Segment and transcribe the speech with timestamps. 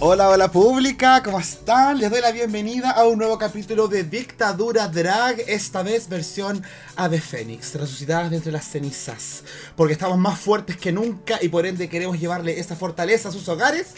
[0.00, 1.98] Hola, hola pública, ¿cómo están?
[1.98, 6.62] Les doy la bienvenida a un nuevo capítulo de Dictadura Drag, esta vez versión
[6.94, 9.42] Ave Fénix, resucitadas de entre las cenizas.
[9.74, 13.48] Porque estamos más fuertes que nunca y por ende queremos llevarle esa fortaleza a sus
[13.48, 13.94] hogares.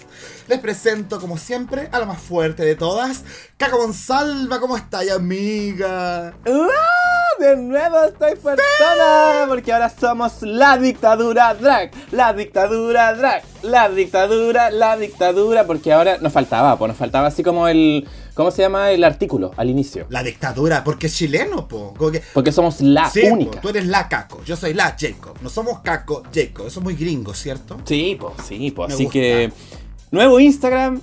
[0.49, 3.23] Les presento, como siempre, a la más fuerte de todas,
[3.59, 6.35] Caca Monsalva, ¿cómo está, amiga?
[7.41, 14.71] De nuevo estoy fuertona, porque ahora somos la dictadura drag, la dictadura drag, la dictadura,
[14.71, 18.91] la dictadura, porque ahora nos faltaba, pues nos faltaba así como el, ¿cómo se llama
[18.91, 20.05] el artículo al inicio?
[20.11, 21.95] La dictadura, porque es chileno, po.
[22.13, 23.61] Que- Porque somos la Sí, po, única.
[23.63, 25.37] tú eres la Caco, yo soy la Jacob.
[25.41, 26.67] No somos Caco, Jacob.
[26.67, 27.79] Eso es muy gringo, ¿cierto?
[27.85, 29.19] Sí, pues sí, pues así gusta.
[29.19, 29.53] que
[30.11, 31.01] nuevo Instagram,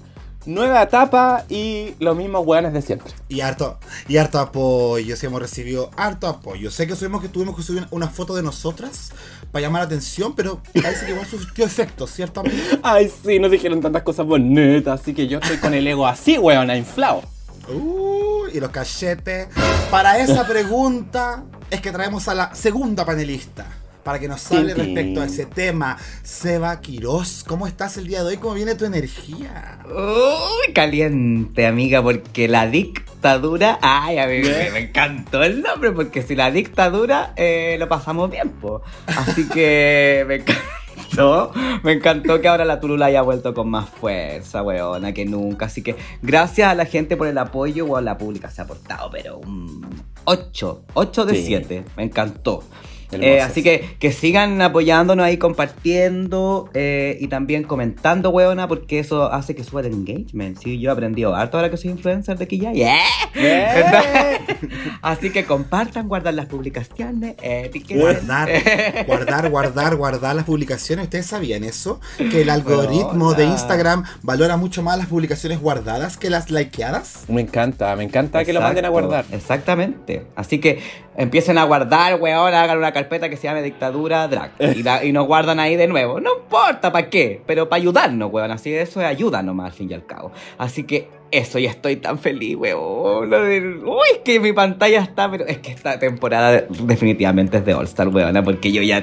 [0.48, 3.12] nueva etapa y los mismos hueones de siempre.
[3.30, 6.72] Y harto, y harto apoyo, sí hemos recibido harto apoyo.
[6.72, 9.12] Sé que subimos que tuvimos que subir una foto de nosotras
[9.52, 12.44] para llamar la atención, pero parece que igual surtió efecto, ¿cierto?
[12.84, 16.38] Ay, sí, nos dijeron tantas cosas bonitas, así que yo estoy con el ego así,
[16.38, 17.22] hueona, inflado.
[17.70, 19.50] Uh, y los cachetes.
[19.92, 23.66] Para esa pregunta es que traemos a la segunda panelista.
[24.08, 25.98] Para que nos hable respecto a ese tema.
[26.24, 28.38] Seba Quiroz, ¿cómo estás el día de hoy?
[28.38, 29.80] ¿Cómo viene tu energía?
[29.86, 33.80] Uy, caliente, amiga, porque la dictadura.
[33.82, 38.82] Ay, amiga, me encantó el nombre, porque si la dictadura eh, lo pasamos bien, po.
[39.08, 41.52] Así que me encantó.
[41.84, 45.66] Me encantó que ahora la Turula haya vuelto con más fuerza, weona, que nunca.
[45.66, 49.10] Así que gracias a la gente por el apoyo, o la pública se ha portado,
[49.12, 49.86] pero un
[50.24, 51.44] 8, 8 de Sí.
[51.48, 51.84] 7.
[51.98, 52.64] Me encantó.
[53.12, 59.32] Eh, así que que sigan apoyándonos ahí, compartiendo eh, y también comentando, weona, porque eso
[59.32, 60.58] hace que suba el engagement.
[60.58, 62.74] Sí, yo he aprendido harto ahora que soy influencer de aquí ya.
[62.74, 62.98] Yeah.
[65.02, 67.72] Así que compartan, guardan las publicaciones, eh.
[67.90, 68.50] Guardar,
[69.08, 71.06] guardar, guardar, guardar las publicaciones.
[71.06, 72.02] ¿Ustedes sabían eso?
[72.18, 73.54] Que el algoritmo de Weona.
[73.54, 77.26] Instagram valora mucho más las publicaciones guardadas que las likeadas.
[77.28, 79.26] Me encanta, me encanta que lo manden a guardar.
[79.32, 80.26] Exactamente.
[80.36, 80.80] Así que
[81.16, 84.52] empiecen a guardar, weón, hagan una carpeta que se llame Dictadura Drag.
[84.60, 86.20] Y, la- y nos guardan ahí de nuevo.
[86.20, 88.52] No importa para qué, pero para ayudarnos, weón.
[88.52, 90.32] Así eso es ayuda nomás, al fin y al cabo.
[90.58, 93.34] Así que eso, ya estoy tan feliz, weón.
[93.34, 97.74] Uy, es que mi pantalla está, pero es que esta temporada de- definitivamente es de
[97.74, 98.44] All Star, weón.
[98.44, 98.98] Porque yo ya.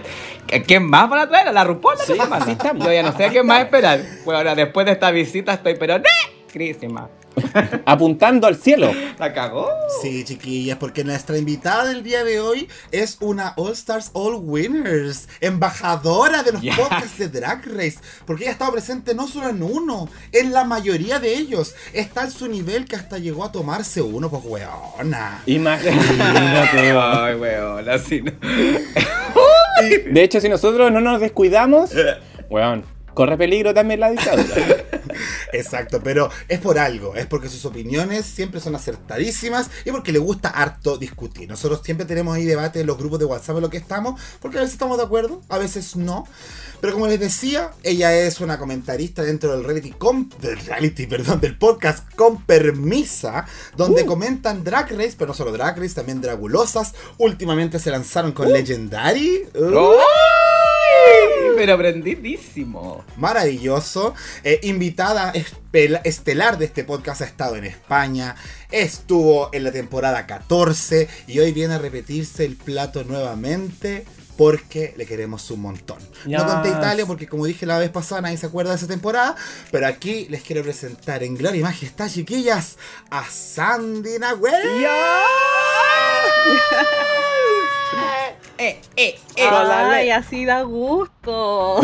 [0.52, 1.48] ¿a ¿Quién más van a traer?
[1.48, 1.96] ¿A la RuPaul?
[1.98, 2.84] Sí, estamos.
[2.86, 4.00] Yo ya no sé a quién más esperar.
[4.24, 5.96] Weón, después de esta visita estoy, pero.
[6.52, 7.08] Crísima.
[7.84, 8.90] Apuntando al cielo.
[9.18, 9.68] ¿La cagó?
[10.02, 15.28] Sí, chiquillas, porque nuestra invitada del día de hoy es una All Stars All Winners,
[15.40, 16.76] embajadora de los Ya.
[16.76, 20.64] podcasts de Drag Race, porque ella ha estado presente no solo en uno, en la
[20.64, 21.74] mayoría de ellos.
[21.92, 25.42] Está en su nivel que hasta llegó a tomarse uno, pues weona.
[25.46, 25.90] Imagínate.
[26.98, 28.32] Ay, weón, así no.
[30.12, 31.90] De hecho, si nosotros no nos descuidamos,
[32.48, 34.54] weón, corre peligro también la dictadura.
[35.52, 40.18] Exacto, pero es por algo, es porque sus opiniones siempre son acertadísimas y porque le
[40.18, 41.48] gusta harto discutir.
[41.48, 44.58] Nosotros siempre tenemos ahí debate en los grupos de WhatsApp en lo que estamos, porque
[44.58, 46.26] a veces estamos de acuerdo, a veces no.
[46.80, 51.40] Pero como les decía, ella es una comentarista dentro del reality, con, del reality, perdón,
[51.40, 56.94] del podcast con permisa, donde comentan Drag Race, pero no solo Drag Race, también Dragulosas.
[57.18, 59.46] Últimamente se lanzaron con Legendary.
[59.54, 59.94] Uh.
[61.56, 63.04] Pero aprendidísimo.
[63.16, 64.14] Maravilloso.
[64.42, 65.32] Eh, invitada
[66.04, 68.36] estelar de este podcast ha estado en España.
[68.70, 74.04] Estuvo en la temporada 14 y hoy viene a repetirse el plato nuevamente.
[74.36, 75.98] Porque le queremos un montón.
[76.26, 76.42] No Yes.
[76.42, 79.36] conté Italia porque como dije la vez pasada nadie se acuerda de esa temporada.
[79.70, 82.76] Pero aquí les quiero presentar en gloria y majestad, chiquillas,
[83.10, 84.84] a Sandy Nahuel.
[88.64, 89.48] Eh, eh, eh.
[89.50, 91.80] Ay, así da gusto.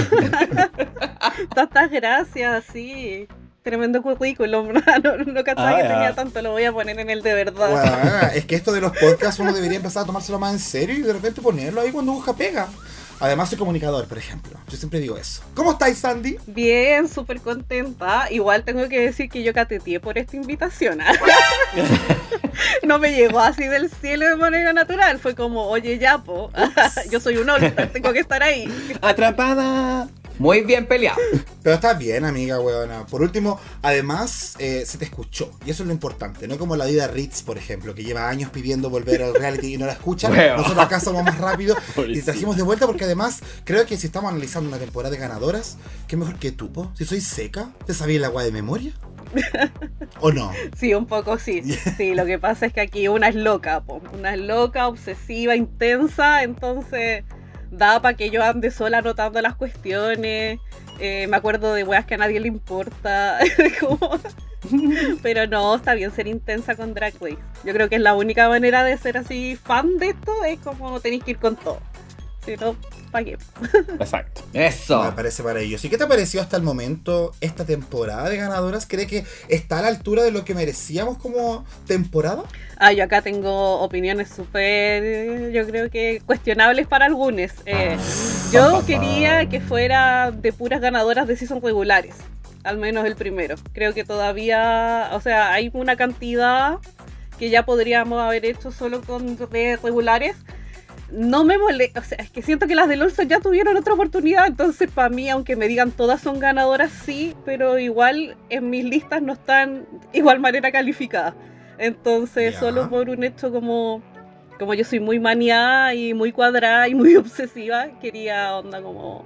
[1.55, 3.29] Tantas gracias, sí.
[3.62, 4.73] Tremendo currículum,
[5.05, 5.88] no, no cachaba Ah, que ya.
[5.88, 7.71] tenía tanto, lo voy a poner en el de verdad.
[7.71, 10.97] Bueno, es que esto de los podcasts uno debería empezar a tomárselo más en serio
[10.97, 12.69] y de repente ponerlo ahí cuando busca pega.
[13.20, 14.58] Además soy comunicador, por ejemplo.
[14.69, 15.43] Yo siempre digo eso.
[15.55, 16.38] ¿Cómo estáis, Sandy?
[16.46, 18.28] Bien, súper contenta.
[18.31, 21.02] Igual tengo que decir que yo cateteé por esta invitación.
[21.02, 21.12] ¿ah?
[22.82, 25.19] no me llegó así del cielo de manera natural.
[25.19, 26.50] Fue como, oye, Yapo,
[27.11, 28.67] yo soy un all tengo que estar ahí.
[29.02, 30.08] Atrapada.
[30.40, 31.20] Muy bien peleado.
[31.62, 33.04] Pero está bien, amiga, weona.
[33.04, 35.52] Por último, además, eh, se te escuchó.
[35.66, 36.48] Y eso es lo importante.
[36.48, 39.76] No como la vida Ritz, por ejemplo, que lleva años pidiendo volver al reality y
[39.76, 40.32] no la escuchan.
[40.37, 40.56] Weón.
[40.56, 41.76] Nosotros acá somos más rápidos
[42.08, 45.76] y trajimos de vuelta porque además, creo que si estamos analizando una temporada de ganadoras,
[46.08, 46.90] ¿qué mejor que tú, po?
[46.96, 48.94] Si soy seca, ¿te sabía el agua de memoria?
[50.20, 50.52] ¿O no?
[50.75, 51.60] Sí, un poco sí.
[51.98, 54.00] Sí, lo que pasa es que aquí una es loca, po.
[54.14, 57.25] una es loca, obsesiva, intensa, entonces
[57.70, 60.58] da para que yo ande sola anotando las cuestiones.
[60.99, 63.38] Eh, me acuerdo de weas que a nadie le importa.
[65.22, 67.38] Pero no, está bien ser intensa con Drag Race.
[67.64, 71.00] Yo creo que es la única manera de ser así fan de esto, es como
[71.00, 71.81] tenéis que ir con todo.
[72.50, 72.75] Si no,
[73.12, 73.38] ¿para qué?
[74.00, 74.43] Exacto.
[74.52, 75.05] Eso.
[75.05, 75.85] Me parece para ellos.
[75.85, 78.87] ¿Y qué te pareció hasta el momento esta temporada de ganadoras?
[78.87, 82.43] ¿Cree que está a la altura de lo que merecíamos como temporada?
[82.79, 87.52] Ah, yo acá tengo opiniones súper, yo creo que cuestionables para algunos.
[87.67, 87.97] Eh,
[88.53, 92.17] yo quería que fuera de puras ganadoras de season regulares,
[92.64, 93.55] al menos el primero.
[93.75, 96.79] Creo que todavía, o sea, hay una cantidad
[97.38, 100.37] que ya podríamos haber hecho solo con de regulares.
[101.12, 103.94] No me molesta, o sea, es que siento que las del Olso ya tuvieron otra
[103.94, 108.84] oportunidad, entonces para mí, aunque me digan todas son ganadoras, sí, pero igual en mis
[108.84, 111.34] listas no están igual manera calificadas.
[111.78, 114.02] Entonces, solo por un hecho como,
[114.58, 119.24] como yo soy muy maniada y muy cuadrada y muy obsesiva, quería onda como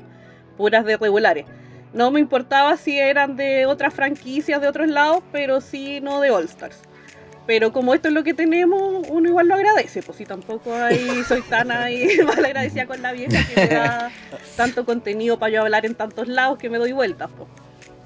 [0.56, 1.46] puras de regulares.
[1.92, 6.30] No me importaba si eran de otras franquicias de otros lados, pero sí no de
[6.30, 6.80] All Stars.
[7.46, 11.22] Pero como esto es lo que tenemos, uno igual lo agradece, pues si tampoco ahí
[11.28, 14.10] soy tan ahí mal agradecida con la vieja que me da
[14.56, 17.48] tanto contenido para yo hablar en tantos lados que me doy vueltas, pues.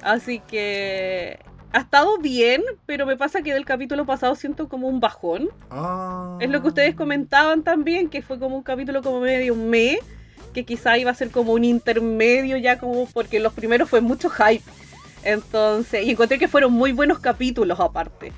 [0.02, 1.38] Así que
[1.73, 5.50] ha estado bien, pero me pasa que del capítulo pasado siento como un bajón.
[5.70, 6.38] Ah.
[6.40, 9.99] Es lo que ustedes comentaban también, que fue como un capítulo como medio me,
[10.52, 14.31] que quizá iba a ser como un intermedio ya como porque los primeros fue mucho
[14.31, 14.64] hype.
[15.25, 18.32] Entonces, y encontré que fueron muy buenos capítulos aparte.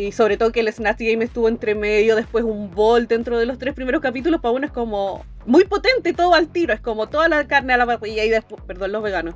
[0.00, 3.44] Y sobre todo que el Snatch Game estuvo entre medio, después un bol dentro de
[3.44, 7.08] los tres primeros capítulos, para uno es como muy potente todo al tiro, es como
[7.10, 9.34] toda la carne a la parrilla y después, perdón los veganos.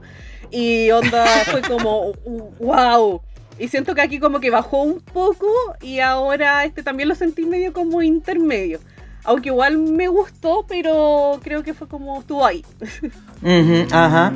[0.50, 2.12] Y onda fue como,
[2.60, 3.20] wow.
[3.58, 5.46] Y siento que aquí como que bajó un poco
[5.82, 8.80] y ahora este también lo sentí medio como intermedio.
[9.24, 12.64] Aunque igual me gustó, pero creo que fue como estuvo ahí.
[13.42, 14.32] Ujú, ajá.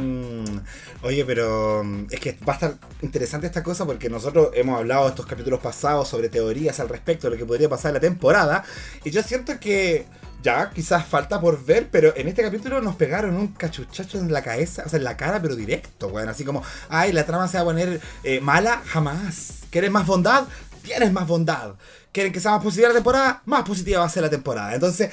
[1.03, 5.09] Oye, pero mm, es que va a estar interesante esta cosa porque nosotros hemos hablado
[5.09, 8.65] estos capítulos pasados sobre teorías al respecto de lo que podría pasar en la temporada.
[9.05, 10.07] Y yo siento que
[10.43, 14.43] ya quizás falta por ver, pero en este capítulo nos pegaron un cachuchacho en la
[14.43, 16.29] cabeza, o sea, en la cara, pero directo, weón.
[16.29, 19.61] Así como, ay, la trama se va a poner eh, mala, jamás.
[19.71, 20.45] ¿Quieres más bondad?
[20.83, 21.75] Tienes más bondad.
[22.13, 23.43] ¿Quieren que sea más positiva la temporada?
[23.45, 24.75] Más positiva va a ser la temporada.
[24.75, 25.11] Entonces,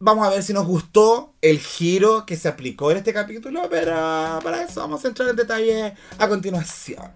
[0.00, 3.94] Vamos a ver si nos gustó el giro que se aplicó en este capítulo, pero
[4.44, 7.10] para eso vamos a entrar en detalle a continuación.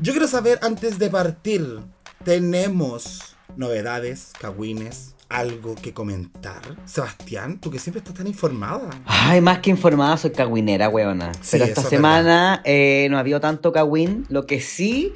[0.00, 1.80] Yo quiero saber, antes de partir,
[2.24, 6.62] ¿tenemos novedades, cagüines, algo que comentar?
[6.86, 8.88] Sebastián, tú que siempre estás tan informada.
[9.04, 11.34] Ay, más que informada, soy cagüinera, weona.
[11.42, 14.24] Sí, Pero esta es semana eh, no ha habido tanto cagüín.
[14.30, 15.12] Lo que sí,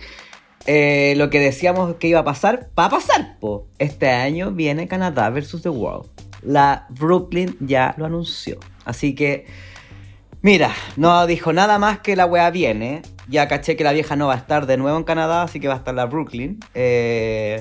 [0.66, 3.66] eh, lo que decíamos que iba a pasar, va a pasar, po.
[3.78, 6.25] Este año viene Canadá versus The World.
[6.46, 8.58] La Brooklyn ya lo anunció.
[8.84, 9.46] Así que,
[10.42, 13.02] mira, no dijo nada más que la wea viene.
[13.28, 15.66] Ya caché que la vieja no va a estar de nuevo en Canadá, así que
[15.66, 16.60] va a estar la Brooklyn.
[16.74, 17.60] Eh,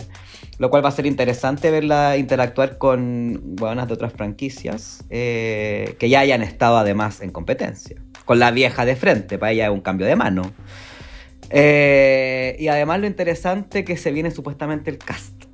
[0.58, 6.08] lo cual va a ser interesante verla interactuar con buenas de otras franquicias eh, que
[6.08, 7.98] ya hayan estado además en competencia.
[8.24, 10.54] Con la vieja de frente, para ella es un cambio de mano.
[11.50, 15.46] Eh, y además lo interesante que se viene supuestamente el cast.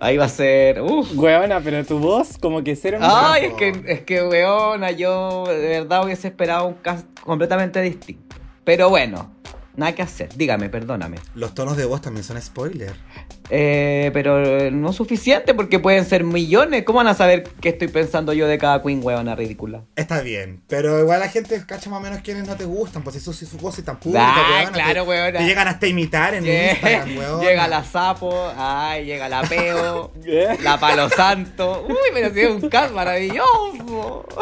[0.00, 0.82] Ahí va a ser...
[0.82, 1.16] Uf.
[1.16, 2.98] Weona, pero tu voz como que cero...
[3.00, 8.36] Ay, es que, es que, weona, yo de verdad hubiese esperado un cast completamente distinto.
[8.64, 9.30] Pero bueno,
[9.76, 10.28] nada que hacer.
[10.36, 11.18] Dígame, perdóname.
[11.34, 12.94] Los tonos de voz también son spoiler.
[13.50, 16.84] Eh, pero eh, no suficiente porque pueden ser millones.
[16.84, 19.82] ¿Cómo van a saber qué estoy pensando yo de cada queen, weona ridícula?
[19.96, 23.16] Está bien, pero igual la gente cacha más o menos quienes no te gustan, pues
[23.16, 25.38] eso sí su voz es tan pública, Ah, claro, te, weona.
[25.40, 27.42] te llegan hasta imitar en Lle- Instagram, weona.
[27.42, 30.12] Llega la sapo, ay, llega la peo,
[30.62, 31.84] la palo santo.
[31.88, 34.24] Uy, pero sí es un cast maravilloso.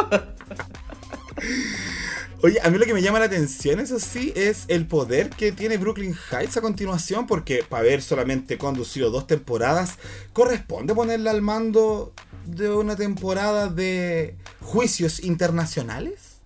[2.44, 5.52] Oye, a mí lo que me llama la atención, eso sí, es el poder que
[5.52, 9.98] tiene Brooklyn Heights a continuación, porque para haber solamente conducido dos temporadas,
[10.32, 12.12] corresponde ponerla al mando
[12.44, 16.40] de una temporada de juicios internacionales.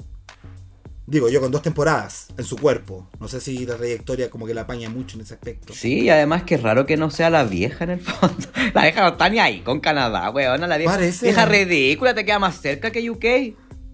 [1.07, 3.09] Digo, yo con dos temporadas en su cuerpo.
[3.19, 5.73] No sé si la trayectoria como que la apaña mucho en ese aspecto.
[5.73, 8.49] Sí, y además que es raro que no sea la vieja en el fondo.
[8.75, 10.67] La vieja no está ni ahí con Canadá, weona.
[10.67, 11.26] La vieja, Parece.
[11.26, 13.25] vieja ridícula te queda más cerca que UK.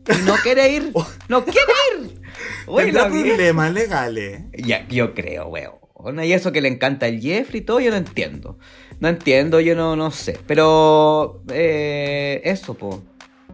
[0.09, 0.93] Y no quiere ir.
[1.29, 2.21] No quiere ir.
[2.77, 3.29] Tendrá bien.
[3.29, 4.43] problemas legales.
[4.53, 6.25] Ya, yo creo, weón.
[6.25, 8.59] Y eso que le encanta el Jeffrey y todo, yo no entiendo.
[8.99, 10.39] No entiendo, yo no, no sé.
[10.47, 13.03] Pero, eh, eso, po.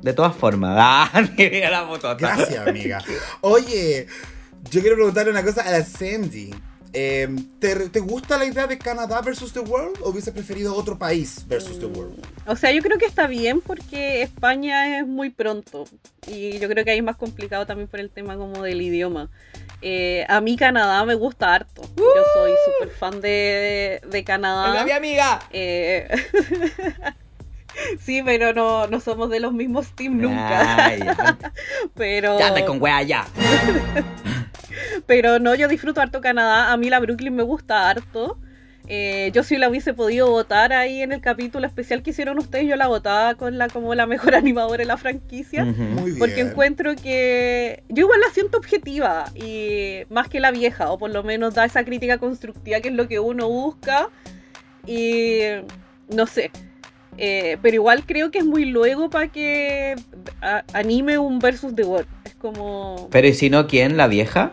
[0.02, 0.76] De todas formas.
[0.80, 2.14] Ah, mira la.
[2.14, 3.02] Gracias, amiga.
[3.40, 4.06] Oye,
[4.70, 6.54] yo quiero preguntarle una cosa a la Sandy.
[6.92, 7.28] Eh,
[7.60, 11.44] ¿te, te gusta la idea de Canadá versus the world o hubiese preferido otro país
[11.46, 12.24] versus the world?
[12.46, 15.84] O sea, yo creo que está bien porque España es muy pronto
[16.26, 19.30] y yo creo que ahí es más complicado también por el tema como del idioma.
[19.80, 21.82] Eh, a mí Canadá me gusta harto.
[21.96, 24.70] Yo soy súper fan de, de Canadá.
[24.72, 25.40] Venga, mi amiga.
[25.52, 26.08] Eh,
[28.00, 30.86] sí, pero no, no somos de los mismos team nunca.
[30.86, 31.38] Ay, ya.
[31.94, 33.26] Pero, Ya te con wea ya.
[35.06, 36.72] pero no, yo disfruto harto Canadá.
[36.72, 38.38] A mí la Brooklyn me gusta harto.
[38.90, 42.66] Eh, yo si la hubiese podido votar ahí en el capítulo especial que hicieron ustedes,
[42.66, 45.64] yo la votaba con la como la mejor animadora de la franquicia.
[45.64, 45.82] Ujú.
[45.82, 46.18] Muy bien.
[46.18, 51.10] Porque encuentro que yo igual la siento objetiva y más que la vieja, o por
[51.10, 54.08] lo menos da esa crítica constructiva que es lo que uno busca.
[54.86, 55.40] Y
[56.08, 56.50] no sé.
[57.18, 59.96] Eh, pero igual creo que es muy luego para que
[60.40, 62.06] a- anime un versus The World.
[62.24, 63.08] Es como.
[63.10, 63.96] Pero ¿y si no quién?
[63.96, 64.52] ¿La vieja?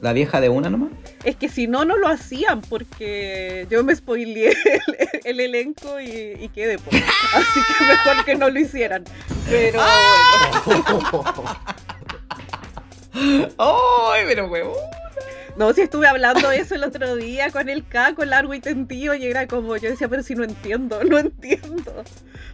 [0.00, 0.90] ¿La vieja de una nomás?
[1.24, 4.82] Es que si no, no lo hacían porque yo me spoileé el,
[5.24, 6.94] el elenco y, y quedé por.
[6.94, 9.04] Así que mejor que no lo hicieran.
[9.48, 9.80] Pero.
[13.58, 14.74] ¡Ay, pero huevo!
[15.56, 19.24] No, si estuve hablando eso el otro día con el Caco largo y tendido y
[19.26, 22.02] era como, yo decía, pero si no entiendo, no entiendo.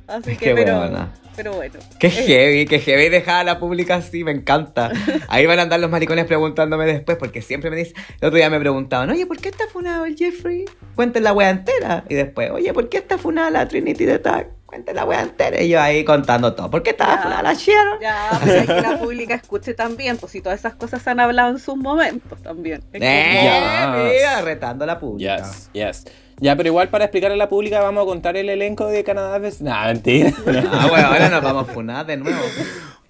[0.07, 1.13] Así que, Qué pero, buena.
[1.35, 1.75] pero bueno.
[1.99, 4.91] Qué Eh, heavy, qué heavy dejar a la pública así, me encanta.
[5.29, 8.51] Ahí van a andar los maricones preguntándome después, porque siempre me dicen, el otro día
[8.51, 10.65] me preguntaban, oye, ¿por qué está funado el Jeffrey?
[10.95, 12.05] Cuenten la wea entera.
[12.09, 14.49] Y después, oye, ¿por qué está funada la Trinity de Tag?
[14.71, 15.61] Cuenten la wea entera.
[15.61, 16.71] Y yo ahí contando todo.
[16.71, 17.23] ¿Por qué estaba Ya.
[17.23, 17.99] funada la Sharon?
[18.01, 21.19] Ya, pues hay que la pública escuche también, pues si todas esas cosas se han
[21.19, 22.85] hablado en sus momentos también.
[22.93, 23.97] Es Eh, Ya.
[23.97, 25.39] mira, retando a la pública.
[25.39, 26.05] Yes, yes.
[26.39, 29.41] Ya, pero igual para explicarle a la pública vamos a contar el elenco de Canadá.
[29.59, 30.31] No, mentira.
[30.73, 32.39] Ah, bueno, ahora nos vamos a funar de nuevo.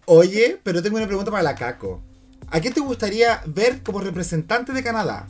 [0.06, 2.02] Oye, pero tengo una pregunta para la Caco.
[2.50, 5.26] ¿A quién te gustaría ver como representante de Canadá?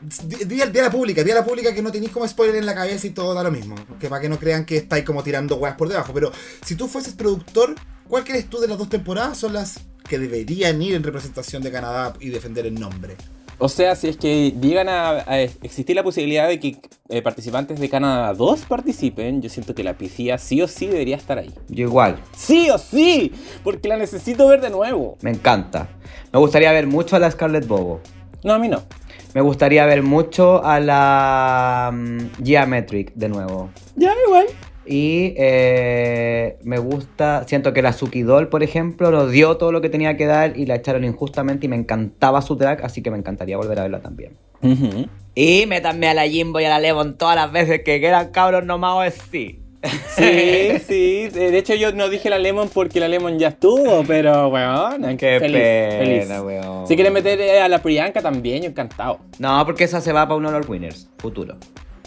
[0.00, 2.56] Di, di- di a la pública, di a la pública que no tenéis como spoiler
[2.56, 3.74] en la cabeza y todo da lo mismo.
[3.98, 6.12] Que para que no crean que estáis como tirando weas por debajo.
[6.14, 6.32] Pero
[6.64, 7.74] si tú fueses productor,
[8.08, 11.70] ¿cuál crees tú de las dos temporadas son las que deberían ir en representación de
[11.70, 13.16] Canadá y defender el nombre?
[13.62, 16.80] O sea, si es que llegan a, a existir la posibilidad de que
[17.10, 21.16] eh, participantes de Canadá 2 participen, yo siento que la piscina sí o sí debería
[21.16, 21.52] estar ahí.
[21.68, 23.32] Yo igual, ¡Sí o sí!
[23.62, 25.18] Porque la necesito ver de nuevo.
[25.20, 25.90] me encanta.
[26.32, 28.00] Me gustaría ver mucho a la Scarlett Bobo.
[28.42, 28.82] No, a mí no.
[29.34, 33.70] Me gustaría ver mucho a la mm, Geometric de nuevo.
[33.96, 34.46] Ya, igual.
[34.86, 39.80] Y eh, me gusta, siento que la Suki Doll, por ejemplo, nos dio todo lo
[39.80, 43.10] que tenía que dar y la echaron injustamente y me encantaba su drag, así que
[43.10, 44.36] me encantaría volver a verla también.
[45.34, 48.64] Y métanme a la Jimbo y a la Levon todas las veces que quieran, cabros,
[48.64, 49.60] nomás es sí.
[50.16, 51.28] Sí, sí.
[51.28, 55.16] De hecho, yo no dije la Lemon porque la Lemon ya estuvo, pero, weón.
[55.16, 56.44] Qué feliz, pena, feliz.
[56.44, 56.86] weón.
[56.86, 59.20] Si quieren meter eh, a la Priyanka también, yo encantado.
[59.38, 61.56] No, porque esa se va para uno de los winners, futuro.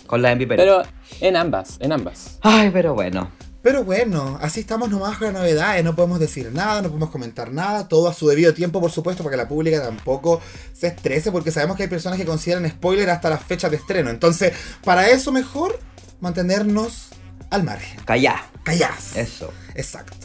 [0.06, 0.56] Con la MVP.
[0.56, 0.84] Pero
[1.22, 2.38] en ambas, en ambas.
[2.42, 3.32] Ay, pero bueno.
[3.63, 7.53] Pero bueno, así estamos nomás con las novedades, no podemos decir nada, no podemos comentar
[7.53, 10.42] nada, todo a su debido tiempo, por supuesto, para que la pública tampoco
[10.74, 14.10] se estrese, porque sabemos que hay personas que consideran spoiler hasta las fechas de estreno.
[14.10, 14.51] Entonces,
[14.84, 15.80] para eso mejor
[16.20, 17.08] mantenernos
[17.53, 18.00] al margen.
[18.03, 18.43] Callá.
[18.63, 19.15] Calladas.
[19.15, 19.53] Eso.
[19.75, 20.15] Exacto.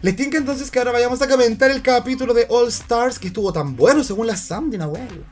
[0.00, 3.52] Les tinca entonces que ahora vayamos a comentar el capítulo de All Stars que estuvo
[3.52, 5.24] tan bueno según la Sandy Nahuel.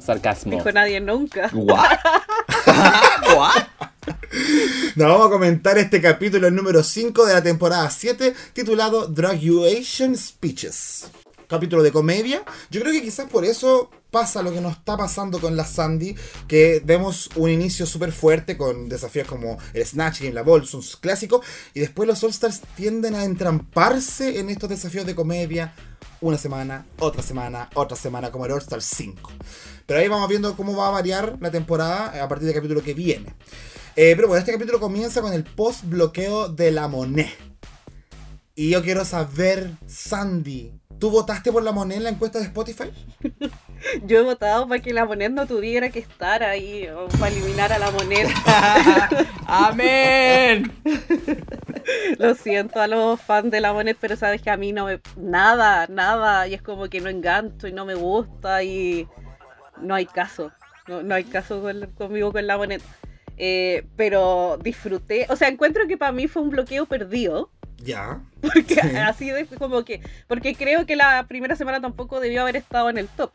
[0.00, 0.52] Sarcasmo.
[0.52, 1.50] Dijo nadie nunca.
[1.52, 1.98] What?
[3.36, 3.66] What?
[4.96, 10.16] Nos vamos a comentar este capítulo el número 5 de la temporada 7 titulado Graduation
[10.16, 11.06] Speeches.
[11.52, 12.42] Capítulo de comedia.
[12.70, 16.16] Yo creo que quizás por eso pasa lo que nos está pasando con la Sandy,
[16.48, 20.96] que vemos un inicio súper fuerte con desafíos como el Snatch Game, la Ball, sus
[20.96, 21.44] clásicos,
[21.74, 25.74] y después los All Stars tienden a entramparse en estos desafíos de comedia
[26.22, 29.30] una semana, otra semana, otra semana, como el All Stars 5.
[29.84, 32.94] Pero ahí vamos viendo cómo va a variar la temporada a partir del capítulo que
[32.94, 33.34] viene.
[33.94, 37.52] Eh, pero bueno, este capítulo comienza con el post bloqueo de la Monet.
[38.54, 42.92] Y yo quiero saber, Sandy, ¿tú votaste por la Monet en la encuesta de Spotify?
[44.06, 47.72] Yo he votado para que la moneda no tuviera que estar ahí, o para eliminar
[47.72, 48.30] a la moneda.
[49.48, 50.70] Amén.
[52.20, 55.00] Lo siento a los fans de la moneda, pero sabes que a mí no me.
[55.16, 56.46] Nada, nada.
[56.46, 59.08] Y es como que no engancho y no me gusta y.
[59.80, 60.52] No hay caso.
[60.86, 62.84] No, no hay caso con- conmigo con la moneda.
[63.38, 65.26] Eh, pero disfruté.
[65.30, 67.50] O sea, encuentro que para mí fue un bloqueo perdido.
[67.82, 68.20] Ya.
[68.40, 68.96] Porque Sí.
[68.96, 70.00] así de como que.
[70.28, 73.32] Porque creo que la primera semana tampoco debió haber estado en el top.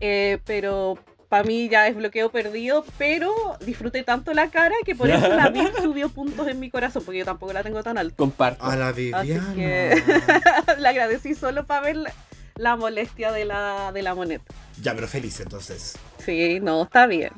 [0.00, 2.84] Eh, pero para mí ya es bloqueo perdido.
[2.98, 3.32] Pero
[3.64, 7.02] disfruté tanto la cara que por eso la vi subió puntos en mi corazón.
[7.04, 8.16] Porque yo tampoco la tengo tan alta.
[8.16, 8.64] Comparto.
[8.64, 9.52] A la Viviana.
[9.54, 10.02] que-
[10.78, 12.12] la agradecí solo para ver la,
[12.56, 14.42] la molestia de la, de la moneda.
[14.82, 15.96] Ya, pero feliz entonces.
[16.24, 17.32] Sí, no, está bien.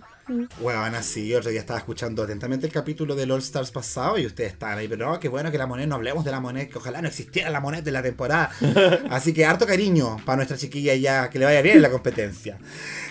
[0.60, 4.52] Bueno, así, otro día estaba escuchando atentamente el capítulo del All Stars pasado y ustedes
[4.52, 6.78] estaban ahí, pero no, qué bueno que la moneda, no hablemos de la moneda, que
[6.78, 8.50] ojalá no existiera la moneda de la temporada.
[9.10, 12.58] Así que harto cariño para nuestra chiquilla ya, que le vaya bien en la competencia.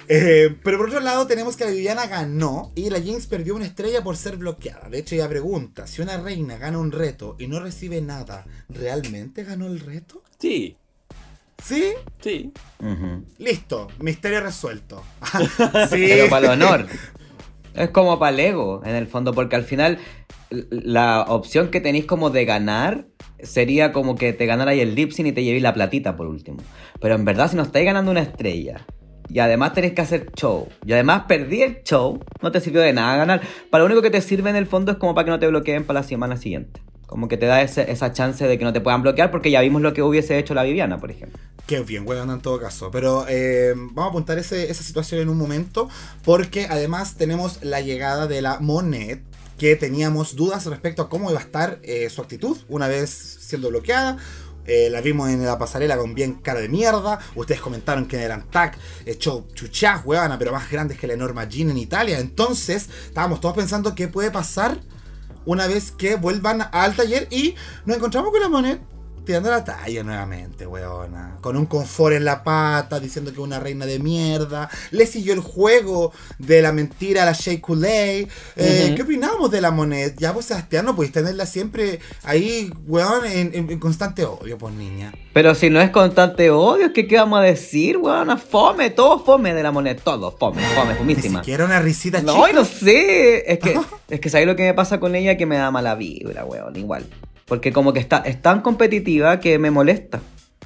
[0.07, 3.65] Eh, pero por otro lado tenemos que la Viviana ganó y la Jinx perdió una
[3.65, 4.89] estrella por ser bloqueada.
[4.89, 9.43] De hecho ella pregunta, si una reina gana un reto y no recibe nada, ¿realmente
[9.43, 10.23] ganó el reto?
[10.39, 10.77] Sí,
[11.63, 11.93] ¿Sí?
[12.19, 12.51] sí.
[13.37, 15.03] Listo, misterio resuelto.
[15.89, 16.05] sí.
[16.07, 16.85] Pero para el honor.
[17.75, 19.99] Es como para el ego, en el fondo, porque al final
[20.49, 23.05] la opción que tenéis como de ganar
[23.41, 26.57] sería como que te ganarais el lip sync y te llevéis la platita por último.
[26.99, 28.85] Pero en verdad, si no estáis ganando una estrella
[29.29, 32.93] y además tenéis que hacer show y además perdí el show, no te sirvió de
[32.93, 33.41] nada ganar.
[33.69, 35.47] Para lo único que te sirve en el fondo es como para que no te
[35.47, 36.81] bloqueen para la semana siguiente.
[37.09, 39.61] Como que te da ese- esa chance de que no te puedan bloquear porque ya
[39.61, 41.39] vimos lo que hubiese hecho la Viviana, por ejemplo.
[41.65, 42.91] Qué bien, huevón en todo caso.
[42.91, 45.89] Pero eh, vamos a apuntar ese- esa situación en un momento.
[46.23, 49.23] Porque además tenemos la llegada de la Monet.
[49.57, 53.69] Que teníamos dudas respecto a cómo iba a estar eh, su actitud una vez siendo
[53.69, 54.15] bloqueada.
[54.65, 57.19] Eh, la vimos en la pasarela con bien cara de mierda.
[57.35, 61.71] Ustedes comentaron que eran tag, hecho chuchas, huevana, pero más grandes que la Norma Jean
[61.71, 62.19] en Italia.
[62.19, 64.77] Entonces, estábamos todos pensando qué puede pasar
[65.49, 68.79] una vez que vuelvan al taller y nos encontramos con la Monet
[69.29, 71.37] tirando la talla nuevamente, weona.
[71.41, 74.71] Con un confort en la pata, diciendo que es una reina de mierda.
[74.89, 78.27] Le siguió el juego de la mentira a la Shea Coulee.
[78.55, 78.93] Eh.
[78.95, 80.15] ¿Qué opinamos de la Monet?
[80.17, 84.73] Ya vos, Sebastián, no podéis tenerla siempre ahí, weón, en, en- en constante odio, pues
[84.73, 85.13] niña.
[85.31, 88.35] Pero si no es constante odio, que ¿qué vamos a decir, weón?
[88.39, 91.39] Fome, todo fome de la moneda, todo fome, fome, Ni fomísima.
[91.41, 92.51] siquiera una risita No, chica.
[92.55, 93.51] no sé.
[93.53, 95.37] Es que, es que ¿sabes lo que me pasa con ella?
[95.37, 97.05] Que me da mala vibra, weón, igual.
[97.49, 100.21] Porque como que está, es tan competitiva que me molesta.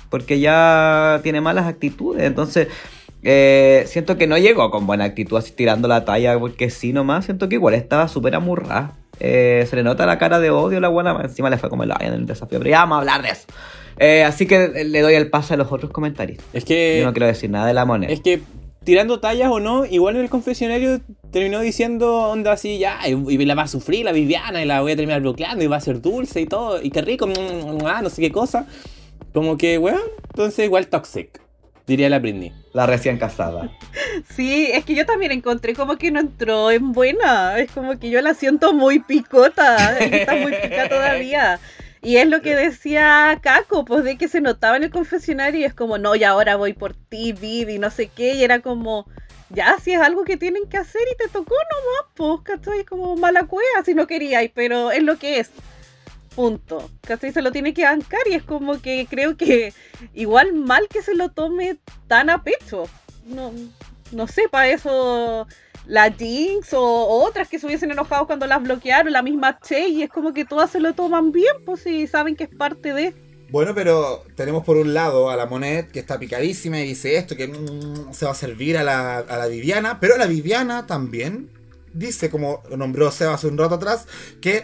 [0.10, 2.24] Porque ya tiene malas actitudes.
[2.24, 2.68] Entonces,
[3.24, 7.26] eh, siento que no llegó con buena actitud así tirando la talla porque sí nomás.
[7.26, 8.94] Siento que igual estaba súper amurrada.
[9.20, 11.18] Eh, se le nota la cara de odio a la buena.
[11.24, 12.60] Encima le fue como el en el desafío.
[12.60, 13.48] Pero ya vamos a hablar de eso.
[13.98, 16.44] Eh, así que le doy el paso a los otros comentarios.
[16.52, 17.00] Es que.
[17.00, 18.12] Yo no quiero decir nada de la moneda.
[18.12, 18.42] Es que
[18.84, 23.56] tirando tallas o no, igual en el confesionario terminó diciendo onda así, ya, y, la
[23.56, 26.02] va a sufrir la Viviana y la voy a terminar bloqueando y va a ser
[26.02, 28.68] dulce y todo, y qué rico, mm, ah, no sé qué cosa.
[29.34, 31.42] Como que, weón, entonces igual toxic,
[31.88, 32.54] diría la Britney.
[32.74, 33.72] La recién casada.
[34.36, 37.58] Sí, es que yo también encontré como que no entró en buena.
[37.60, 39.98] Es como que yo la siento muy picota.
[40.00, 41.60] Está muy pica todavía.
[42.04, 45.64] Y es lo que decía Caco, pues de que se notaba en el confesionario y
[45.64, 48.36] es como, no, y ahora voy por ti, Vivi, no sé qué.
[48.36, 49.08] Y era como,
[49.50, 52.84] ya, si es algo que tienen que hacer y te tocó nomás, pues, ¿cachai?
[52.84, 55.52] Como mala cueva si no queríais, pero es lo que es.
[56.36, 56.90] Punto.
[57.02, 57.32] ¿Cachai?
[57.32, 59.74] Se lo tiene que bancar y es como que creo que
[60.14, 62.90] igual mal que se lo tome tan a pecho.
[63.26, 63.54] No,
[64.12, 65.48] no sé, para eso
[65.86, 66.82] la Jinx o
[67.24, 70.46] otras que se hubiesen enojado cuando las bloquearon, la misma Che, y es como que
[70.46, 73.14] todas se lo toman bien, pues si saben que es parte de.
[73.50, 77.36] Bueno, pero tenemos por un lado a la Monet que está picadísima y dice esto,
[77.36, 81.50] que mm, se va a servir a la, a la Viviana, pero la Viviana también
[81.94, 84.08] dice, como nombró Seba hace un rato atrás,
[84.42, 84.64] que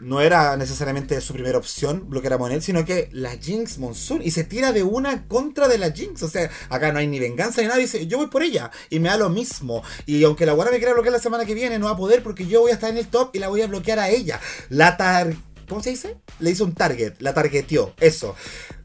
[0.00, 4.30] no era necesariamente su primera opción bloquear a Monet, sino que la Jinx Monsoon y
[4.30, 6.22] se tira de una contra de la Jinx.
[6.22, 7.78] O sea, acá no hay ni venganza ni nada.
[7.78, 9.82] Dice, yo voy por ella y me da lo mismo.
[10.06, 12.22] Y aunque la buena me quiera bloquear la semana que viene, no va a poder
[12.22, 14.40] porque yo voy a estar en el top y la voy a bloquear a ella.
[14.68, 15.34] La tar.
[15.68, 16.16] ¿Cómo se dice?
[16.40, 18.34] Le hizo un target, la targeteó, eso.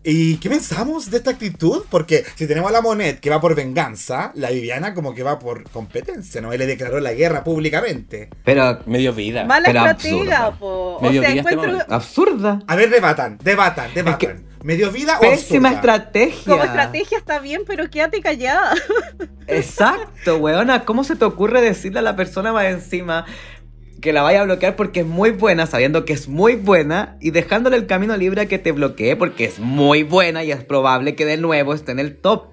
[0.03, 1.83] ¿Y qué pensamos de esta actitud?
[1.89, 5.37] Porque si tenemos a la Monet que va por venganza, la Viviana como que va
[5.37, 6.51] por competencia, ¿no?
[6.53, 8.29] Él le declaró la guerra públicamente.
[8.43, 9.45] Pero Medio vida.
[9.45, 10.59] Mala pero estratega, absurda.
[10.59, 10.95] po.
[10.95, 11.93] O Medio sea, día este encuentro momento.
[11.95, 12.59] absurda.
[12.67, 14.17] A ver, debatan, debatan, debatan.
[14.37, 15.95] que- ¿Medio vida o Pésima absurda?
[15.95, 16.43] estrategia.
[16.51, 18.73] como estrategia está bien, pero quédate callada.
[19.47, 20.85] Exacto, weona.
[20.85, 23.25] ¿Cómo se te ocurre decirle a la persona más encima
[24.01, 27.31] que la vaya a bloquear porque es muy buena, sabiendo que es muy buena y
[27.31, 31.15] dejándole el camino libre a que te bloquee porque es muy buena y es probable
[31.15, 32.47] que de nuevo esté en el top?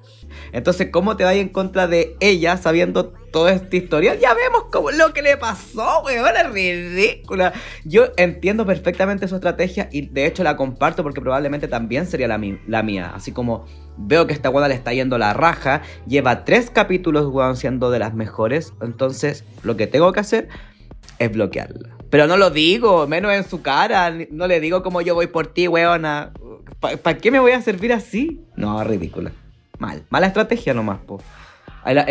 [0.53, 4.19] Entonces, ¿cómo te vayas en contra de ella sabiendo todo este historial?
[4.19, 7.55] Ya vemos cómo lo que le pasó, weón, es ridícula.
[7.85, 12.39] Yo entiendo perfectamente su estrategia y de hecho la comparto porque probablemente también sería la,
[12.83, 13.13] mía.
[13.15, 13.65] Así como
[13.97, 17.99] veo que esta weona le está yendo la raja, lleva tres capítulos, weón, siendo de
[17.99, 18.75] las mejores.
[18.83, 20.49] Entonces, lo que tengo que hacer
[21.19, 21.97] es bloquearla.
[22.11, 24.13] Pero no lo digo, menos en su cara.
[24.31, 26.33] No le digo como yo voy por ti, weona.
[26.81, 28.41] ¿Para qué me voy a servir así?
[28.57, 29.33] No, ridícula.
[29.79, 30.05] Mal.
[30.11, 31.21] Mala estrategia nomás, po.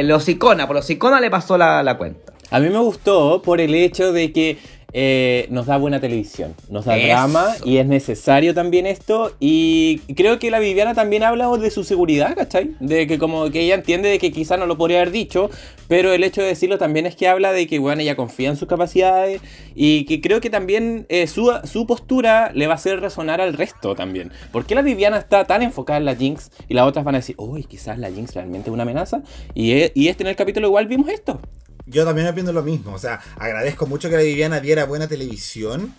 [0.04, 2.34] Los icona, por los icona le pasó la, la cuenta.
[2.50, 4.58] A mí me gustó por el hecho de que
[4.94, 7.08] eh, nos da buena televisión, nos da Eso.
[7.08, 9.36] drama y es necesario también esto.
[9.40, 12.76] Y creo que la Viviana también habla de su seguridad, ¿cachai?
[12.80, 15.50] De que como que ella entiende de que quizá no lo podría haber dicho,
[15.88, 18.56] pero el hecho de decirlo también es que habla de que, bueno, ella confía en
[18.56, 19.42] sus capacidades
[19.76, 23.54] y que creo que también eh, su, su postura le va a hacer resonar al
[23.54, 24.32] resto también.
[24.52, 27.20] ¿Por qué la Viviana está tan enfocada en la Jinx y las otras van a
[27.20, 29.22] decir, uy, quizás la Jinx realmente es una amenaza?
[29.54, 31.40] Y, y este en el capítulo igual vimos esto.
[31.88, 32.94] Yo también opino lo mismo.
[32.94, 35.96] O sea, agradezco mucho que la Viviana diera buena televisión.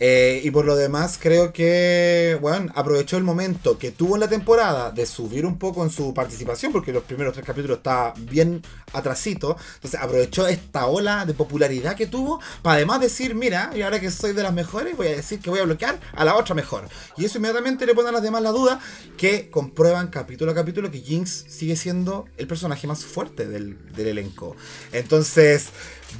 [0.00, 4.28] Eh, y por lo demás, creo que, bueno, aprovechó el momento que tuvo en la
[4.28, 8.62] temporada de subir un poco en su participación, porque los primeros tres capítulos está bien
[8.92, 9.56] atrasito.
[9.74, 14.10] Entonces, aprovechó esta ola de popularidad que tuvo para además decir, mira, y ahora que
[14.10, 16.88] soy de las mejores, voy a decir que voy a bloquear a la otra mejor.
[17.16, 18.80] Y eso inmediatamente le pone a las demás la duda
[19.16, 24.06] que comprueban capítulo a capítulo que Jinx sigue siendo el personaje más fuerte del, del
[24.08, 24.54] elenco.
[24.92, 25.68] Entonces,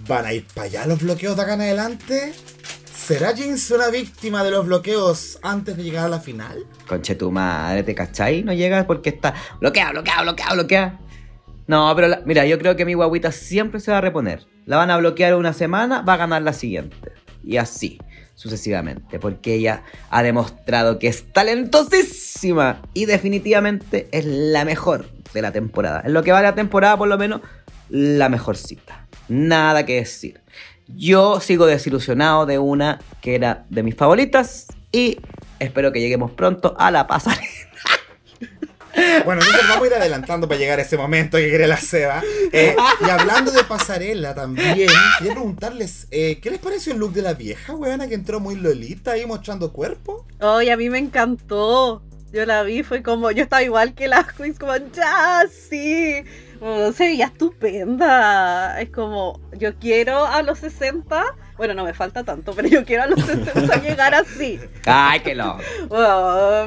[0.08, 2.34] ¿van a ir para allá los bloqueos de acá en adelante?
[3.06, 6.66] ¿Será Jinx una víctima de los bloqueos antes de llegar a la final?
[6.86, 8.42] Conche tu madre, ¿te cachai?
[8.42, 10.98] No llega porque está bloqueado, bloqueado, bloqueado, bloqueado.
[11.66, 14.46] No, pero mira, yo creo que mi guaguita siempre se va a reponer.
[14.66, 17.12] La van a bloquear una semana, va a ganar la siguiente.
[17.42, 17.98] Y así,
[18.34, 19.18] sucesivamente.
[19.18, 22.82] Porque ella ha demostrado que es talentosísima.
[22.92, 26.02] Y definitivamente es la mejor de la temporada.
[26.04, 27.40] En lo que va la temporada, por lo menos,
[27.88, 29.06] la mejorcita.
[29.28, 30.42] Nada que decir.
[30.88, 34.66] Yo sigo desilusionado de una que era de mis favoritas.
[34.90, 35.20] Y
[35.58, 37.46] espero que lleguemos pronto a la pasarela.
[39.24, 42.20] Bueno, entonces vamos a ir adelantando para llegar a ese momento que quiere la Seba.
[42.52, 42.74] Eh,
[43.06, 47.34] y hablando de pasarela también, quería preguntarles, eh, ¿qué les pareció el look de la
[47.34, 50.26] vieja, weona, que entró muy lolita ahí mostrando cuerpo?
[50.40, 52.02] Ay, a mí me encantó.
[52.32, 56.24] Yo la vi, fue como, yo estaba igual que las queens, como, ya, sí.
[56.60, 58.80] Oh, se veía estupenda.
[58.80, 61.24] Es como, yo quiero a los 60,
[61.56, 64.58] bueno, no me falta tanto, pero yo quiero a los 60 llegar así.
[64.86, 65.60] Ay, qué loco.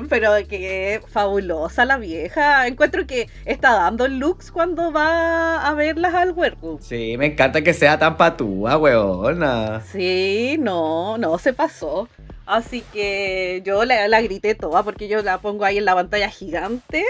[0.10, 2.68] Pero que fabulosa la vieja.
[2.68, 6.78] Encuentro que está dando looks cuando va a verlas al huerco.
[6.82, 9.82] Sí, me encanta que sea tan patúa, weona.
[9.82, 12.08] Sí, no, no se pasó.
[12.46, 16.30] Así que yo la, la grité toda porque yo la pongo ahí en la pantalla
[16.30, 17.06] gigante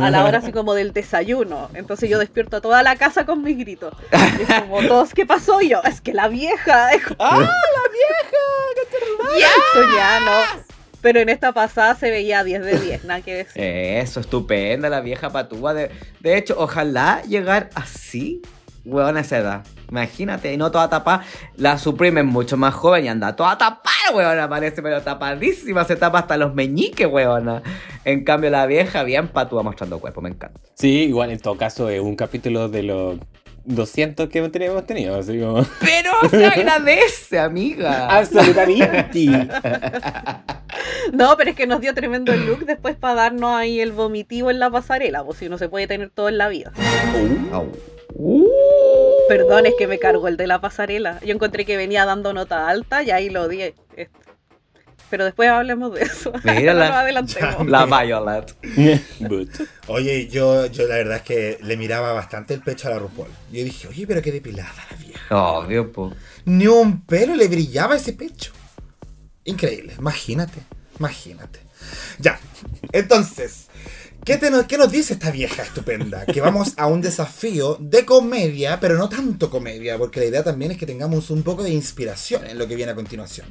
[0.00, 1.70] a la hora así como del desayuno.
[1.74, 3.94] Entonces yo despierto a toda la casa con mis gritos.
[4.38, 5.60] Y es como todos, ¿qué pasó?
[5.60, 6.90] Y yo, es que la vieja.
[6.94, 8.34] Es como, ¡Ah, la vieja!
[9.36, 10.64] Esto ya no.
[11.00, 13.62] Pero en esta pasada se veía 10 de 10, nada que decir.
[13.62, 15.74] Eso, estupenda la vieja patúa.
[15.74, 18.40] De, de hecho, ojalá llegar así,
[18.84, 19.66] weón, esa edad.
[19.90, 21.24] Imagínate, y no toda tapada.
[21.56, 24.48] La Supreme es mucho más joven y anda toda tapada, weona.
[24.48, 25.84] Parece, pero tapadísima.
[25.84, 27.62] Se tapa hasta los meñiques, weona.
[28.04, 30.20] En cambio, la vieja bien patúa mostrando cuerpo.
[30.20, 30.60] Me encanta.
[30.74, 33.18] Sí, igual en todo caso es un capítulo de los
[33.66, 35.64] 200 que hemos tenido, así como...
[35.80, 38.08] Pero se agradece, amiga.
[38.08, 39.48] Absolutamente.
[41.12, 44.58] No, pero es que nos dio tremendo look después para darnos ahí el vomitivo en
[44.58, 46.72] la pasarela, pues si no se puede tener todo en la vida.
[47.52, 47.70] Au.
[48.14, 48.46] Uh.
[49.28, 51.20] Perdón, es que me cargó el de la pasarela.
[51.24, 53.62] Yo encontré que venía dando nota alta y ahí lo di.
[53.62, 54.10] Este.
[55.10, 56.32] Pero después hablemos de eso.
[56.44, 57.66] Mira no la- adelantemos.
[57.66, 58.54] La Violet.
[59.20, 59.50] But.
[59.86, 63.28] Oye, yo, yo la verdad es que le miraba bastante el pecho a la RuPaul.
[63.52, 65.36] Yo dije, oye, pero qué depilada la vieja.
[65.36, 66.12] Obvio, po.
[66.44, 68.52] Ni un pelo le brillaba ese pecho.
[69.44, 70.60] Increíble, imagínate,
[70.98, 71.60] imagínate.
[72.18, 72.40] Ya,
[72.92, 73.68] entonces,
[74.24, 76.24] ¿qué, te nos, ¿qué nos dice esta vieja estupenda?
[76.26, 80.72] Que vamos a un desafío de comedia, pero no tanto comedia, porque la idea también
[80.72, 83.46] es que tengamos un poco de inspiración en lo que viene a continuación.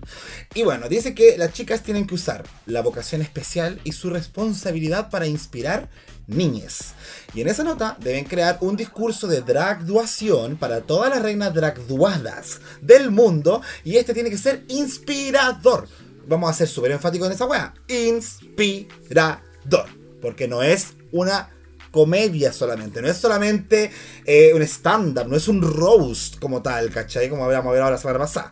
[0.54, 5.10] Y bueno, dice que las chicas tienen que usar la vocación especial y su responsabilidad
[5.10, 5.90] para inspirar
[6.28, 6.94] niñes.
[7.34, 12.60] Y en esa nota deben crear un discurso de dragduación para todas las reinas dragduadas
[12.82, 13.62] del mundo.
[13.84, 15.88] Y este tiene que ser inspirador.
[16.28, 17.74] Vamos a ser súper enfáticos en esa wea.
[17.88, 20.03] Inspirador.
[20.24, 21.52] Porque no es una
[21.92, 23.04] comedia solamente.
[23.04, 23.92] No es solamente
[24.26, 25.28] eh, un stand-up.
[25.28, 27.30] No es un roast como tal, ¿cachai?
[27.30, 28.52] Como habíamos ahora la semana pasada.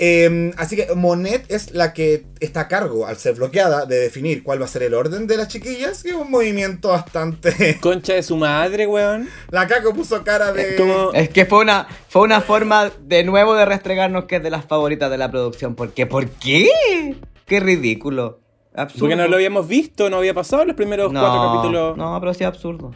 [0.00, 4.44] Eh, así que Monet es la que está a cargo, al ser bloqueada, de definir
[4.44, 6.04] cuál va a ser el orden de las chiquillas.
[6.04, 7.78] Y es un movimiento bastante.
[7.80, 9.28] Concha de su madre, weón.
[9.50, 10.76] La Caco puso cara de.
[10.76, 11.12] Como...
[11.14, 14.66] Es que fue una, fue una forma de nuevo de restregarnos que es de las
[14.66, 15.74] favoritas de la producción.
[15.74, 16.06] ¿Por qué?
[16.06, 17.16] ¿Por qué?
[17.46, 18.40] Qué ridículo.
[18.78, 19.00] Absurdo.
[19.00, 21.96] Porque no lo habíamos visto, no había pasado los primeros No, cuatro capítulos.
[21.96, 22.92] No, pero sí absurdo.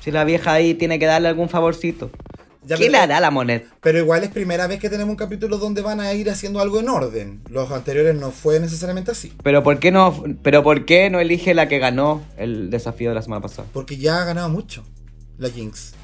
[0.00, 2.10] Si la vieja ahí tiene que darle algún favorcito.
[2.64, 3.62] Ya, ¿Qué pero- le hará la moneda?
[3.80, 6.78] Pero igual es primera vez que tenemos un capítulo donde van a ir haciendo algo
[6.80, 7.40] en orden.
[7.50, 9.32] Los anteriores no fue necesariamente así.
[9.42, 13.16] Pero ¿por qué no, pero por qué no elige la que ganó el desafío de
[13.16, 13.66] la semana pasada?
[13.72, 14.84] Porque ya ha ganado mucho.
[15.38, 15.94] La Jinx.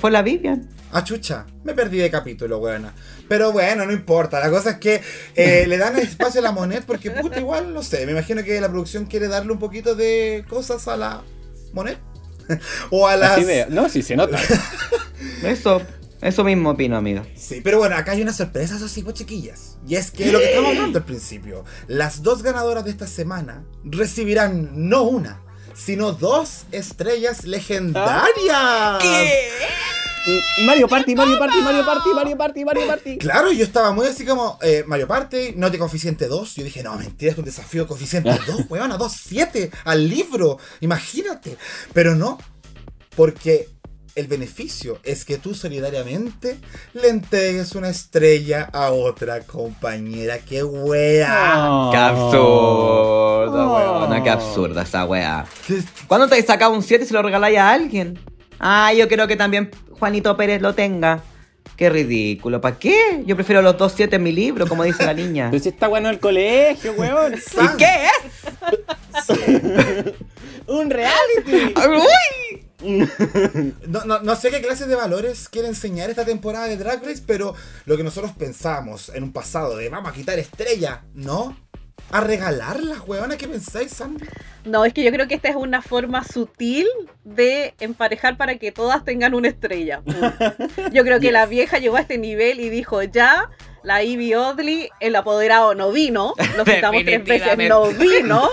[0.00, 0.68] Fue la Vivian.
[0.90, 2.92] Ah, chucha, me perdí de capítulo, buena.
[3.28, 4.40] Pero bueno, no importa.
[4.40, 5.00] La cosa es que
[5.34, 8.04] eh, le dan espacio a la Monet porque, puta, igual, no sé.
[8.04, 11.22] Me imagino que la producción quiere darle un poquito de cosas a la
[11.72, 11.98] Monet.
[12.90, 13.40] o a las.
[13.70, 14.38] No, sí se nota.
[15.44, 15.80] Eso,
[16.20, 17.24] eso mismo opino, amiga.
[17.34, 19.78] Sí, pero bueno, acá hay una sorpresa, eso sí, pues chiquillas.
[19.88, 23.64] Y es que lo que estamos hablando al principio, las dos ganadoras de esta semana
[23.84, 25.42] recibirán no una,
[25.74, 29.02] sino dos estrellas legendarias.
[30.24, 33.18] Mm, Mario Party, Mario Party, Mario Party, Mario Party, Mario Party.
[33.18, 36.54] Claro, yo estaba muy así como eh, Mario Party, note coeficiente 2.
[36.54, 40.58] Yo dije, no, mentira, es un desafío coeficiente 2, weón, a 2.7 al libro.
[40.80, 41.56] Imagínate.
[41.92, 42.38] Pero no,
[43.16, 43.68] porque
[44.14, 46.58] el beneficio es que tú solidariamente
[46.94, 50.38] le entregues una estrella a otra compañera.
[50.38, 51.88] ¡Qué wea!
[51.90, 54.00] Qué absurdo, Oh.
[54.06, 55.44] weona, qué absurda esa weá.
[56.06, 58.18] ¿Cuándo te has sacado un 7 y se lo regaláis a alguien?
[58.58, 61.22] Ah, yo creo que también Juanito Pérez lo tenga.
[61.76, 63.22] Qué ridículo, ¿para qué?
[63.26, 65.48] Yo prefiero los dos 7 en mi libro, como dice la niña.
[65.50, 67.34] Pero si está bueno el colegio, weón.
[67.74, 68.12] ¿Y qué es?
[70.66, 71.74] Un reality.
[71.76, 72.64] ¡Uy!
[72.82, 77.22] No, no, no sé qué clases de valores quiere enseñar esta temporada de Drag Race,
[77.26, 77.54] pero
[77.86, 81.56] lo que nosotros pensamos en un pasado de vamos a quitar estrella, ¿no?
[82.10, 84.28] A regalarlas, weona, ¿qué pensáis, Sandra?
[84.64, 86.86] No, es que yo creo que esta es una forma sutil
[87.24, 90.02] de emparejar para que todas tengan una estrella.
[90.92, 93.50] Yo creo que la vieja llegó a este nivel y dijo, ya,
[93.82, 98.48] la Ivy Oddly, el apoderado no vino, lo citamos tres veces, no vino,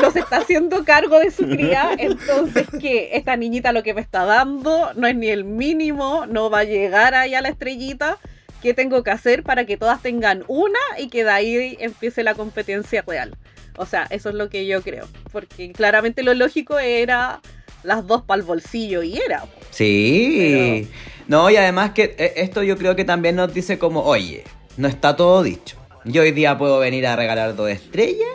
[0.00, 3.10] nos está haciendo cargo de su cría, entonces, ¿qué?
[3.14, 6.64] Esta niñita lo que me está dando no es ni el mínimo, no va a
[6.64, 8.18] llegar ahí a la estrellita.
[8.62, 12.34] ¿Qué tengo que hacer para que todas tengan una y que de ahí empiece la
[12.34, 13.36] competencia real?
[13.76, 15.06] O sea, eso es lo que yo creo.
[15.30, 17.40] Porque claramente lo lógico era
[17.84, 19.44] las dos para el bolsillo y era.
[19.70, 20.88] Sí.
[21.28, 24.44] No, y además que eh, esto yo creo que también nos dice como, oye,
[24.78, 25.76] no está todo dicho.
[26.04, 28.28] Yo hoy día puedo venir a regalar dos estrellas.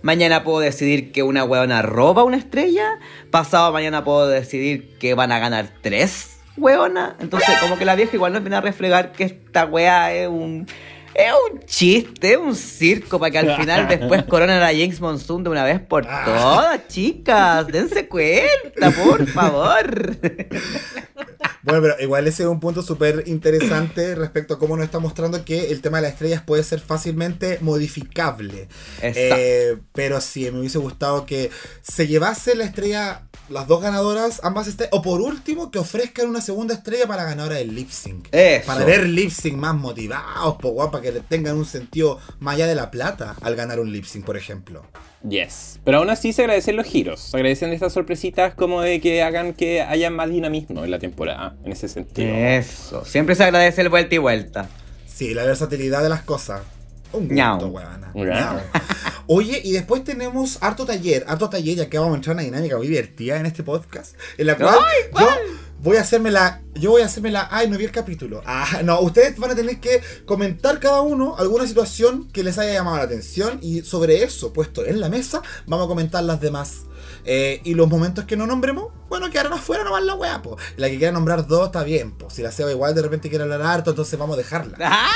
[0.00, 2.98] Mañana puedo decidir que una huevona roba una estrella.
[3.30, 7.14] Pasado mañana puedo decidir que van a ganar tres hueonas.
[7.20, 10.66] Entonces, como que la vieja igual nos viene a reflejar que esta wea es un.
[11.14, 15.44] Es un chiste, es un circo para que al final después coronen a James Monsoon
[15.44, 17.66] de una vez por todas, chicas.
[17.66, 20.16] Dense cuenta, por favor.
[21.62, 25.44] Bueno, pero igual ese es un punto súper interesante respecto a cómo nos está mostrando
[25.44, 28.68] que el tema de las estrellas puede ser fácilmente modificable.
[29.00, 31.50] Eh, pero sí, me hubiese gustado que
[31.82, 36.40] se llevase la estrella, las dos ganadoras, ambas estrellas, o por último, que ofrezcan una
[36.40, 38.26] segunda estrella para la ganadora del lip sync.
[38.32, 38.66] Eso.
[38.66, 42.66] Para ver lip sync más motivados, po, guapa, que le tengan un sentido más allá
[42.66, 44.84] de la plata al ganar un lip sync, por ejemplo.
[45.28, 45.78] Yes.
[45.84, 47.20] Pero aún así se agradecen los giros.
[47.20, 51.54] Se agradecen estas sorpresitas como de que hagan que haya más dinamismo en la temporada.
[51.64, 52.34] En ese sentido.
[52.34, 53.04] Eso.
[53.04, 54.68] Siempre se agradece el vuelta y vuelta.
[55.06, 56.62] Sí, la versatilidad de las cosas.
[57.12, 57.70] Un gusto.
[58.14, 58.60] Ñau.
[59.26, 62.46] Oye, y después tenemos harto taller, harto taller, ya que vamos a entrar en una
[62.46, 64.78] dinámica muy divertida en este podcast, en la cual
[65.18, 65.28] yo
[65.82, 68.42] voy a hacerme la, yo voy a hacerme la, ay, no vi el capítulo.
[68.54, 72.74] Ah, no, ustedes van a tener que comentar cada uno alguna situación que les haya
[72.74, 76.82] llamado la atención y sobre eso, puesto en la mesa, vamos a comentar las demás.
[77.24, 80.56] Eh, y los momentos que no nombremos, bueno, quedaron afuera nomás la weá, po.
[80.76, 82.30] La que quiera nombrar dos está bien, po.
[82.30, 84.76] Si la Seba igual de repente quiere hablar harto, entonces vamos a dejarla.
[84.80, 85.10] ¡Ah!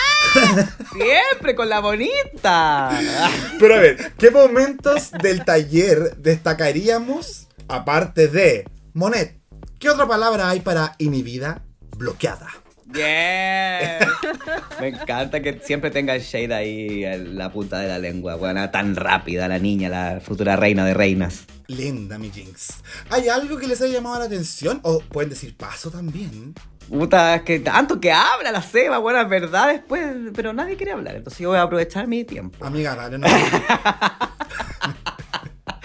[0.93, 2.99] Siempre con la bonita.
[3.61, 9.36] Pero a ver, ¿qué momentos del taller destacaríamos aparte de Monet?
[9.79, 11.63] ¿Qué otra palabra hay para inhibida?
[11.99, 12.49] Bloqueada.
[12.87, 14.09] Bien.
[14.81, 18.37] Me encanta que siempre tenga el shade ahí en la punta de la lengua.
[18.37, 21.45] Buena, tan rápida la niña, la futura reina de reinas.
[21.67, 22.77] Linda, mi Jinx.
[23.11, 24.81] ¿Hay algo que les haya llamado la atención?
[24.83, 26.55] O pueden decir paso también.
[26.89, 31.17] Puta, es que tanto que habla la ceba, buenas verdades, pues, pero nadie quiere hablar.
[31.17, 32.65] Entonces yo voy a aprovechar mi tiempo.
[32.65, 33.27] Amiga, dale, no.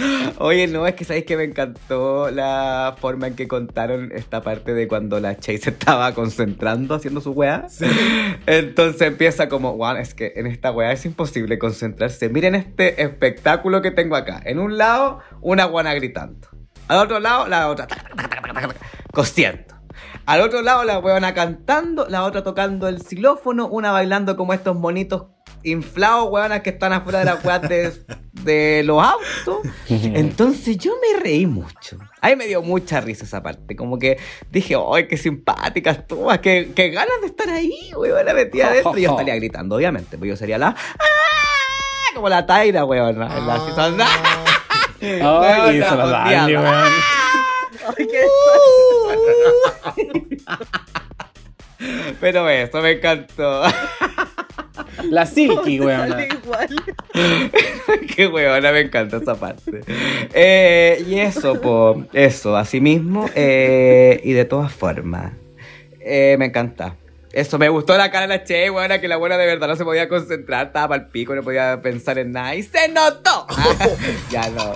[0.37, 4.73] Oye, no, es que sabéis que me encantó la forma en que contaron esta parte
[4.73, 7.67] de cuando la Chase estaba concentrando haciendo su weá.
[7.69, 7.85] Sí.
[8.45, 12.29] Entonces empieza como, wow, es que en esta weá es imposible concentrarse.
[12.29, 14.41] Miren este espectáculo que tengo acá.
[14.45, 16.47] En un lado, una guana gritando.
[16.87, 17.87] Al otro lado, la otra
[19.13, 19.75] cosiendo.
[20.25, 24.75] Al otro lado, la weona cantando, la otra tocando el xilófono, una bailando como estos
[24.75, 25.27] monitos
[25.63, 27.91] inflados, weonas que están afuera de la weá de,
[28.33, 29.59] de los autos.
[29.89, 31.97] Entonces yo me reí mucho.
[32.21, 33.75] Ahí me dio mucha risa esa parte.
[33.75, 34.17] Como que
[34.49, 36.39] dije, ¡ay, qué simpáticas todas!
[36.39, 38.25] ¡Qué, qué ganas de estar ahí, weón!
[38.25, 38.97] La metí adentro.
[38.97, 40.17] Y yo estaría gritando, obviamente.
[40.17, 40.67] Pues yo sería la.
[40.69, 41.05] ¡Ah!
[42.15, 43.17] Como la Taira, weón.
[43.19, 44.07] La- la-
[45.03, 45.63] Ah.
[45.65, 46.91] Ay, la la weón.
[47.97, 48.21] Ay, qué
[52.19, 53.63] Pero eso me encantó.
[55.09, 56.15] La Silky, weón.
[58.15, 59.81] Qué huevona, me encanta esa parte.
[60.33, 63.29] Eh, y eso, po, eso, así mismo.
[63.35, 65.33] eh, y de todas formas,
[65.99, 66.95] eh, me encanta.
[67.33, 69.77] Eso, me gustó la cara de la Che, buena, que la buena de verdad no
[69.77, 72.55] se podía concentrar, estaba para el pico, no podía pensar en nada.
[72.55, 73.47] ¡Y se notó!
[74.29, 74.75] ya no.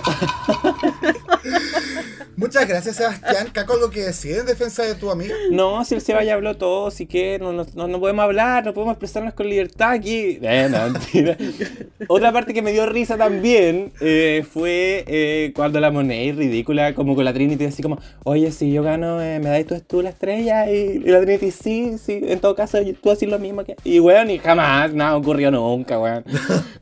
[2.36, 3.48] Muchas gracias, Sebastián.
[3.50, 5.34] ¿Caco algo que decir en defensa de tu amiga?
[5.50, 8.74] No, si el Seba ya habló todo, así que no, no, no, podemos hablar, no
[8.74, 10.38] podemos expresarnos con libertad aquí.
[10.42, 11.86] Eh.
[12.08, 17.14] Otra parte que me dio risa también eh, fue eh, cuando la moneda ridícula, como
[17.14, 20.70] con la Trinity, así como, oye, si yo gano, me das tú, tú la estrella.
[20.70, 23.76] Y, la Trinity, sí, sí, en todo caso, tú haces lo mismo que.
[23.82, 26.22] Y weón, y jamás, nada ocurrió nunca, weón.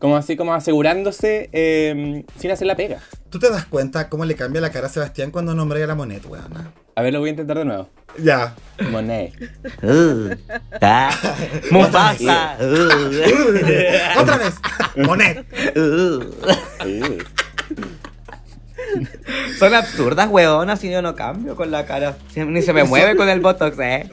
[0.01, 1.49] Como así, como asegurándose
[2.39, 3.01] sin hacer la pega.
[3.35, 5.97] ¿Tú te das cuenta cómo le cambia la cara a Sebastián cuando nombra a la
[5.97, 6.73] moneda, weón?
[6.95, 7.89] A ver, lo voy a intentar de nuevo.
[8.17, 8.55] Ya.
[8.93, 9.33] Monet.
[9.83, 10.37] Uh,
[10.81, 11.11] ah,
[11.69, 12.57] Mufasa.
[12.61, 14.55] uh, ¡Otra vez!
[15.05, 15.45] ¡Monet!
[15.77, 16.23] uh.
[19.59, 22.17] Son absurdas, weonas, si yo no cambio con la cara.
[22.37, 24.09] Ni se me mueve con el botox, eh.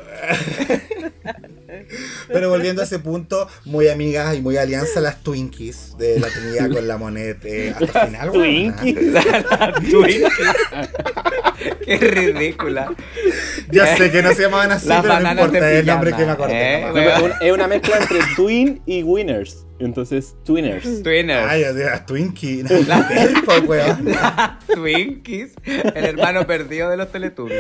[2.28, 6.70] Pero volviendo a ese punto, muy amigas y muy alianza las Twinkies de la Trinidad
[6.72, 8.76] con la Monet eh, hasta el final, weón.
[8.76, 9.12] Twinkie.
[9.12, 10.26] La Twinkie.
[11.86, 12.94] Qué ridícula.
[13.72, 16.26] Ya sé que no se llamaban así, Las pero no importa, es el nombre que
[16.26, 16.76] me acordé.
[16.76, 16.92] eh.
[16.94, 19.66] No, es una mezcla entre Twin y Winners.
[19.82, 21.02] Entonces, Twinners.
[21.02, 21.50] Twinners.
[21.50, 22.64] Ay, o sea, Twinkie.
[22.88, 24.16] La terpo, weón.
[24.68, 25.54] Twinkies.
[25.66, 27.60] El hermano perdido de los Teletubbies.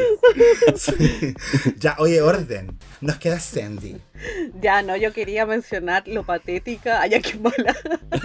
[0.75, 1.33] Sí.
[1.77, 2.77] Ya, oye, orden.
[3.01, 3.97] Nos queda Sandy.
[4.61, 7.01] Ya, no, yo quería mencionar lo patética.
[7.01, 7.75] Ay, qué mala.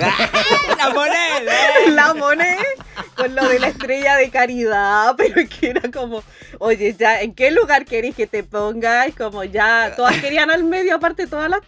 [0.78, 1.52] ¡La moneda!
[1.88, 2.56] La moné
[3.16, 6.22] con lo de la estrella de caridad, pero es que era como,
[6.59, 9.14] oye, ya, ¿en qué lugar queréis que te pongas?
[9.16, 11.61] Como ya, todas querían al medio, aparte todas las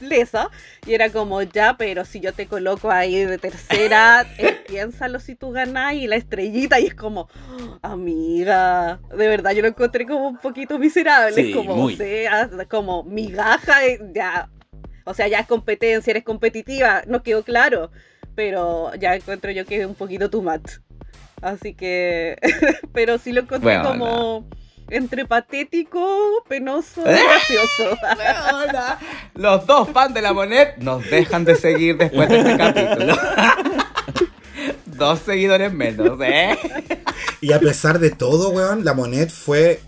[0.00, 0.48] lesas,
[0.86, 5.34] y era como, ya, pero si yo te coloco ahí de tercera, eh, piénsalo si
[5.34, 7.28] tú ganás y la estrellita, y es como,
[7.82, 11.94] amiga, de verdad, yo lo encontré como un poquito miserable, Sí, como, muy.
[11.94, 14.50] o sea, como migaja, eh, ya,
[15.04, 17.90] o sea, ya es competencia, eres competitiva, no quedó claro
[18.34, 20.78] pero ya encuentro yo que es un poquito too much.
[21.42, 22.38] Así que,
[22.92, 24.48] pero sí lo encontré Bueno, como
[24.88, 27.98] entre patético, penoso y gracioso.
[28.18, 28.98] Weona.
[29.34, 33.16] Los dos fans de la Monet nos dejan de seguir después de este capítulo.
[34.86, 36.56] Dos seguidores menos, ¿eh?
[37.40, 39.80] Y a pesar de todo, weón, la Monet fue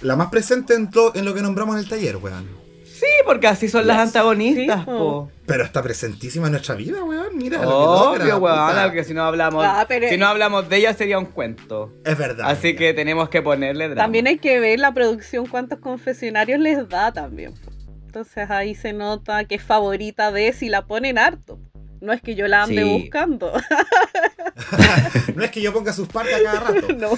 [0.00, 0.90] la más presente en
[1.24, 2.61] lo que nombramos en el taller, weón.
[3.02, 4.06] Sí, porque así son las Yes.
[4.06, 5.28] antagonistas, Sí, po.
[5.44, 7.36] Pero está presentísima en nuestra vida, weón.
[7.36, 10.68] Mira, lo que Obvio, logra, weón, porque si no hablamos, Ah, pero- si no hablamos
[10.68, 11.92] de ella sería un cuento.
[12.04, 12.48] Es verdad.
[12.48, 14.02] Así que tenemos que ponerle drama.
[14.02, 17.54] También hay que ver la producción cuántos confesionarios les da también.
[18.06, 21.58] Entonces ahí se nota que es favorita de si la ponen harto.
[22.00, 23.00] No es que yo la ande Sí.
[23.00, 23.52] buscando.
[25.34, 26.88] no es que yo ponga sus partes a cada rato.
[26.98, 27.10] no.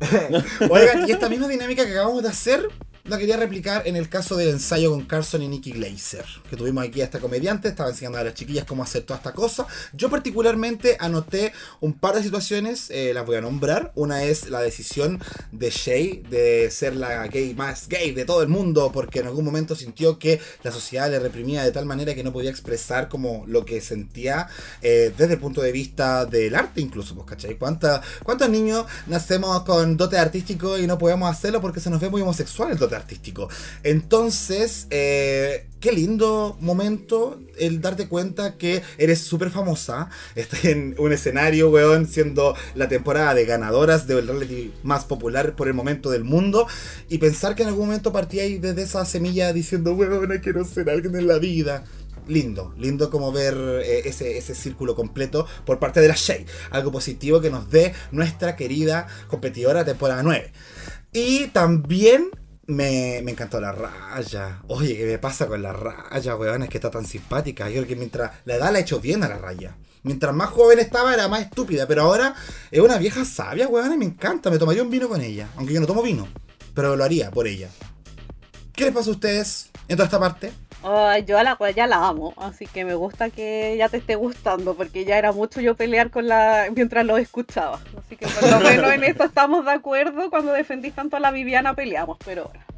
[0.70, 2.62] Oigan, y esta misma dinámica que acabamos de hacer,
[3.08, 6.84] la quería replicar en el caso del ensayo con Carson y Nicky Glazer, que tuvimos
[6.84, 9.66] aquí a esta comediante, estaba enseñando a las chiquillas cómo hacer toda esta cosa.
[9.94, 13.92] Yo particularmente anoté un par de situaciones, eh, las voy a nombrar.
[13.94, 15.20] Una es la decisión
[15.52, 19.44] de Shay de ser la gay más gay de todo el mundo, porque en algún
[19.46, 23.44] momento sintió que la sociedad le reprimía de tal manera que no podía expresar como
[23.46, 24.48] lo que sentía
[24.82, 27.56] eh, desde el punto de vista del arte incluso, pues, ¿cachai?
[27.56, 32.10] ¿Cuánta- ¿Cuántos niños nacemos con dote artístico y no podemos hacerlo porque se nos ve
[32.10, 33.48] muy homosexual el dote artístico?
[33.82, 41.12] Entonces, eh, qué lindo momento el darte cuenta que eres súper famosa, estás en un
[41.12, 46.24] escenario, weón, siendo la temporada de ganadoras del reality más popular por el momento del
[46.24, 46.66] mundo
[47.08, 51.16] y pensar que en algún momento partíais desde esa semilla diciendo, weón, quiero ser alguien
[51.16, 51.84] en la vida.
[52.26, 56.44] Lindo, lindo como ver eh, ese, ese círculo completo por parte de la Shay.
[56.70, 60.52] Algo positivo que nos dé nuestra querida competidora temporada 9.
[61.14, 62.28] Y también
[62.68, 64.60] me, me encantó la raya.
[64.68, 66.62] Oye, ¿qué me pasa con la raya, weón?
[66.62, 67.68] Es que está tan simpática.
[67.68, 69.76] Yo creo que mientras la edad la ha hecho bien a la raya.
[70.02, 72.34] Mientras más joven estaba era más estúpida, pero ahora
[72.70, 74.50] es una vieja sabia, weón, y me encanta.
[74.50, 76.28] Me tomaría un vino con ella, aunque yo no tomo vino,
[76.74, 77.68] pero lo haría por ella.
[78.74, 80.52] ¿Qué les pasa a ustedes en toda esta parte?
[81.26, 84.14] Yo a la cual ya la amo, así que me gusta que ya te esté
[84.14, 87.80] gustando, porque ya era mucho yo pelear con la mientras lo escuchaba.
[87.98, 90.30] Así que por lo menos en esto estamos de acuerdo.
[90.30, 92.77] Cuando defendís tanto a la Viviana peleamos, pero bueno.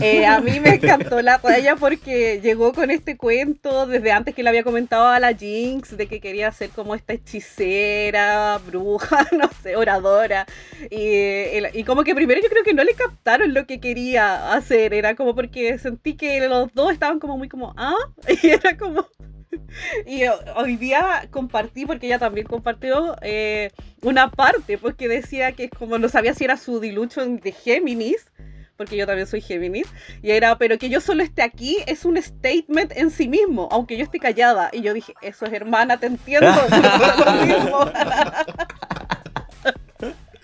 [0.00, 4.42] Eh, a mí me encantó la toalla porque llegó con este cuento desde antes que
[4.42, 9.48] le había comentado a la Jinx de que quería ser como esta hechicera, bruja, no
[9.62, 10.46] sé, oradora.
[10.90, 14.94] Y, y, como que primero yo creo que no le captaron lo que quería hacer.
[14.94, 17.94] Era como porque sentí que los dos estaban como muy como, ah,
[18.42, 19.06] y era como...
[20.06, 20.22] Y
[20.56, 23.70] hoy día compartí, porque ella también compartió eh,
[24.02, 28.26] una parte, pues que decía que como no sabía si era su dilucho de Géminis,
[28.84, 29.86] porque yo también soy Géminis,
[30.22, 33.96] y era, pero que yo solo esté aquí es un statement en sí mismo, aunque
[33.96, 34.68] yo esté callada.
[34.72, 36.52] Y yo dije, eso es hermana, te entiendo.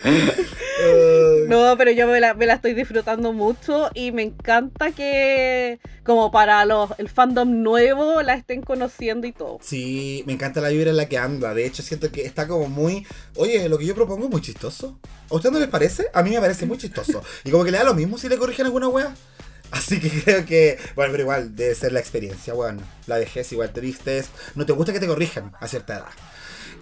[1.48, 6.90] no, pero yo me la, estoy disfrutando mucho y me encanta que como para los
[6.98, 9.59] el fandom nuevo la estén conociendo y todo.
[9.61, 11.55] Sí, me encanta la vibra en la que anda.
[11.55, 13.07] De hecho, siento que está como muy...
[13.36, 14.98] Oye, lo que yo propongo es muy chistoso.
[15.30, 16.07] ¿A usted no les parece?
[16.14, 17.22] A mí me parece muy chistoso.
[17.44, 19.14] Y como que le da lo mismo si le corrigen alguna wea.
[19.70, 23.72] Así que creo que, bueno, pero igual debe ser la experiencia, bueno, la vejez, igual
[23.72, 26.09] te vistes, no te gusta que te corrijan a cierta edad.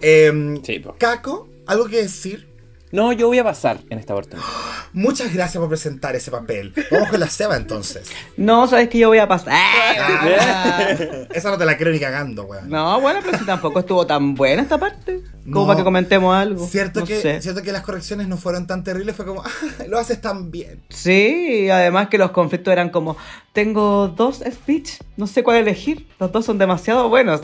[0.01, 2.48] Eh, sí, Caco, ¿algo que decir?
[2.91, 4.47] No, yo voy a pasar en esta oportunidad.
[4.93, 6.73] Muchas gracias por presentar ese papel.
[6.89, 8.09] Vamos con la Seba entonces.
[8.35, 9.53] No, sabes que yo voy a pasar.
[9.53, 10.89] Ah,
[11.33, 12.67] esa no te la creo ni cagando, weón.
[12.67, 15.21] No, bueno, pero si tampoco estuvo tan buena esta parte.
[15.51, 16.65] Como para que comentemos algo.
[16.67, 20.19] Cierto, que, cierto que las correcciones no fueron tan terribles, fue como, ah, lo haces
[20.21, 20.83] tan bien.
[20.89, 23.17] Sí, además que los conflictos eran como,
[23.53, 27.41] tengo dos speech, no sé cuál elegir, los dos son demasiado buenos.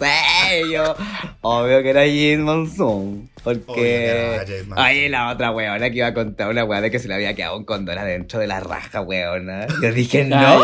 [0.50, 0.64] ¡Eh!
[0.72, 0.96] Yo,
[1.42, 3.30] obvio que era Jim Monsoon.
[3.46, 4.42] Porque.
[4.76, 7.36] Oye, la otra weona que iba a contar una weona de que se le había
[7.36, 9.68] quedado un condón adentro de la raja, weona.
[9.82, 10.64] Yo dije, no.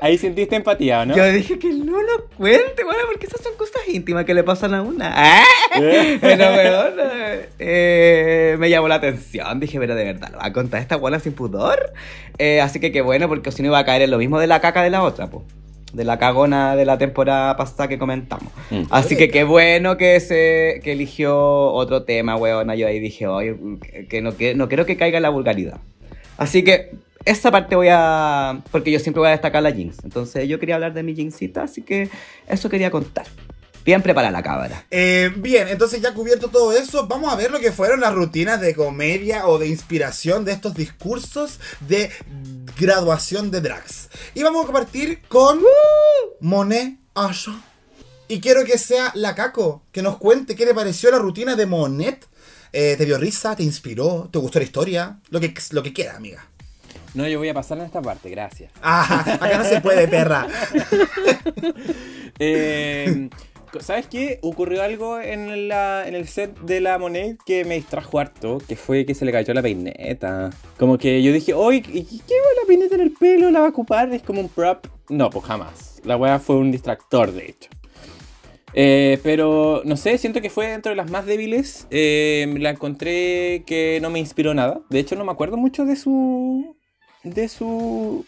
[0.00, 1.16] ahí, sentiste empatía, ¿no?
[1.16, 4.74] Yo dije que no lo cuente, weona, porque esas son cosas íntimas que le pasan
[4.74, 5.42] a una.
[5.76, 6.18] ¿Eh?
[6.20, 7.12] Pero, weona,
[7.60, 9.60] eh, me llamó la atención.
[9.60, 11.92] Dije, pero de verdad, ¿lo va a contar esta weona sin pudor?
[12.38, 14.48] Eh, así que qué bueno, porque si no iba a caer en lo mismo de
[14.48, 15.44] la caca de la otra, pues
[15.96, 18.52] de la cagona de la temporada pasada que comentamos.
[18.70, 18.82] Mm.
[18.90, 22.74] Así que qué bueno que se que eligió otro tema, weona.
[22.74, 23.56] Yo ahí dije, oye,
[24.08, 25.80] que no, que no quiero que caiga en la vulgaridad.
[26.36, 26.90] Así que
[27.24, 28.60] esa parte voy a.
[28.70, 30.04] Porque yo siempre voy a destacar la Jinx.
[30.04, 32.10] Entonces yo quería hablar de mi Jinxita, así que
[32.46, 33.26] eso quería contar.
[33.86, 34.84] Bien preparada la cámara.
[34.90, 38.60] Eh, bien, entonces ya cubierto todo eso, vamos a ver lo que fueron las rutinas
[38.60, 42.10] de comedia o de inspiración de estos discursos de
[42.76, 44.08] graduación de drags.
[44.34, 45.60] Y vamos a partir con
[46.40, 47.62] Monet Asha.
[48.26, 51.66] Y quiero que sea la Caco, que nos cuente qué le pareció la rutina de
[51.66, 52.26] Monet.
[52.72, 53.54] Eh, ¿Te dio risa?
[53.54, 54.28] ¿Te inspiró?
[54.32, 55.20] ¿Te gustó la historia?
[55.30, 56.44] Lo que, lo que quiera, amiga.
[57.14, 58.72] No, yo voy a pasar en esta parte, gracias.
[58.82, 60.48] Ah, acá no se puede, perra.
[62.40, 63.30] eh,
[63.80, 64.38] ¿Sabes qué?
[64.42, 68.76] Ocurrió algo en, la, en el set de la Monet que me distrajo harto, que
[68.76, 70.50] fue que se le cayó la peineta.
[70.78, 73.50] Como que yo dije, oye, ¿qué va la peineta en el pelo?
[73.50, 74.12] ¿La va a ocupar?
[74.12, 74.86] ¿Es como un prop?
[75.08, 76.00] No, pues jamás.
[76.04, 77.70] La weá fue un distractor, de hecho.
[78.78, 81.86] Eh, pero no sé, siento que fue dentro de las más débiles.
[81.90, 84.80] Eh, la encontré que no me inspiró nada.
[84.90, 86.76] De hecho, no me acuerdo mucho de su.
[87.24, 88.24] de su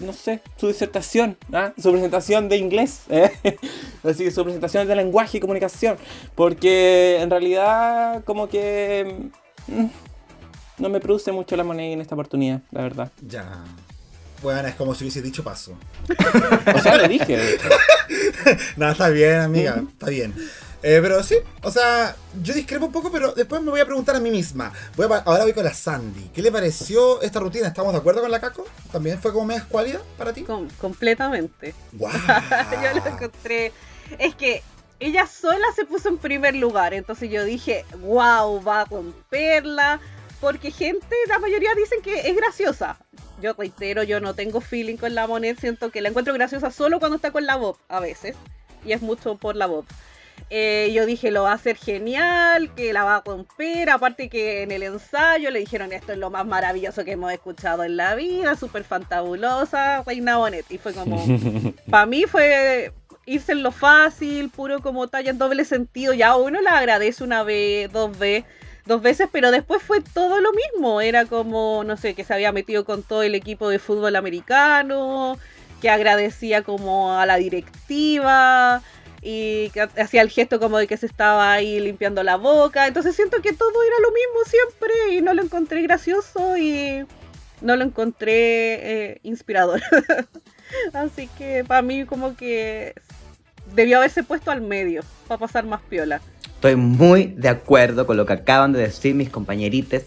[0.00, 1.72] no sé, su disertación, ¿ah?
[1.76, 3.30] su presentación de inglés, ¿eh?
[4.04, 5.96] así que su presentación de lenguaje y comunicación,
[6.34, 9.30] porque en realidad como que
[9.66, 9.86] mm,
[10.78, 13.12] no me produce mucho la moneda en esta oportunidad, la verdad.
[13.26, 13.64] Ya.
[14.42, 15.76] Bueno, es como si hubiese dicho paso.
[16.74, 17.58] o sea, lo dije.
[18.76, 20.34] no, está bien, amiga, está bien.
[20.80, 24.14] Eh, pero sí, o sea, yo discrepo un poco, pero después me voy a preguntar
[24.14, 24.72] a mí misma.
[24.96, 26.30] Voy ahora voy con la Sandy.
[26.32, 27.66] ¿Qué le pareció esta rutina?
[27.66, 28.64] ¿Estamos de acuerdo con la Caco?
[28.92, 30.44] ¿También fue como media escuálida para ti?
[30.80, 31.74] completamente.
[31.92, 32.10] Wow.
[32.82, 33.72] yo lo encontré.
[34.18, 34.62] Es que
[35.00, 36.94] ella sola se puso en primer lugar.
[36.94, 40.00] Entonces yo dije, wow, va a romperla.
[40.40, 42.96] Porque gente, la mayoría dicen que es graciosa.
[43.40, 45.58] Yo reitero, yo no tengo feeling con la moneda.
[45.58, 48.36] Siento que la encuentro graciosa solo cuando está con la voz, a veces.
[48.84, 49.86] Y es mucho por la voz.
[50.50, 53.90] Eh, yo dije, lo va a hacer genial, que la va a romper.
[53.90, 57.84] Aparte que en el ensayo le dijeron, esto es lo más maravilloso que hemos escuchado
[57.84, 60.70] en la vida, súper fantabulosa, Reina Bonet.
[60.70, 61.24] Y fue como,
[61.90, 62.92] para mí fue
[63.26, 66.14] irse en lo fácil, puro como talla en doble sentido.
[66.14, 68.44] Ya uno la agradece una vez, dos veces
[68.88, 71.00] dos veces, pero después fue todo lo mismo.
[71.00, 75.38] Era como, no sé, que se había metido con todo el equipo de fútbol americano,
[75.80, 78.82] que agradecía como a la directiva,
[79.20, 82.86] y que hacía el gesto como de que se estaba ahí limpiando la boca.
[82.86, 87.06] Entonces siento que todo era lo mismo siempre y no lo encontré gracioso y
[87.60, 89.82] no lo encontré eh, inspirador.
[90.92, 92.94] Así que para mí como que
[93.74, 96.20] debió haberse puesto al medio para pasar más piola.
[96.58, 100.06] Estoy muy de acuerdo con lo que acaban de decir mis compañerites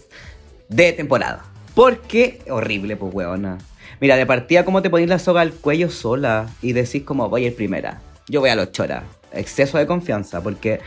[0.68, 1.44] de temporada.
[1.74, 3.56] Porque horrible, pues, weona.
[4.02, 7.44] Mira, de partida, ¿cómo te pones la soga al cuello sola y decís como voy
[7.44, 8.02] a ir primera?
[8.28, 9.02] Yo voy a los choras.
[9.32, 10.80] Exceso de confianza, porque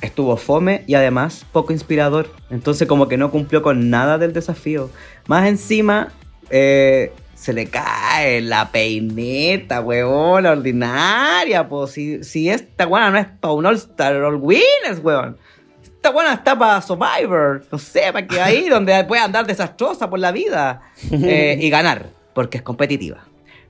[0.00, 2.28] estuvo fome y además poco inspirador.
[2.50, 4.90] Entonces, como que no cumplió con nada del desafío.
[5.28, 6.12] Más encima,
[6.50, 7.12] eh,
[7.42, 11.90] se le cae la peineta, weón, la ordinaria, pues.
[11.90, 15.36] Si, si esta weona no es para un All-Star All Winners, weón.
[15.82, 17.64] Esta weona está para Survivor.
[17.72, 22.10] No sé, para que ahí donde puede andar desastrosa por la vida eh, y ganar,
[22.32, 23.24] porque es competitiva.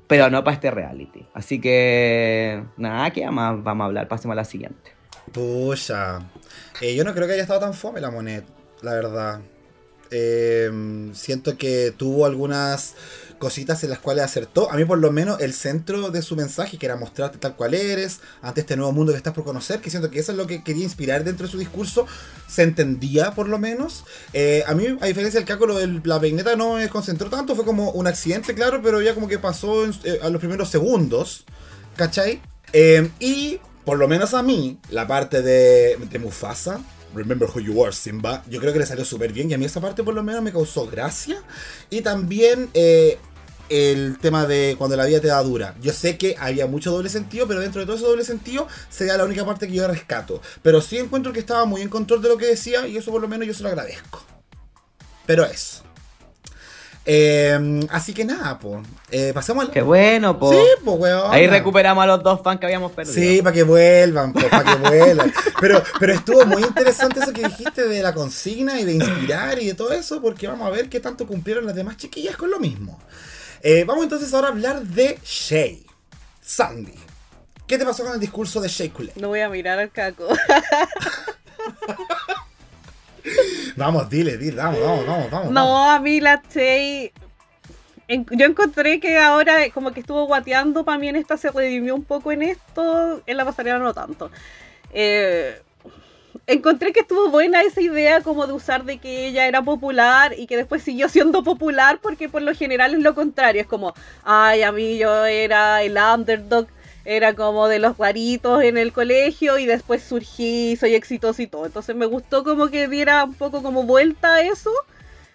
[0.06, 1.26] Pero no para este reality.
[1.32, 4.06] Así que, nada, que más vamos a hablar.
[4.06, 4.92] Pasemos a la siguiente.
[5.32, 6.18] Pucha.
[6.82, 8.44] Eh, yo no creo que haya estado tan fome la moneda,
[8.82, 9.40] la verdad.
[10.10, 10.70] Eh,
[11.14, 12.96] siento que tuvo algunas
[13.42, 14.70] cositas en las cuales acertó.
[14.70, 17.74] A mí por lo menos el centro de su mensaje, que era mostrarte tal cual
[17.74, 20.46] eres, ante este nuevo mundo que estás por conocer, que siento que eso es lo
[20.46, 22.06] que quería inspirar dentro de su discurso,
[22.46, 24.04] se entendía por lo menos.
[24.32, 27.56] Eh, a mí, a diferencia del caco, lo de la peineta no me concentró tanto,
[27.56, 31.44] fue como un accidente, claro, pero ya como que pasó eh, a los primeros segundos,
[31.96, 32.40] ¿cachai?
[32.72, 36.80] Eh, y por lo menos a mí, la parte de, de Mufasa,
[37.14, 39.64] Remember Who You Are, Simba, yo creo que le salió súper bien y a mí
[39.64, 41.42] esa parte por lo menos me causó gracia.
[41.90, 43.18] Y también eh,
[43.68, 45.74] el tema de cuando la vida te da dura.
[45.80, 49.16] Yo sé que había mucho doble sentido, pero dentro de todo ese doble sentido sería
[49.16, 50.40] la única parte que yo rescato.
[50.62, 53.20] Pero sí encuentro que estaba muy en control de lo que decía y eso por
[53.20, 54.22] lo menos yo se lo agradezco.
[55.26, 55.82] Pero eso.
[57.04, 58.80] Eh, así que nada, pues.
[59.34, 59.70] pasemos al...
[59.72, 60.52] Qué bueno, po.
[60.52, 61.32] Sí, pues, weón.
[61.32, 63.14] Ahí recuperamos a los dos fans que habíamos perdido.
[63.14, 65.32] Sí, para que vuelvan, para que vuelvan.
[65.60, 69.66] Pero, pero estuvo muy interesante eso que dijiste de la consigna y de inspirar y
[69.66, 72.58] de todo eso, porque vamos a ver qué tanto cumplieron las demás chiquillas con lo
[72.60, 72.98] mismo.
[73.62, 75.86] Eh, vamos entonces ahora a hablar de Shay.
[76.40, 76.94] Sandy.
[77.66, 79.12] ¿Qué te pasó con el discurso de Shay Coulee?
[79.16, 80.26] No voy a mirar al caco.
[83.76, 85.50] Vamos, dile, dile, vamos, vamos, vamos, vamos.
[85.52, 86.42] No, a mí la
[88.08, 91.94] en- yo encontré que ahora como que estuvo guateando para mí en esta se redimió
[91.94, 94.30] un poco en esto, en la pasarela no tanto.
[94.92, 95.62] Eh,
[96.46, 100.46] encontré que estuvo buena esa idea como de usar de que ella era popular y
[100.46, 104.62] que después siguió siendo popular porque por lo general es lo contrario, es como, ay,
[104.62, 106.66] a mí yo era el underdog,
[107.04, 111.66] era como de los raritos en el colegio y después surgí, soy exitoso y todo.
[111.66, 114.70] Entonces me gustó como que diera un poco como vuelta a eso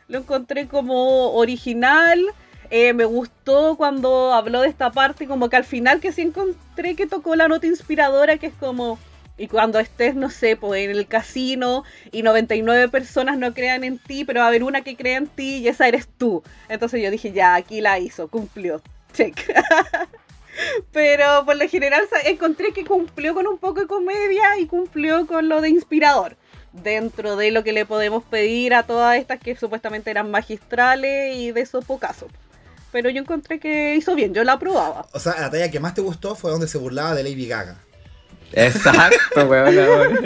[0.08, 2.20] lo encontré como original.
[2.70, 6.96] Eh, me gustó cuando habló de esta parte, como que al final que sí encontré
[6.96, 9.00] que tocó la nota inspiradora, que es como,
[9.38, 14.00] y cuando estés, no sé, pues en el casino y 99 personas no crean en
[14.00, 16.44] ti, pero va a haber una que crea en ti y esa eres tú.
[16.70, 18.82] Entonces yo dije, ya, aquí la hizo, cumplió.
[19.14, 19.40] Check.
[20.92, 25.50] pero por lo general encontré que cumplió con un poco de comedia y cumplió con
[25.50, 26.36] lo de inspirador
[26.72, 31.52] dentro de lo que le podemos pedir a todas estas que supuestamente eran magistrales y
[31.52, 32.30] de esos pocazos.
[32.92, 35.08] Pero yo encontré que hizo bien, yo la aprobaba.
[35.14, 37.78] O sea, la talla que más te gustó fue donde se burlaba de Lady Gaga.
[38.54, 39.76] Exacto, weón.
[39.76, 40.20] weón.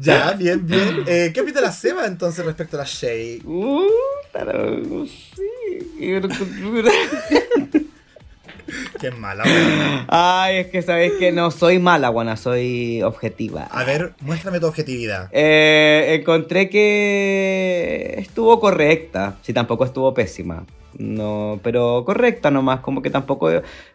[0.00, 1.04] Ya, bien, bien.
[1.06, 3.40] Eh, ¿Qué opina la Seba entonces respecto a la Shay?
[3.44, 3.88] Uh,
[4.32, 5.40] pero, sí.
[9.00, 10.06] Qué mala, weón.
[10.08, 13.68] Ay, es que sabéis que no soy mala, guana, soy objetiva.
[13.70, 15.28] A ver, muéstrame tu objetividad.
[15.32, 20.64] Eh, encontré que estuvo correcta, si tampoco estuvo pésima.
[20.98, 23.50] No, pero correcta nomás, como que tampoco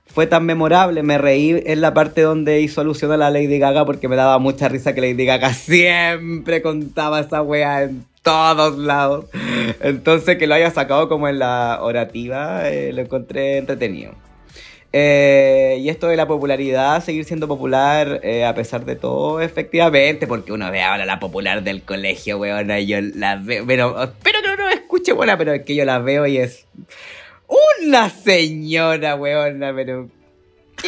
[0.05, 1.03] fue tan memorable.
[1.03, 4.39] Me reí en la parte donde hizo alusión a la Lady Gaga porque me daba
[4.39, 9.25] mucha risa que Lady Gaga siempre contaba esa wea en todos lados.
[9.81, 14.13] Entonces que lo haya sacado como en la orativa, eh, lo encontré entretenido.
[14.97, 20.25] Eh, y esto de la popularidad, seguir siendo popular eh, a pesar de todo, efectivamente,
[20.25, 24.39] porque uno ve ahora la popular del colegio, weón, y yo la veo, pero espero
[24.41, 26.65] que no nos escuche, buena, pero es que yo la veo y es
[27.83, 30.09] una señora, weona, pero.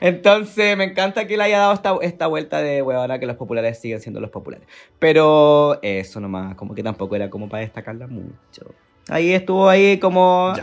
[0.00, 3.80] Entonces, me encanta que le haya dado esta, esta vuelta de weona que los populares
[3.80, 4.68] siguen siendo los populares.
[5.00, 8.72] Pero eso nomás, como que tampoco era como para destacarla mucho.
[9.08, 10.54] Ahí estuvo ahí como...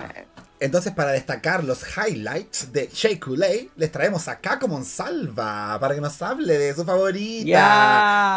[0.61, 6.01] Entonces, para destacar los highlights de Shea Coulee, les traemos a Caco Monsalva para que
[6.01, 7.45] nos hable de su favorita.
[7.47, 8.35] ¡Ya!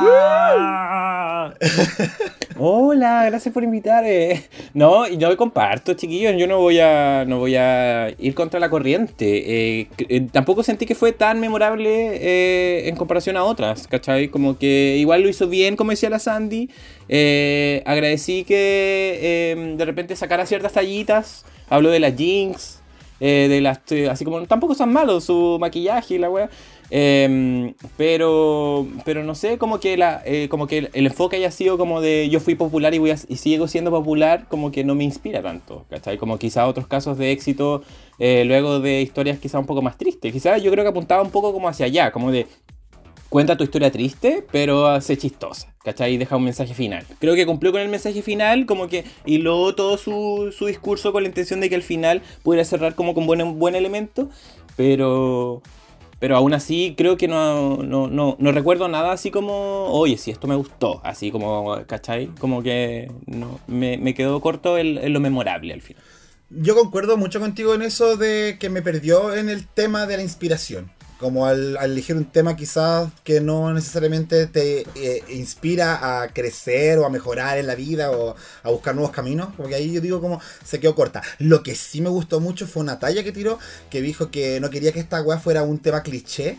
[2.58, 4.04] Hola, gracias por invitar.
[4.06, 4.44] eh.
[4.72, 6.34] No, y yo comparto, chiquillos.
[6.38, 9.80] Yo no voy a, no voy a ir contra la corriente.
[9.80, 14.28] Eh, eh, tampoco sentí que fue tan memorable eh, en comparación a otras, ¿cachai?
[14.28, 16.70] Como que igual lo hizo bien, como decía la Sandy.
[17.84, 22.80] Agradecí que de repente sacara ciertas tallitas Habló de la Jinx,
[23.20, 26.50] eh, de las, eh, así como, tampoco son malos su maquillaje y la wea.
[26.94, 31.78] Em, pero, pero no sé, como que, la, eh, como que el, enfoque haya sido
[31.78, 35.04] como de yo fui popular y, voy y sigo siendo popular, como que no me
[35.04, 36.18] inspira tanto, ¿cachai?
[36.18, 37.82] Como quizá otros casos de éxito
[38.18, 40.30] eh, luego de historias quizá un poco más tristes.
[40.34, 42.46] Quizá yo creo que apuntaba un poco como hacia allá, como de
[43.32, 46.12] cuenta tu historia triste, pero hace chistosa, ¿cachai?
[46.12, 47.06] Y deja un mensaje final.
[47.18, 51.22] Creo que cumplió con el mensaje final, como que hiló todo su, su discurso con
[51.22, 54.28] la intención de que al final pudiera cerrar como con buen, buen elemento,
[54.76, 55.62] pero...
[56.20, 60.30] Pero aún así creo que no, no, no, no recuerdo nada así como, oye, si
[60.30, 62.28] esto me gustó, así como, ¿cachai?
[62.38, 66.00] Como que no, me, me quedó corto en, en lo memorable al final.
[66.50, 70.22] Yo concuerdo mucho contigo en eso de que me perdió en el tema de la
[70.22, 70.92] inspiración.
[71.22, 77.06] Como al, elegir un tema quizás que no necesariamente te eh, inspira a crecer o
[77.06, 79.48] a mejorar en la vida o a buscar nuevos caminos.
[79.56, 81.22] Porque ahí yo digo como se quedó corta.
[81.38, 83.58] Lo que sí me gustó mucho fue una talla que tiró
[83.88, 86.58] que dijo que no quería que esta weá fuera un tema cliché.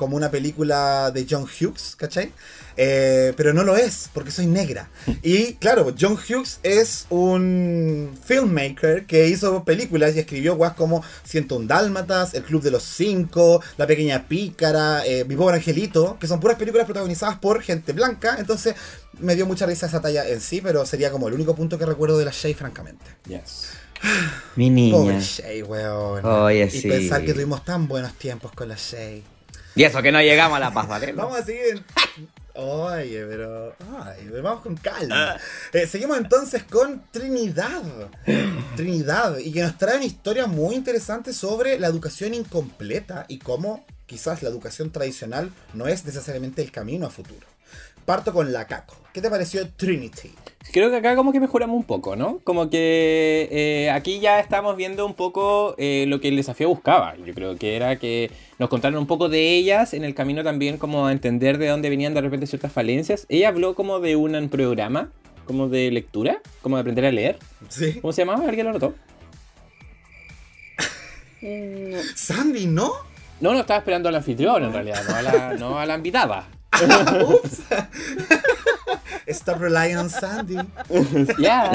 [0.00, 2.32] Como una película de John Hughes, ¿cachai?
[2.78, 4.88] Eh, pero no lo es, porque soy negra.
[5.22, 11.66] Y claro, John Hughes es un filmmaker que hizo películas y escribió guas como 101
[11.66, 16.40] Dálmatas, El Club de los Cinco, La Pequeña Pícara, eh, Mi Pobre Angelito, que son
[16.40, 18.36] puras películas protagonizadas por gente blanca.
[18.38, 18.76] Entonces
[19.18, 21.84] me dio mucha risa esa talla en sí, pero sería como el único punto que
[21.84, 23.04] recuerdo de la Shay, francamente.
[23.28, 23.72] Yes.
[24.56, 25.20] Mi Pobre niña.
[25.20, 26.24] Shay, weón.
[26.24, 26.88] Oye, y sí.
[26.88, 29.22] pensar que tuvimos tan buenos tiempos con la Shay.
[29.80, 31.10] Y eso que no llegamos a la paz, ¿vale?
[31.14, 31.82] Vamos a seguir.
[32.52, 33.74] Oye, pero.
[34.04, 35.38] Ay, vamos con calma.
[35.72, 37.80] Eh, seguimos entonces con Trinidad.
[38.76, 39.38] Trinidad.
[39.38, 44.42] Y que nos trae una historia muy interesante sobre la educación incompleta y cómo quizás
[44.42, 47.46] la educación tradicional no es necesariamente el camino a futuro.
[48.04, 48.96] Parto con la Caco.
[49.14, 50.30] ¿Qué te pareció Trinity?
[50.72, 52.40] Creo que acá como que mejoramos un poco, ¿no?
[52.44, 57.16] Como que eh, aquí ya estamos viendo un poco eh, lo que el desafío buscaba.
[57.16, 60.76] Yo creo que era que nos contaran un poco de ellas en el camino también
[60.76, 63.24] como a entender de dónde venían de repente ciertas falencias.
[63.30, 65.10] Ella habló como de un programa,
[65.46, 67.38] como de lectura, como de aprender a leer.
[67.70, 67.94] ¿Sí?
[68.02, 68.46] ¿Cómo se llamaba?
[68.46, 68.94] ¿Alguien lo notó?
[71.40, 72.92] Mm, Sandy, ¿no?
[73.40, 76.46] No, no, estaba esperando al anfitrión en realidad, no a la, no a la invitada.
[77.28, 77.60] Ups.
[79.28, 80.56] Stop relying on Sandy.
[81.38, 81.70] Ya,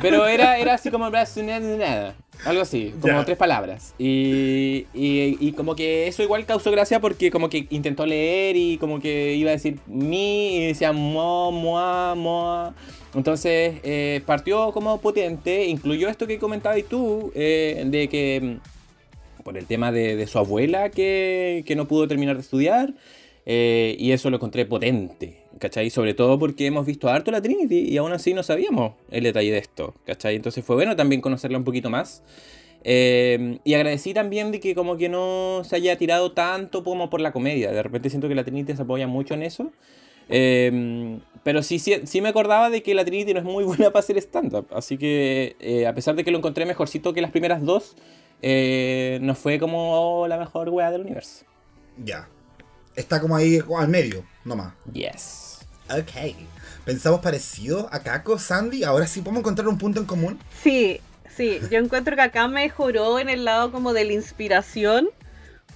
[0.00, 2.14] pero era, era así como nada,
[2.44, 3.24] algo así, como Ya.
[3.24, 3.94] tres palabras.
[3.98, 8.78] Y, y, y como que eso igual causó gracia porque como que intentó leer y
[8.78, 12.74] como que iba a decir mi y decía mo, moa, moa.
[13.14, 18.58] Entonces eh, partió como potente, incluyó esto que comentabas tú, eh, de que
[19.38, 22.94] mm, por el tema de, de su abuela que, que no pudo terminar de estudiar.
[23.46, 25.90] Eh, y eso lo encontré potente, ¿cachai?
[25.90, 29.52] Sobre todo porque hemos visto harto la Trinity y aún así no sabíamos el detalle
[29.52, 30.36] de esto, ¿cachai?
[30.36, 32.22] Entonces fue bueno también conocerla un poquito más.
[32.86, 37.20] Eh, y agradecí también de que como que no se haya tirado tanto como por
[37.20, 37.70] la comedia.
[37.70, 39.70] De repente siento que la Trinity se apoya mucho en eso.
[40.30, 43.90] Eh, pero sí, sí, sí me acordaba de que la Trinity no es muy buena
[43.90, 44.68] para hacer stand-up.
[44.72, 47.94] Así que a pesar de que lo encontré mejorcito que las primeras dos,
[48.42, 51.44] no fue como la mejor wea del universo.
[52.02, 52.28] Ya.
[52.96, 54.72] Está como ahí al medio, nomás.
[54.92, 55.58] Yes.
[55.90, 56.36] Ok.
[56.84, 58.84] Pensamos parecido a Caco, Sandy.
[58.84, 60.38] Ahora sí podemos encontrar un punto en común.
[60.62, 61.00] Sí,
[61.34, 65.08] sí, yo encuentro que acá mejoró en el lado como de la inspiración,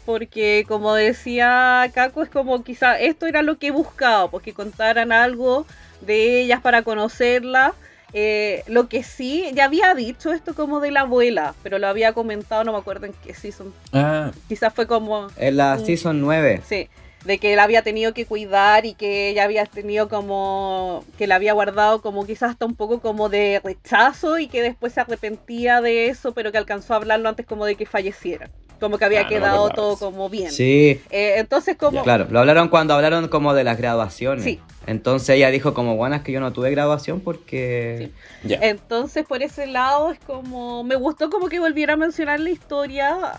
[0.05, 5.13] porque como decía Caco, es como quizá esto era lo que buscaba, pues que contaran
[5.13, 5.67] algo
[6.03, 7.73] de ellas para conocerlas.
[8.15, 12.15] Eh, lo que sí, ya había dicho esto como de la abuela, pero lo había
[12.15, 13.75] comentado, no me acuerdo en qué season.
[13.93, 16.63] Ah, Quizás fue como, En la season 9.
[16.67, 16.89] sí,
[17.25, 21.35] de que él había tenido que cuidar y que ella había tenido como, que la
[21.35, 25.81] había guardado como quizás hasta un poco como de rechazo y que después se arrepentía
[25.81, 28.49] de eso, pero que alcanzó a hablarlo antes como de que falleciera.
[28.81, 30.53] Como que había Ah, quedado todo como bien.
[30.53, 31.01] Sí.
[31.11, 32.05] Eh, entonces como...
[32.05, 34.45] Claro, lo hablaron cuando hablaron como de las graduaciones.
[34.45, 34.61] Sí.
[34.87, 38.11] Entonces ella dijo como, bueno, es que yo no tuve graduación porque...
[38.45, 38.59] ya.
[38.63, 40.85] Entonces, por ese lado, es como.
[40.85, 43.33] Me gustó como que volviera a mencionar la historia.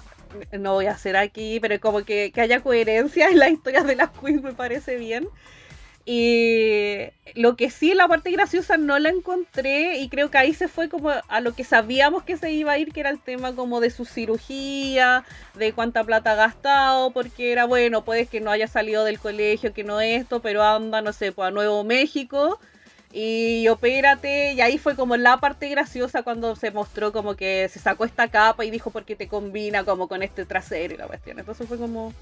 [0.52, 3.96] No voy a hacer aquí, pero como que, que haya coherencia en las historias de
[3.96, 5.28] las queens me parece bien.
[6.12, 10.68] Y lo que sí, la parte graciosa no la encontré y creo que ahí se
[10.68, 13.54] fue como a lo que sabíamos que se iba a ir, que era el tema
[13.54, 15.24] como de su cirugía,
[15.54, 19.72] de cuánta plata ha gastado, porque era bueno, puede que no haya salido del colegio,
[19.72, 22.60] que no esto, pero anda, no sé, pues a Nuevo México
[23.12, 27.80] y opérate, y ahí fue como la parte graciosa cuando se mostró como que se
[27.80, 31.40] sacó esta capa y dijo porque te combina como con este trasero y la cuestión.
[31.40, 32.14] Entonces fue como...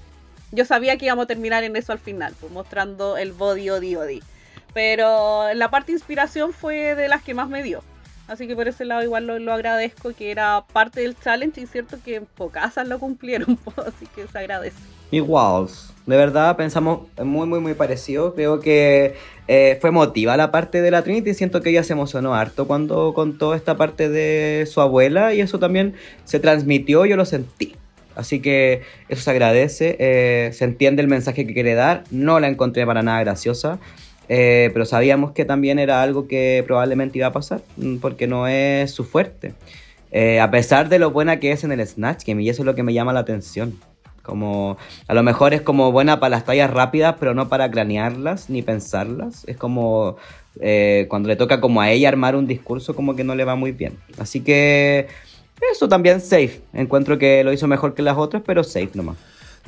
[0.50, 3.96] Yo sabía que íbamos a terminar en eso al final, pues, mostrando el body odi
[3.96, 4.22] odi.
[4.72, 7.82] Pero la parte inspiración fue de las que más me dio.
[8.28, 11.66] Así que por ese lado igual lo, lo agradezco, que era parte del challenge y
[11.66, 14.78] cierto que en pocasas lo cumplieron, po, así que se agradece.
[15.10, 15.68] Igual,
[16.08, 18.34] de verdad pensamos muy, muy, muy parecido.
[18.34, 19.14] Creo que
[19.46, 21.34] eh, fue emotiva la parte de la Trinity.
[21.34, 25.58] Siento que ella se emocionó harto cuando contó esta parte de su abuela y eso
[25.58, 27.76] también se transmitió, yo lo sentí.
[28.16, 28.80] Así que
[29.10, 32.04] eso se agradece, eh, se entiende el mensaje que quiere dar.
[32.10, 33.78] No la encontré para nada graciosa,
[34.30, 38.48] eh, pero sabíamos que también era algo que probablemente iba a pasar, mm, porque no
[38.48, 39.52] es su fuerte.
[40.40, 42.74] A pesar de lo buena que es en el Snatch Game, y eso es lo
[42.74, 43.78] que me llama la atención.
[44.28, 44.76] Como,
[45.06, 48.60] a lo mejor es como buena para las tallas rápidas, pero no para cranearlas ni
[48.60, 49.44] pensarlas.
[49.46, 50.18] Es como
[50.60, 53.56] eh, cuando le toca como a ella armar un discurso, como que no le va
[53.56, 53.98] muy bien.
[54.18, 55.08] Así que
[55.72, 56.60] eso también safe.
[56.74, 59.16] Encuentro que lo hizo mejor que las otras, pero safe nomás.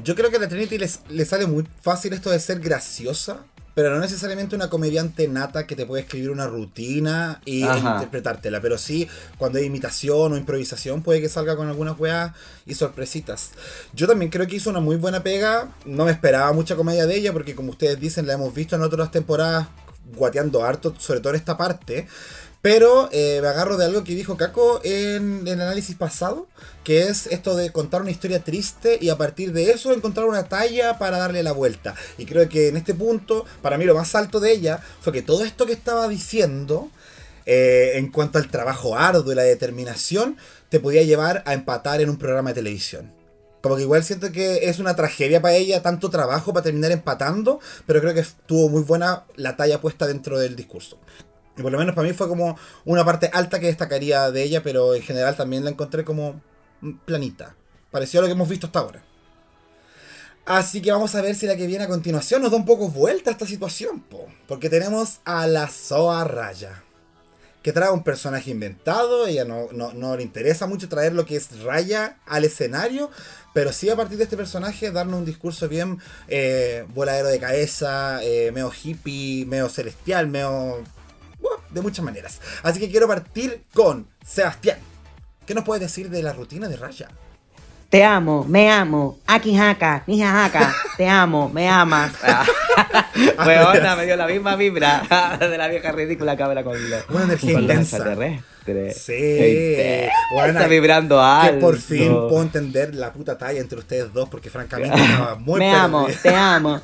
[0.04, 3.44] Yo creo que a la Trinity le sale muy fácil esto de ser graciosa,
[3.74, 8.60] pero no necesariamente una comediante nata que te puede escribir una rutina y, e interpretártela.
[8.60, 9.08] Pero sí,
[9.38, 12.32] cuando hay imitación o improvisación, puede que salga con algunas weas
[12.66, 13.52] y sorpresitas.
[13.92, 15.72] Yo también creo que hizo una muy buena pega.
[15.84, 18.82] No me esperaba mucha comedia de ella, porque como ustedes dicen, la hemos visto en
[18.82, 19.68] otras temporadas
[20.16, 22.08] guateando harto, sobre todo en esta parte.
[22.62, 26.46] Pero eh, me agarro de algo que dijo Caco en, el análisis pasado,
[26.84, 30.44] que es esto de contar una historia triste y a partir de eso encontrar una
[30.44, 31.94] talla para darle la vuelta.
[32.18, 35.22] Y creo que en este punto, para mí lo más alto de ella fue que
[35.22, 36.90] todo esto que estaba diciendo,
[37.46, 40.36] eh, en cuanto al trabajo arduo y la determinación,
[40.68, 43.10] te podía llevar a empatar en un programa de televisión.
[43.62, 47.60] Como que igual siento que es una tragedia para ella, tanto trabajo para terminar empatando,
[47.86, 50.98] pero creo que estuvo muy buena la talla puesta dentro del discurso.
[51.56, 54.62] Y por lo menos para mí fue como una parte alta que destacaría de ella,
[54.62, 56.40] pero en general también la encontré como
[57.04, 57.54] planita.
[57.90, 59.02] Pareció a lo que hemos visto hasta ahora.
[60.46, 62.88] Así que vamos a ver si la que viene a continuación nos da un poco
[62.88, 64.26] vuelta a esta situación, po.
[64.48, 66.82] porque tenemos a la Soa Raya,
[67.62, 71.36] que trae un personaje inventado, ella no, no, no le interesa mucho traer lo que
[71.36, 73.10] es Raya al escenario,
[73.52, 75.98] pero sí a partir de este personaje darnos un discurso bien
[76.28, 80.82] eh, voladero de cabeza, eh, medio hippie, medio celestial, medio...
[81.70, 82.40] bueno, de muchas maneras.
[82.62, 84.78] Así que quiero partir con Sebastián.
[85.46, 87.08] ¿Qué nos puedes decir de la rutina de Raya?
[87.88, 92.12] Te amo, me amo, aki haka, ni haka, te amo, me amas.
[93.44, 95.02] Weona, me dio la misma vibra
[95.40, 97.98] de la vieja ridícula que habla con, los, Una energía con intensa.
[98.94, 101.58] Sí, Intensa, Buena, vibrando que alto.
[101.58, 105.66] por fin puedo entender la puta talla entre ustedes dos, porque francamente estaba muy me
[105.66, 105.82] perdida.
[105.82, 106.80] amo, te amo.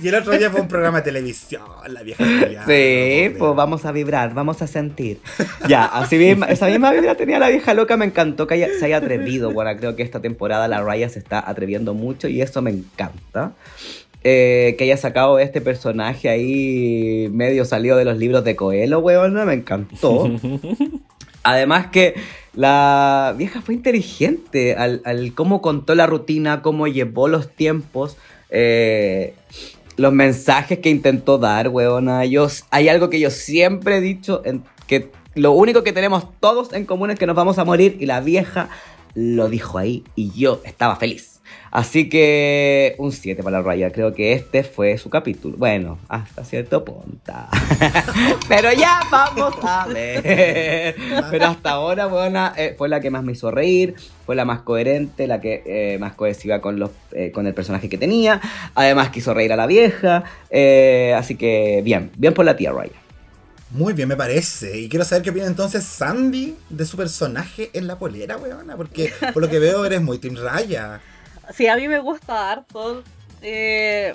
[0.00, 2.24] Y el otro día fue un programa de televisión, la vieja
[2.66, 5.20] Sí, no pues vamos a vibrar, vamos a sentir.
[5.68, 8.84] Ya, así misma, esa misma vibra tenía la vieja loca, me encantó que haya- se
[8.86, 9.50] haya atrevido.
[9.52, 13.52] Bueno, creo que esta temporada la Raya se está atreviendo mucho y eso me encanta.
[14.24, 19.34] Eh, que haya sacado este personaje ahí medio salido de los libros de Coelho, weón,
[19.46, 20.28] me encantó.
[21.44, 22.14] Además que
[22.54, 28.16] la vieja fue inteligente al, al cómo contó la rutina, cómo llevó los tiempos,
[28.50, 29.34] eh,
[29.96, 32.24] los mensajes que intentó dar, weona.
[32.24, 34.42] Yo, hay algo que yo siempre he dicho,
[34.86, 38.06] que lo único que tenemos todos en común es que nos vamos a morir y
[38.06, 38.68] la vieja
[39.14, 41.27] lo dijo ahí y yo estaba feliz.
[41.70, 43.90] Así que un 7 para la raya.
[43.90, 45.56] Creo que este fue su capítulo.
[45.56, 47.32] Bueno, hasta cierto punto.
[48.48, 50.94] Pero ya vamos a ver.
[51.30, 53.94] Pero hasta ahora, buena, eh, fue la que más me hizo reír.
[54.26, 57.88] Fue la más coherente, la que eh, más cohesiva con, los, eh, con el personaje
[57.88, 58.40] que tenía.
[58.74, 60.24] Además quiso reír a la vieja.
[60.50, 62.92] eh, así que bien, bien por la tía Raya.
[63.70, 64.78] Muy bien, me parece.
[64.78, 68.76] Y quiero saber qué opina entonces Sandy de su personaje en la polera, weona.
[68.76, 71.00] Porque por lo que veo eres muy Team Raya.
[71.52, 73.02] Sí, a mí me gusta harto.
[73.42, 74.14] Eh,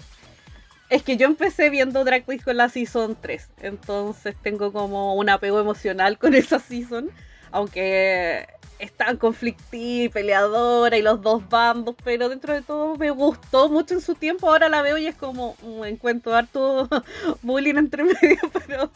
[0.89, 5.29] es que yo empecé viendo Drag Race con la Season 3, entonces tengo como un
[5.29, 7.09] apego emocional con esa Season,
[7.51, 8.47] aunque
[8.79, 13.69] es tan conflictiva y peleadora y los dos bandos, pero dentro de todo me gustó
[13.69, 16.89] mucho en su tiempo, ahora la veo y es como un encuentro harto
[17.41, 18.91] bullying entre medio, pero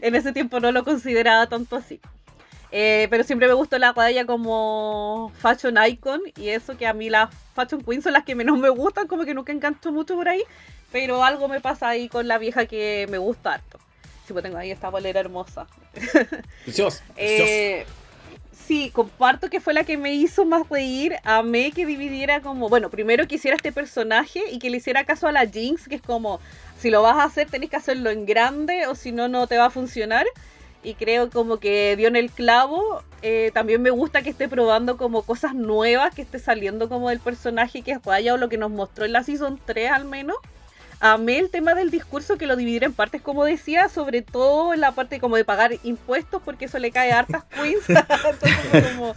[0.00, 2.00] en ese tiempo no lo consideraba tanto así.
[2.70, 7.08] Eh, pero siempre me gustó la Raya como fashion icon y eso que a mí
[7.08, 10.28] las fashion queens son las que menos me gustan, como que nunca engancho mucho por
[10.28, 10.42] ahí,
[10.92, 13.78] pero algo me pasa ahí con la vieja que me gusta harto.
[14.26, 15.66] Sí, pues tengo ahí esta bolera hermosa.
[16.64, 17.02] Precioso.
[17.16, 17.86] Eh,
[18.52, 21.16] sí, comparto que fue la que me hizo más reír.
[21.24, 25.26] Amé que dividiera como, bueno, primero que hiciera este personaje y que le hiciera caso
[25.26, 26.40] a la Jinx, que es como,
[26.78, 29.56] si lo vas a hacer tenés que hacerlo en grande o si no, no te
[29.56, 30.26] va a funcionar.
[30.88, 33.02] Y creo como que dio en el clavo.
[33.20, 37.20] Eh, también me gusta que esté probando como cosas nuevas, que esté saliendo como del
[37.20, 40.38] personaje que es Raya o lo que nos mostró en la Season 3 al menos.
[41.00, 44.80] amé el tema del discurso que lo dividiera en partes, como decía, sobre todo en
[44.80, 47.84] la parte como de pagar impuestos, porque eso le cae a hartas queens.
[47.90, 49.12] Entonces fue como,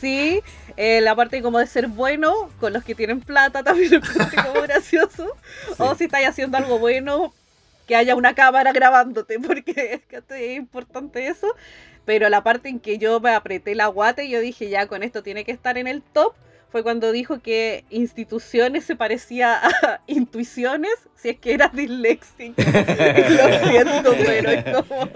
[0.00, 0.40] sí,
[0.76, 4.40] eh, la parte como de ser bueno con los que tienen plata también lo encontré
[4.40, 5.36] como gracioso.
[5.78, 7.34] O si estáis haciendo algo bueno,
[7.88, 11.48] que haya una cámara grabándote, porque es que es importante eso.
[12.04, 15.02] Pero la parte en que yo me apreté la guata y yo dije, ya, con
[15.02, 16.34] esto tiene que estar en el top,
[16.70, 22.54] fue cuando dijo que instituciones se parecía a intuiciones, si es que era disléxico.
[22.62, 25.10] Lo siento, pero es como...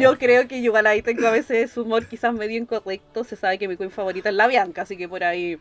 [0.00, 3.24] Yo creo que igual ahí tengo a veces humor quizás medio incorrecto.
[3.24, 5.58] Se sabe que mi queen favorita es la Bianca, así que por ahí...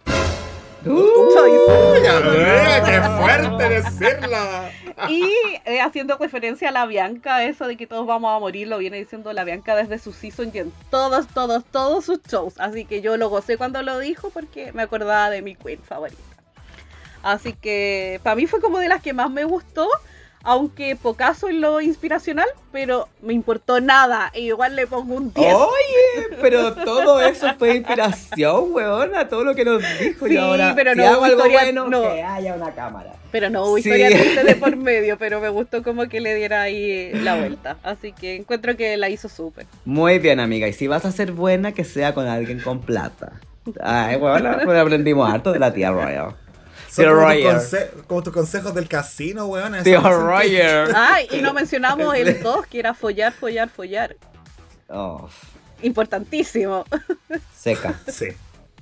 [0.83, 4.71] Soy- Uy, amiga, qué fuerte decirla.
[5.09, 5.23] Y
[5.65, 8.97] eh, haciendo referencia a la Bianca, eso de que todos vamos a morir, lo viene
[8.97, 12.55] diciendo la Bianca desde su season y en todos, todos, todos sus shows.
[12.59, 16.21] Así que yo lo gocé cuando lo dijo porque me acordaba de mi queen favorita.
[17.23, 19.87] Así que para mí fue como de las que más me gustó,
[20.43, 24.31] aunque pocaso en lo inspiracional, pero me importó nada.
[24.33, 25.53] E igual le pongo un 10.
[25.53, 30.27] Oye, pero todo eso fue inspiración, weona, todo lo que nos dijo.
[30.27, 32.01] Sí, y ahora, pero si no hago hubo algo historia- bueno, no.
[32.01, 33.13] que haya una cámara.
[33.31, 33.89] Pero no hubo Sí.
[33.89, 37.77] historia de por medio, pero me gustó como que le diera ahí la vuelta.
[37.83, 39.67] Así que encuentro que la hizo súper.
[39.85, 40.67] Muy bien, amiga.
[40.67, 43.33] Y si vas a ser buena, que sea con alguien con plata.
[43.79, 46.35] Ay, weona, pues aprendimos harto de la tía Royal.
[46.95, 47.55] Tío como, tus Roger.
[47.55, 49.81] conse- como tus consejos del casino, weón.
[49.83, 50.93] Tío que- Roger.
[50.95, 54.15] Ay, y no mencionamos el 2, que era follar, follar, follar.
[54.89, 55.29] Oh,
[55.81, 56.85] Importantísimo.
[57.57, 57.99] seca.
[58.07, 58.27] Sí.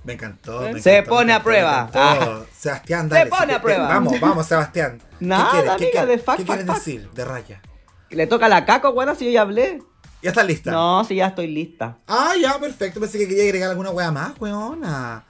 [0.03, 0.61] Me encantó.
[0.61, 1.89] me Se encantó, pone a prueba.
[1.93, 2.45] encantó.
[2.57, 3.25] Sebastián, dale.
[3.25, 3.87] Se pone a prueba.
[3.87, 5.01] Vamos, vamos, Sebastián.
[5.19, 5.69] Nada, ¿Qué quieres?
[5.71, 7.61] amiga, ¿Qué, de fuck, ¿qué quieres decir de Raya?
[8.09, 9.83] ¿Le toca la caco, weona, si yo ya hablé?
[10.21, 10.71] ¿Ya estás lista?
[10.71, 11.97] No, si ya estoy lista.
[12.07, 12.99] Ah, ya, perfecto.
[12.99, 15.23] Pensé que quería agregar alguna wea más, weona.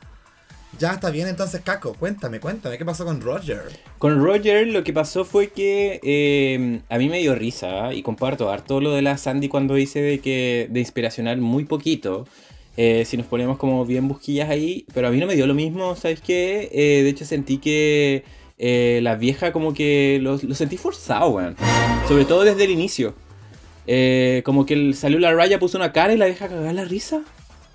[0.80, 3.64] Ya está bien, entonces, Caco, cuéntame, cuéntame, ¿qué pasó con Roger?
[3.98, 7.94] Con Roger lo que pasó fue que eh, a mí me dio risa ¿ah?
[7.94, 12.26] y comparto harto lo de la Sandy cuando dice de que de inspiracional muy poquito.
[12.78, 15.54] eh, si nos ponemos como bien busquillas ahí, pero a mí no me dio lo
[15.54, 16.70] mismo, ¿sabes qué?
[16.72, 18.24] Eh, de hecho sentí que
[19.02, 21.58] la vieja como que lo, lo sentí forzado, weón.
[22.08, 23.16] Sobre todo desde el inicio.
[24.46, 27.22] Como que el- salió la raya, puso una cara y la vieja cagaba la risa.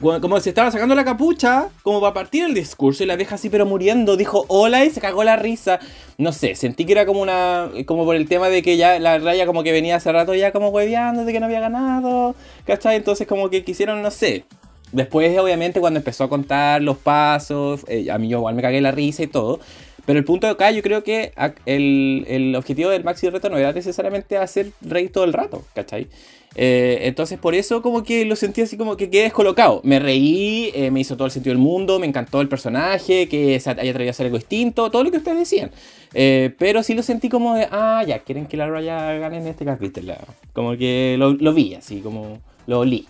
[0.00, 3.48] Como se estaba sacando la capucha, como para partir el discurso, y la vieja así,
[3.48, 5.78] pero muriendo, dijo hola y se cagó la risa.
[6.18, 7.70] No sé, sentí que era como una.
[7.86, 10.52] como por el tema de que ya la raya como que venía hace rato ya
[10.52, 12.34] como hueveando de que no había ganado.
[12.66, 12.96] ¿Cachai?
[12.96, 14.44] Entonces como que quisieron, no sé.
[14.92, 18.80] Después, obviamente, cuando empezó a contar los pasos, eh, a mí yo igual me cagué
[18.80, 19.58] la risa y todo.
[20.06, 21.32] Pero el punto de acá, yo creo que
[21.66, 26.08] el, el objetivo del Maxi Reto no era necesariamente hacer reír todo el rato, ¿cachai?
[26.56, 29.80] Eh, entonces, por eso, como que lo sentí así como que quedé descolocado.
[29.82, 33.54] Me reí, eh, me hizo todo el sentido del mundo, me encantó el personaje, que
[33.56, 35.70] haya atrevido a hacer algo distinto, todo lo que ustedes decían.
[36.12, 39.48] Eh, pero sí lo sentí como de, ah, ya, quieren que la Raya gane en
[39.48, 40.14] este capítulo.
[40.52, 43.08] Como que lo, lo vi, así como lo olí.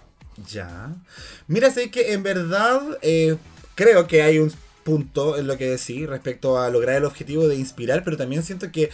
[0.51, 0.92] Ya.
[1.47, 3.36] Mira, sé que en verdad eh,
[3.74, 4.51] creo que hay un
[4.85, 8.70] punto en lo que decir respecto a lograr el objetivo de inspirar, pero también siento
[8.70, 8.91] que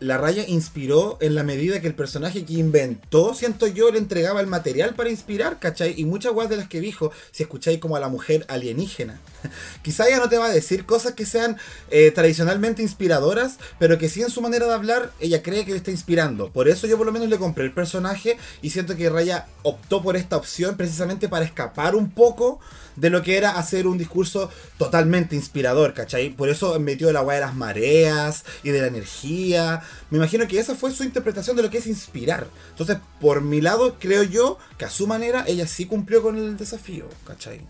[0.00, 4.40] la raya inspiró en la medida que el personaje que inventó, siento yo, le entregaba
[4.40, 5.94] el material para inspirar, ¿cachai?
[5.96, 9.20] Y muchas guas de las que dijo, si escucháis como a la mujer alienígena,
[9.82, 11.56] quizá ella no te va a decir cosas que sean
[11.90, 15.78] eh, tradicionalmente inspiradoras, pero que sí en su manera de hablar, ella cree que le
[15.78, 16.52] está inspirando.
[16.52, 20.02] Por eso yo por lo menos le compré el personaje y siento que Raya optó
[20.02, 22.60] por esta opción precisamente para escapar un poco
[22.98, 26.30] de lo que era hacer un discurso totalmente inspirador, ¿cachai?
[26.30, 29.82] Por eso metió la weá de las mareas y de la energía.
[30.10, 32.48] Me imagino que esa fue su interpretación de lo que es inspirar.
[32.70, 36.56] Entonces, por mi lado, creo yo que a su manera ella sí cumplió con el
[36.56, 37.60] desafío, ¿cachai?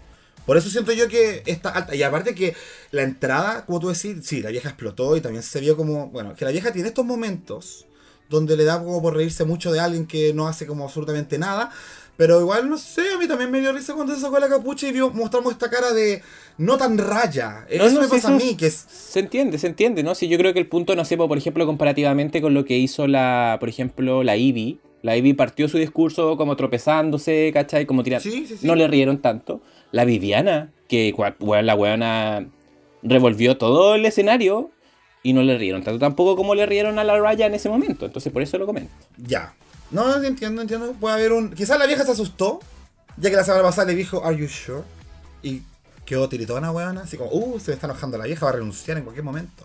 [0.46, 1.94] Por eso siento yo que está alta.
[1.94, 2.56] Y aparte que
[2.90, 6.34] la entrada, como tú decís, sí, la vieja explotó y también se vio como, bueno,
[6.34, 7.84] que la vieja tiene estos momentos
[8.30, 11.70] donde le da como por reírse mucho de alguien que no hace como absolutamente nada.
[12.18, 14.88] Pero igual, no sé, a mí también me dio risa cuando se sacó la capucha
[14.88, 16.20] y vio, mostramos esta cara de
[16.56, 17.64] no tan raya.
[17.70, 18.74] No, eso no, me pasa a mí, que es...
[18.74, 20.16] Se entiende, se entiende, ¿no?
[20.16, 23.06] Si yo creo que el punto, no sé, por ejemplo, comparativamente con lo que hizo
[23.06, 24.80] la, por ejemplo, la Ivy.
[25.02, 27.86] La Ivy partió su discurso como tropezándose, ¿cachai?
[27.86, 28.28] Como tirando.
[28.28, 28.66] Sí, sí, sí.
[28.66, 29.60] No le rieron tanto.
[29.92, 31.14] La Viviana, que
[31.62, 32.48] la weona
[33.04, 34.72] revolvió todo el escenario
[35.22, 38.06] y no le rieron tanto tampoco como le rieron a la Raya en ese momento.
[38.06, 38.90] Entonces por eso lo comento.
[39.16, 39.54] Ya.
[39.90, 40.92] No, entiendo, entiendo.
[40.92, 41.54] Puede haber un...
[41.54, 42.60] Quizás la vieja se asustó,
[43.16, 44.82] ya que la semana pasada le dijo, ¿Are you sure?
[45.42, 45.62] Y
[46.04, 47.02] quedó tiritona, weona.
[47.02, 49.64] Así como, uh, se me está enojando la vieja, va a renunciar en cualquier momento.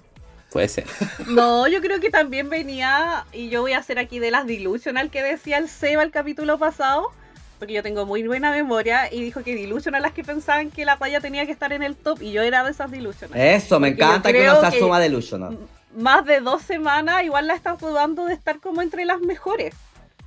[0.52, 0.86] Puede ser.
[1.28, 5.10] No, yo creo que también venía, y yo voy a hacer aquí de las Delusional
[5.10, 7.12] que decía el Seba el capítulo pasado,
[7.60, 10.96] porque yo tengo muy buena memoria, y dijo que Delusional las que pensaban que la
[10.96, 13.40] raya tenía que estar en el top, y yo era de esas Delusional.
[13.40, 15.58] Eso, me Porque encanta que uno se asuma delusional.
[15.98, 19.74] más de dos semanas, igual la están dudando de estar como entre las mejores.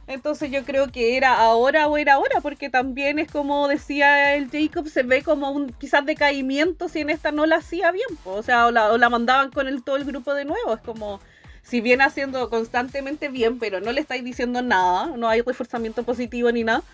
[0.06, 4.48] Entonces yo creo que era ahora o era ahora, porque también es como decía el
[4.50, 8.32] Jacob, se ve como un quizás decaimiento si en esta no la hacía bien, po.
[8.34, 10.80] o sea, o la, o la mandaban con el, todo el grupo de nuevo, es
[10.80, 11.20] como
[11.62, 16.52] si viene haciendo constantemente bien, pero no le estáis diciendo nada, no hay reforzamiento positivo
[16.52, 16.84] ni nada,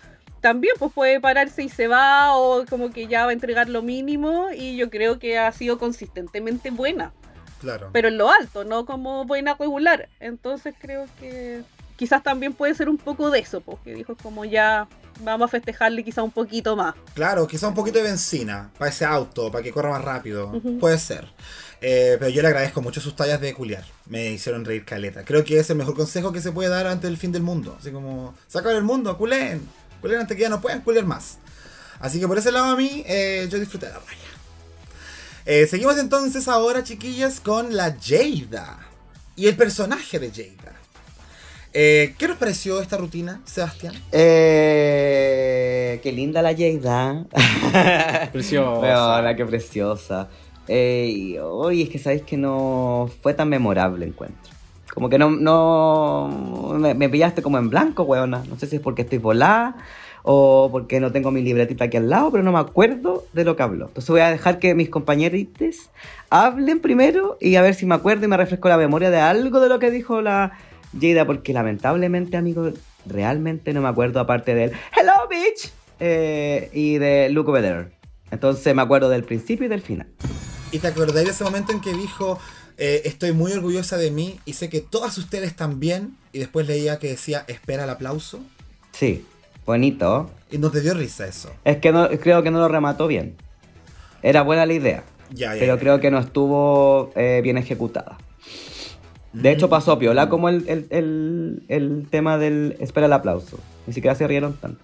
[0.41, 3.83] también pues puede pararse y se va o como que ya va a entregar lo
[3.83, 7.13] mínimo y yo creo que ha sido consistentemente buena,
[7.61, 7.91] Claro.
[7.93, 10.09] pero en lo alto, no como buena regular.
[10.19, 11.61] Entonces creo que
[11.95, 14.87] quizás también puede ser un poco de eso, porque dijo como ya
[15.21, 16.95] vamos a festejarle quizás un poquito más.
[17.13, 20.51] Claro, quizá un poquito de benzina para ese auto, para que corra más rápido.
[20.79, 21.27] Puede ser.
[21.81, 23.83] Eh, pero yo le agradezco mucho sus tallas de culiar.
[24.05, 25.25] Me hicieron reír caleta.
[25.25, 27.75] Creo que es el mejor consejo que se puede dar antes del fin del mundo.
[27.79, 29.61] Así como, sacar el mundo, culen.
[30.01, 31.39] Culen antes que ya no puedan culiar más.
[31.99, 34.19] Así que por ese lado a mí, eh, yo disfruté de la raya.
[35.45, 38.79] Eh, seguimos entonces ahora, chiquillas, con la Jada.
[39.35, 40.62] Y el personaje de Jada.
[41.75, 43.95] Eh, ¿Qué nos pareció esta rutina, Sebastián?
[44.11, 47.25] Eh, qué linda la Jada.
[48.31, 48.79] Preciosa.
[48.79, 50.27] Weona, qué preciosa.
[50.67, 54.53] Eh, y hoy es que sabéis que no fue tan memorable el encuentro.
[54.93, 58.43] Como que no, no me, me pillaste como en blanco, weona.
[58.47, 59.75] No sé si es porque estoy volada
[60.21, 63.55] o porque no tengo mi libretita aquí al lado, pero no me acuerdo de lo
[63.55, 63.87] que habló.
[63.87, 65.89] Entonces voy a dejar que mis compañeritos
[66.29, 69.59] hablen primero y a ver si me acuerdo y me refresco la memoria de algo
[69.59, 70.51] de lo que dijo la
[70.99, 72.71] Jada, porque lamentablemente, amigo,
[73.05, 77.87] realmente no me acuerdo aparte del Hello, bitch eh, y de Look Over There.
[78.31, 80.07] Entonces me acuerdo del principio y del final.
[80.71, 82.39] ¿Y te acordáis de ese momento en que dijo,
[82.77, 86.15] eh, estoy muy orgullosa de mí y sé que todas ustedes también?
[86.31, 88.39] Y después leía que decía, espera el aplauso.
[88.91, 89.23] Sí,
[89.67, 90.31] bonito.
[90.49, 91.51] Y no te dio risa eso.
[91.63, 93.35] Es que no, creo que no lo remató bien.
[94.23, 95.79] Era buena la idea, Ya, ya, pero ya.
[95.79, 98.17] creo que no estuvo eh, bien ejecutada.
[99.33, 103.57] De hecho, pasó piola como el, el, el, el tema del espera el aplauso.
[103.87, 104.79] Ni siquiera se rieron tanto.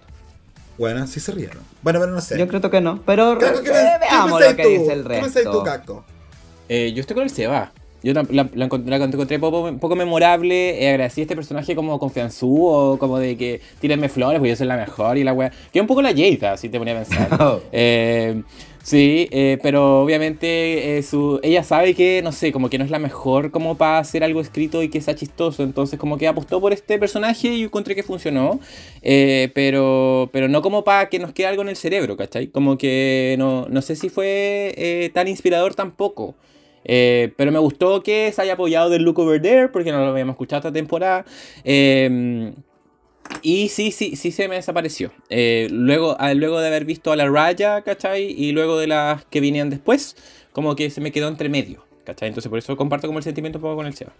[0.76, 1.58] Bueno, sí se rieron.
[1.82, 2.38] Bueno, pero no sé.
[2.38, 4.68] Yo creo que no, pero Caco, ¿qué eh, qué veamos lo que tú?
[4.68, 5.62] dice el ¿Qué pensáis tú, resto.
[5.64, 6.04] Caco?
[6.68, 7.72] Eh, yo estoy con el Seba.
[8.02, 10.82] Yo la, la- la encont- la encontré poco, poco memorable.
[10.82, 14.66] Eh, agradecí a este personaje como confianzudo, como de que tírenme flores, porque yo soy
[14.68, 15.52] la mejor y la wea.
[15.70, 17.28] Que un poco la Jada, si te ponía a pensar.
[17.40, 17.60] Oh.
[17.72, 18.42] Eh,
[18.82, 22.90] sí, eh, pero obviamente eh, su, ella sabe que, no sé, como que no es
[22.90, 25.62] la mejor como para hacer algo escrito y que sea chistoso.
[25.62, 28.60] Entonces como que apostó por este personaje y encontré que funcionó.
[29.02, 32.48] Eh, pero, pero no como para que nos quede algo en el cerebro, ¿cachai?
[32.48, 36.34] Como que no, no sé si fue eh, tan inspirador tampoco.
[36.82, 40.34] Pero me gustó que se haya apoyado del Look Over There, porque no lo habíamos
[40.34, 41.24] escuchado esta temporada.
[41.62, 42.52] Eh,
[43.42, 45.12] y sí, sí, sí se me desapareció.
[45.28, 48.24] Eh, luego, ah, luego de haber visto a la Raya, ¿cachai?
[48.24, 50.16] Y luego de las que vinieron después,
[50.52, 52.28] como que se me quedó entre medio, ¿cachai?
[52.28, 54.12] Entonces por eso comparto como el sentimiento un poco con el Seba.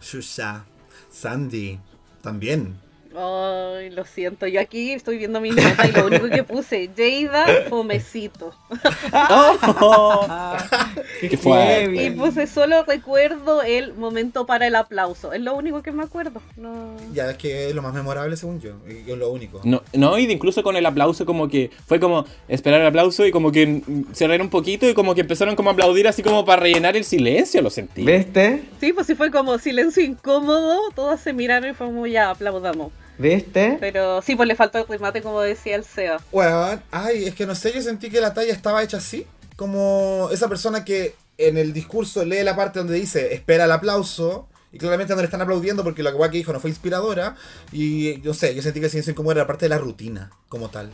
[0.00, 0.64] Shusha.
[1.10, 1.78] Sandy.
[2.22, 2.87] También.
[3.20, 7.64] Ay, lo siento, yo aquí estoy viendo mis notas y lo único que puse, Jada,
[7.68, 8.54] fomecito.
[11.20, 12.04] Qué fuerte.
[12.04, 15.32] Y puse solo recuerdo el momento para el aplauso.
[15.32, 16.40] Es lo único que me acuerdo.
[16.56, 16.94] No.
[17.12, 18.74] Ya es que es lo más memorable según yo.
[18.88, 19.62] Y es lo único.
[19.64, 23.26] No, no, y de incluso con el aplauso como que fue como esperar el aplauso
[23.26, 26.22] y como que mm, cerrar un poquito y como que empezaron como a aplaudir así
[26.22, 28.04] como para rellenar el silencio, lo sentí.
[28.04, 28.62] ¿Viste?
[28.78, 32.92] Sí, pues sí fue como silencio incómodo, todos se miraron y fue como ya, aplaudamos.
[33.18, 33.76] ¿Viste?
[33.80, 36.20] Pero sí, pues le faltó el remate como decía el Seba.
[36.30, 39.26] Weón, ay, es que no sé, yo sentí que la talla estaba hecha así.
[39.56, 44.48] Como esa persona que en el discurso lee la parte donde dice espera el aplauso.
[44.70, 47.36] Y claramente no le están aplaudiendo porque la guay que dijo no fue inspiradora.
[47.72, 50.68] Y yo sé, yo sentí que el silencio incómodo era parte de la rutina, como
[50.68, 50.90] tal.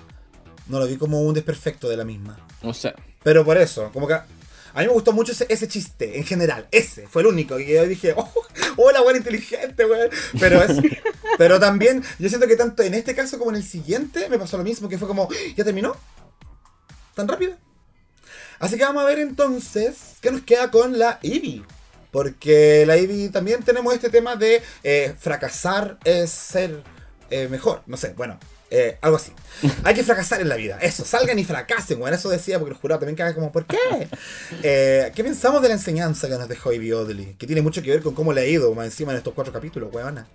[0.68, 2.38] No lo vi como un desperfecto de la misma.
[2.62, 4.16] O sea, Pero por eso, como que.
[4.74, 6.66] A mí me gustó mucho ese, ese chiste, en general.
[6.72, 7.58] Ese fue el único.
[7.60, 8.32] Y yo dije, oh,
[8.76, 10.10] hola, buena inteligente, weón.
[10.38, 10.78] Pero, es,
[11.38, 14.58] pero también, yo siento que tanto en este caso como en el siguiente me pasó
[14.58, 15.96] lo mismo, que fue como, ¿ya terminó?
[17.14, 17.56] ¿Tan rápido?
[18.58, 21.62] Así que vamos a ver entonces qué nos queda con la Eevee.
[22.10, 26.82] Porque la Eevee también tenemos este tema de eh, fracasar es ser
[27.30, 27.82] eh, mejor.
[27.86, 28.38] No sé, bueno,
[28.70, 29.32] eh, algo así.
[29.84, 30.78] Hay que fracasar en la vida.
[30.80, 33.78] Eso, salgan y fracasen, bueno, eso decía porque los jurados también cagan como, ¿por qué?
[34.62, 37.34] Eh, ¿Qué pensamos de la enseñanza que nos dejó Eevee Oddly?
[37.38, 39.52] Que tiene mucho que ver con cómo le ha ido más encima en estos cuatro
[39.52, 40.26] capítulos, weona.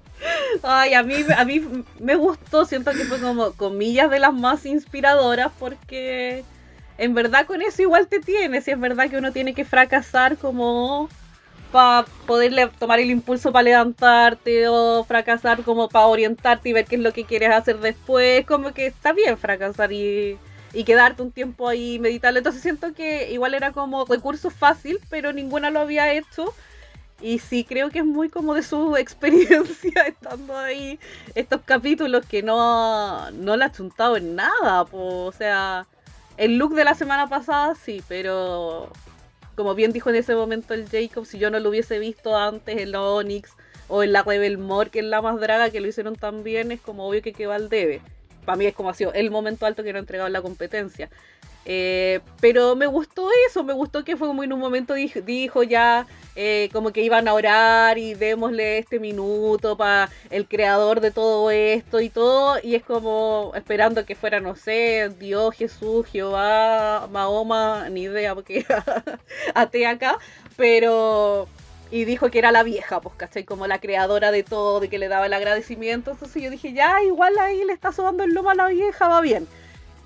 [0.64, 4.66] Ay, a mí, a mí me gustó, siento que fue como comillas de las más
[4.66, 6.44] inspiradoras porque
[6.98, 10.38] en verdad con eso igual te tienes y es verdad que uno tiene que fracasar
[10.38, 11.10] como
[11.72, 16.96] para poderle tomar el impulso para levantarte o fracasar como para orientarte y ver qué
[16.96, 20.38] es lo que quieres hacer después, como que está bien fracasar y,
[20.74, 22.40] y quedarte un tiempo ahí meditarlo.
[22.40, 26.54] Entonces siento que igual era como recurso fácil, pero ninguna lo había hecho.
[27.22, 31.00] Y sí, creo que es muy como de su experiencia estando ahí,
[31.36, 34.84] estos capítulos que no, no le ha chuntado en nada.
[34.92, 35.86] O sea,
[36.38, 38.92] el look de la semana pasada sí, pero
[39.60, 42.78] como bien dijo en ese momento el Jacob, si yo no lo hubiese visto antes
[42.78, 43.52] en la Onyx
[43.90, 46.72] o en la Rebel More, que es la más draga, que lo hicieron tan bien,
[46.72, 48.00] es como obvio que quedó al debe.
[48.46, 50.42] Para mí es como ha sido el momento alto que no ha entregado en la
[50.42, 51.10] competencia.
[51.66, 56.08] Eh, pero me gustó eso, me gustó que fue como en un momento dijo, ya
[56.36, 61.52] eh, como que iban a orar y démosle este minuto para el creador de todo
[61.52, 67.90] esto y todo, y es como esperando que fuera, no sé, Dios, Jesús, Jehová, Mahoma,
[67.90, 68.66] ni idea porque
[69.54, 70.18] atea acá,
[70.56, 71.48] pero...
[71.92, 73.44] Y dijo que era la vieja, pues, ¿cachai?
[73.46, 76.12] Como la creadora de todo, de que le daba el agradecimiento.
[76.12, 79.22] Entonces yo dije, ya, igual ahí le está sobando el lomo a la vieja, va
[79.22, 79.48] bien.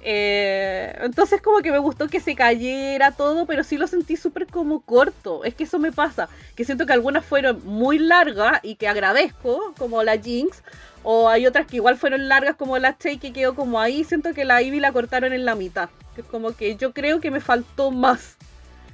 [0.05, 4.47] Eh, entonces como que me gustó que se cayera todo, pero sí lo sentí súper
[4.47, 5.43] como corto.
[5.43, 9.73] Es que eso me pasa, que siento que algunas fueron muy largas y que agradezco,
[9.77, 10.61] como la Jinx,
[11.03, 14.03] o hay otras que igual fueron largas como la Che que quedó como ahí.
[14.03, 15.89] Siento que la Ivy la cortaron en la mitad.
[16.15, 18.38] Que es como que yo creo que me faltó más.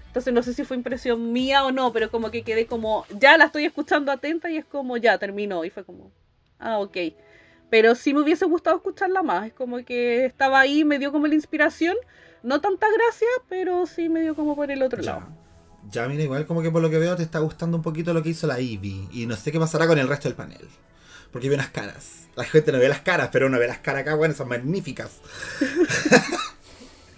[0.10, 3.38] Entonces no sé si fue impresión mía o no, pero como que quedé como, ya
[3.38, 5.64] la estoy escuchando atenta y es como, ya terminó.
[5.66, 6.12] Y fue como,
[6.58, 6.98] ah, ok.
[7.70, 9.46] Pero sí me hubiese gustado escucharla más.
[9.46, 11.96] Es como que estaba ahí, me dio como la inspiración.
[12.42, 15.28] No tanta gracia, pero sí me dio como por el otro lado.
[15.92, 18.24] Ya, mira, igual como que por lo que veo te está gustando un poquito lo
[18.24, 19.10] que hizo la Ivy.
[19.12, 20.68] Y no sé qué pasará con el resto del panel.
[21.32, 22.28] Porque ve unas caras.
[22.36, 25.22] La gente no ve las caras, pero uno ve las caras acá, bueno, son magníficas.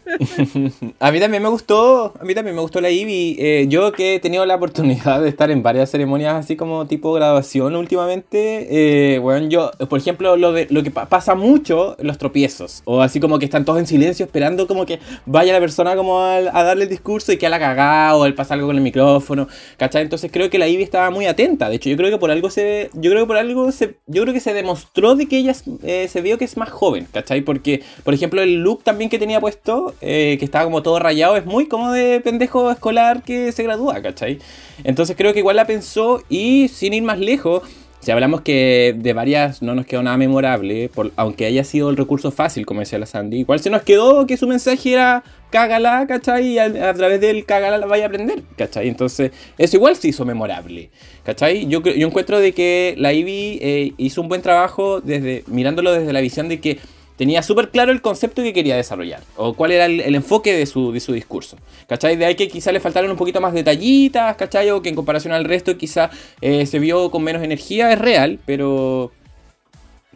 [0.99, 3.35] a mí también me gustó, a mí también me gustó la Ivy.
[3.39, 7.13] Eh, yo que he tenido la oportunidad de estar en varias ceremonias así como tipo
[7.13, 8.67] graduación últimamente,
[9.15, 13.01] eh, bueno, yo, por ejemplo, lo, de, lo que pa- pasa mucho, los tropiezos, o
[13.01, 16.41] así como que están todos en silencio esperando como que vaya la persona como a,
[16.41, 19.47] darle el discurso y que la cagada o él pasa algo con el micrófono.
[19.79, 22.49] Entonces creo que la Ivy estaba muy atenta, de hecho yo creo que por algo
[22.49, 25.53] se, yo creo que por algo se, yo creo que se demostró de que ella
[25.83, 27.41] eh, se vio que es más joven, ¿cachai?
[27.41, 31.35] Porque, por ejemplo, el look también que tenía puesto, eh, que estaba como todo rayado,
[31.37, 34.39] es muy como de pendejo escolar que se gradúa, ¿cachai?
[34.83, 37.63] Entonces creo que igual la pensó y sin ir más lejos,
[37.99, 41.97] si hablamos que de varias no nos quedó nada memorable, por- aunque haya sido el
[41.97, 46.07] recurso fácil, como decía la Sandy, igual se nos quedó que su mensaje era cágala,
[46.07, 46.47] ¿cachai?
[46.47, 48.87] Y a, a través del cágala la vaya a aprender, ¿cachai?
[48.87, 50.89] Entonces, eso igual se hizo memorable,
[51.23, 51.67] ¿cachai?
[51.67, 56.11] Yo, yo encuentro de que la Ivy eh, hizo un buen trabajo desde mirándolo desde
[56.11, 56.79] la visión de que
[57.21, 60.65] tenía súper claro el concepto que quería desarrollar, o cuál era el, el enfoque de
[60.65, 61.55] su, de su discurso,
[61.87, 62.15] ¿cachai?
[62.15, 64.71] De ahí que quizá le faltaron un poquito más detallitas, ¿cachai?
[64.71, 66.09] O que en comparación al resto quizá
[66.41, 69.11] eh, se vio con menos energía, es real, pero...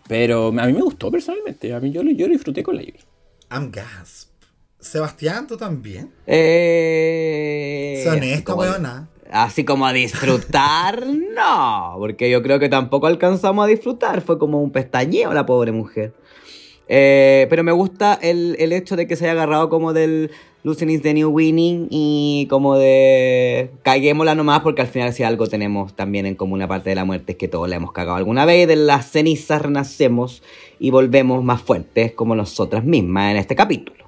[0.07, 2.81] Pero a mí me gustó personalmente, a mí yo, lo- yo lo disfruté con la
[2.81, 2.97] Ivy.
[3.51, 4.29] I'm gasp.
[4.79, 6.11] Sebastián, ¿tú también?
[6.25, 9.09] Eh, Son esta como- weona.
[9.31, 14.61] Así como a disfrutar, no, porque yo creo que tampoco alcanzamos a disfrutar, fue como
[14.61, 16.13] un pestañeo la pobre mujer.
[16.87, 20.31] Eh, pero me gusta el, el hecho de que se haya agarrado como del
[20.65, 25.45] Losing is the new winning y como de caguémosla nomás porque al final si algo
[25.45, 28.45] tenemos también en común aparte de la muerte es que todos la hemos cagado alguna
[28.45, 30.41] vez y de las cenizas renacemos
[30.79, 34.05] y volvemos más fuertes como nosotras mismas en este capítulo.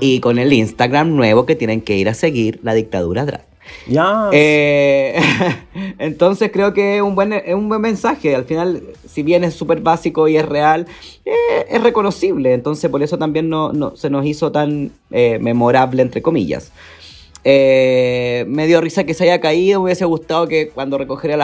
[0.00, 3.46] Y con el Instagram nuevo que tienen que ir a seguir, la dictadura drag.
[4.32, 5.18] Eh,
[5.98, 8.34] entonces creo que es un buen, es un buen mensaje.
[8.34, 10.86] Al final, si bien es súper básico y es real,
[11.24, 12.52] eh, es reconocible.
[12.52, 16.72] Entonces por eso también no, no- se nos hizo tan eh, memorable, entre comillas.
[17.44, 19.80] Me dio risa que se haya caído.
[19.80, 21.36] Me hubiese gustado que cuando recogiera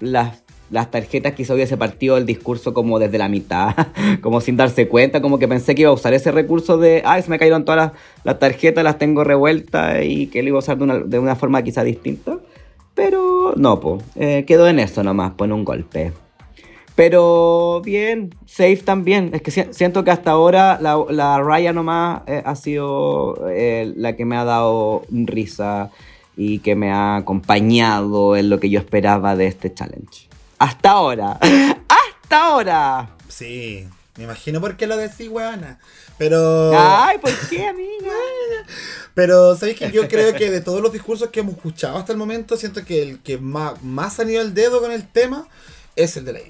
[0.00, 3.74] las, las tarjetas quizá hubiese partido el discurso como desde la mitad,
[4.20, 7.22] como sin darse cuenta, como que pensé que iba a usar ese recurso de, ay,
[7.22, 10.60] se me cayeron todas las, las tarjetas, las tengo revueltas y que lo iba a
[10.60, 12.38] usar de una, de una forma quizá distinta.
[12.94, 14.02] Pero no, pues,
[14.46, 16.12] quedó en eso nomás, pone un golpe.
[16.94, 19.30] Pero bien, safe también.
[19.34, 23.92] Es que si- siento que hasta ahora la, la Raya nomás eh, ha sido eh,
[23.96, 25.90] la que me ha dado risa
[26.38, 30.28] y que me ha acompañado en lo que yo esperaba de este challenge.
[30.58, 31.38] Hasta ahora.
[31.88, 33.10] Hasta ahora.
[33.28, 35.78] Sí, me imagino por qué lo decís, weona.
[36.18, 36.72] Pero.
[36.78, 38.12] Ay, ¿por qué, amiga?
[39.14, 42.18] Pero, ¿sabéis que Yo creo que de todos los discursos que hemos escuchado hasta el
[42.18, 45.46] momento, siento que el que más, más han ido el dedo con el tema
[45.94, 46.40] es el de la.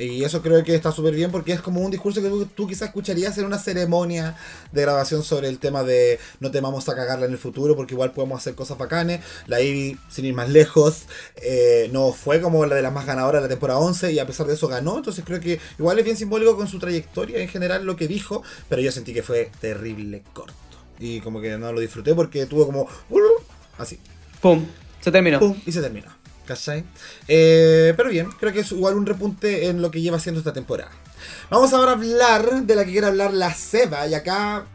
[0.00, 2.66] Y eso creo que está súper bien porque es como un discurso que tú, tú
[2.66, 4.34] quizás escucharías en una ceremonia
[4.72, 8.12] de grabación sobre el tema de no temamos a cagarla en el futuro porque igual
[8.12, 9.20] podemos hacer cosas bacanes.
[9.46, 11.04] La Ivy, sin ir más lejos,
[11.36, 14.26] eh, no fue como la de las más ganadoras de la temporada 11 y a
[14.26, 14.96] pesar de eso ganó.
[14.96, 18.42] Entonces creo que igual es bien simbólico con su trayectoria en general lo que dijo,
[18.70, 20.54] pero yo sentí que fue terrible corto.
[20.98, 22.88] Y como que no lo disfruté porque tuvo como...
[23.76, 23.98] Así.
[24.40, 24.64] Pum,
[25.00, 25.38] se terminó.
[25.40, 26.19] Pum, y se terminó.
[26.50, 26.82] ¿Cachai?
[27.28, 30.52] Eh, pero bien, creo que es igual un repunte en lo que lleva haciendo esta
[30.52, 30.90] temporada.
[31.48, 34.04] Vamos ahora a hablar de la que quiere hablar la Seba.
[34.08, 34.66] Y acá,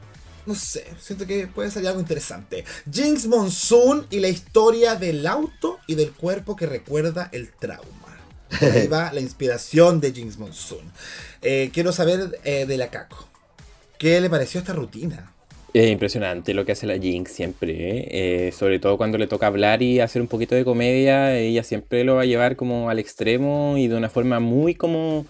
[0.46, 2.64] no sé, siento que puede salir algo interesante.
[2.90, 8.24] Jinx Monsoon y la historia del auto y del cuerpo que recuerda el trauma.
[8.62, 10.90] Ahí va la inspiración de Jinx Monsoon.
[11.42, 13.28] Eh, quiero saber eh, de la Caco.
[13.98, 15.35] ¿Qué le pareció esta rutina?
[15.76, 18.52] Es impresionante lo que hace la Jinx siempre, ¿eh?
[18.54, 22.16] Sobre todo cuando le toca hablar y hacer un poquito de comedia, ella siempre lo
[22.16, 25.26] va a llevar como al extremo y de una forma muy como,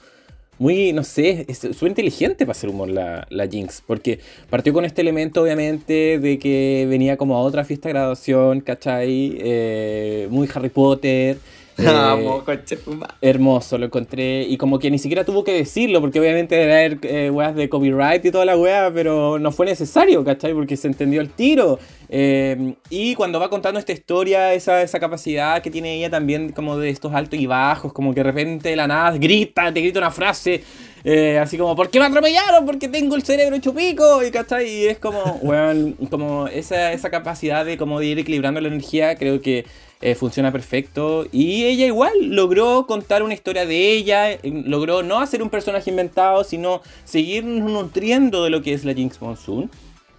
[0.59, 4.85] muy, no sé, es súper inteligente para hacer humor la, la Jinx, porque partió con
[4.85, 9.37] este elemento obviamente de que venía como a otra fiesta de graduación, ¿cachai?
[9.39, 11.37] Eh, muy Harry Potter.
[11.77, 13.15] Eh, Vamos, madre.
[13.21, 14.43] Hermoso, lo encontré.
[14.43, 17.67] Y como que ni siquiera tuvo que decirlo, porque obviamente debe haber eh, weas de
[17.69, 20.53] copyright y toda la wea, pero no fue necesario, ¿cachai?
[20.53, 21.79] Porque se entendió el tiro.
[22.07, 26.77] Eh, y cuando va contando esta historia, esa, esa capacidad que tiene ella también, como
[26.77, 29.99] de estos altos y bajos, como que de repente de la nada grita, te grita
[29.99, 30.63] una frase.
[31.03, 32.65] eh, así como, ¿por qué me atropellaron?
[32.65, 34.69] Porque tengo el cerebro hecho pico, y ¿cachai?
[34.69, 39.15] Y es como, weón, como esa, esa capacidad de como de ir equilibrando la energía,
[39.15, 39.65] creo que
[40.01, 41.25] eh, funciona perfecto.
[41.31, 45.89] Y ella igual logró contar una historia de ella, eh, logró no hacer un personaje
[45.89, 49.69] inventado, sino seguir nutriendo de lo que es la Jinx Monsoon.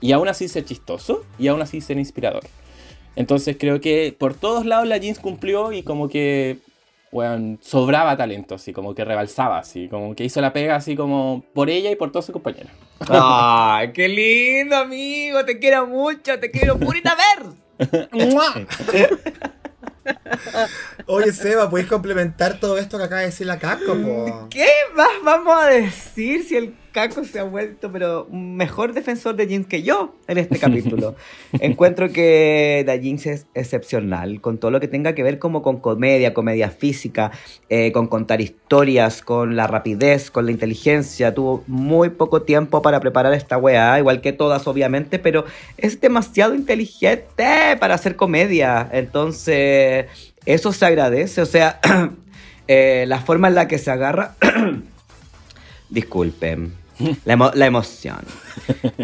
[0.01, 2.45] Y aún así ser chistoso y aún así ser inspirador.
[3.17, 6.59] Entonces creo que por todos lados la Jinx cumplió y como que,
[7.11, 11.43] weón, sobraba talento, así como que rebalsaba, así como que hizo la pega así como
[11.55, 12.71] por ella y por todos sus compañeros.
[13.09, 15.45] Ay, qué lindo, amigo.
[15.47, 17.47] Te quiero mucho, te quiero purita ver.
[21.07, 24.49] Oye, Seba, ¿puedes complementar todo esto que acaba de decir la Caco?
[24.51, 29.47] ¿Qué más vamos a decir si el Caco se ha vuelto, pero mejor defensor de
[29.47, 31.15] Jinx que yo en este capítulo?
[31.61, 35.79] Encuentro que la Jinx es excepcional, con todo lo que tenga que ver como con
[35.79, 37.33] comedia, comedia física,
[37.69, 41.35] eh, con contar historias, con la rapidez, con la inteligencia.
[41.35, 45.45] Tuvo muy poco tiempo para preparar esta weá, igual que todas obviamente, pero
[45.77, 48.89] es demasiado inteligente para hacer comedia.
[48.91, 50.07] Entonces,
[50.47, 51.79] eso se agradece, o sea...
[52.69, 54.35] eh, la forma en la que se agarra
[55.91, 56.86] Disculpen.
[57.25, 58.19] La, emo- la emoción.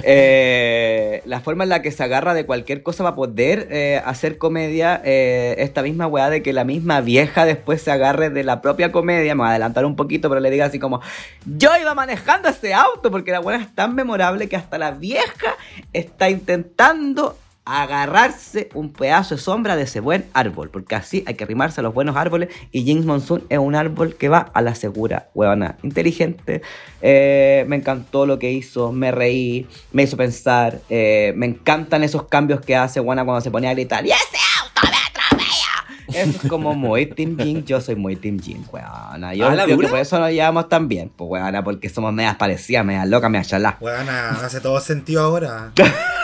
[0.05, 4.37] Eh, la forma en la que se agarra de cualquier cosa para poder eh, hacer
[4.39, 8.61] comedia, eh, esta misma weá de que la misma vieja después se agarre de la
[8.61, 11.01] propia comedia, me voy a adelantar un poquito, pero le diga así como,
[11.47, 15.55] yo iba manejando ese auto, porque la weá es tan memorable que hasta la vieja
[15.93, 21.45] está intentando agarrarse un pedazo de sombra de ese buen árbol, porque así hay que
[21.45, 24.75] arrimarse a los buenos árboles y Jinx Monsoon es un árbol que va a la
[24.75, 26.63] segura, huevona, inteligente,
[27.01, 32.27] eh, me encantó lo que hizo, me reí, me hizo pensar, eh, me encantan esos
[32.27, 36.21] cambios que hace Juana cuando se ponía a gritar, ¡y ese auto me atropella!
[36.21, 39.35] Eso es como muy Team Jinx, yo soy muy Team Jinx, weona.
[39.35, 42.13] Yo ¿Ah, la creo que por eso nos llevamos tan bien, pues weona, porque somos
[42.13, 43.79] medias parecidas, medias locas, medias chalás.
[43.79, 45.71] Bueno, hace todo sentido ahora.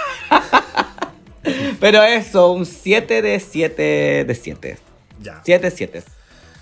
[1.80, 4.78] Pero eso, un 7 de 7 de 7.
[5.20, 5.42] Ya.
[5.44, 6.02] 7 7.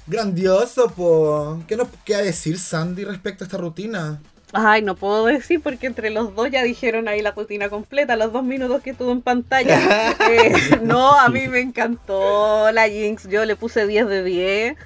[0.06, 1.62] Grandioso, po.
[1.66, 4.20] ¿Qué nos queda decir Sandy respecto a esta rutina?
[4.52, 8.32] Ay, no puedo decir porque entre los dos ya dijeron ahí la rutina completa, los
[8.32, 9.76] dos minutos que estuvo en pantalla.
[10.30, 14.76] Eh, no, a mí me encantó la Jinx, yo le puse 10 de 10.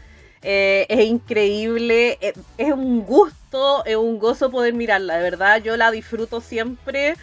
[0.42, 5.76] Eh, es increíble, eh, es un gusto, es un gozo poder mirarla, de verdad, yo
[5.76, 7.14] la disfruto siempre.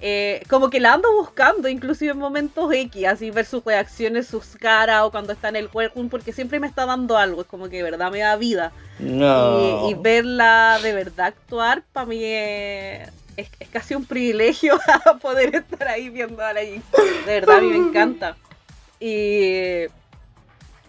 [0.00, 4.44] Eh, como que la ando buscando, inclusive en momentos X, así ver sus reacciones, sus
[4.56, 7.68] caras o cuando está en el workroom, porque siempre me está dando algo, es como
[7.70, 8.72] que de verdad me da vida.
[8.98, 9.88] No.
[9.88, 14.78] Y, y verla de verdad actuar, para mí es, es- es casi un privilegio
[15.22, 16.84] poder estar ahí viendo a la Jinx.
[17.24, 18.36] De verdad, a mí me encanta.
[19.00, 19.86] Y,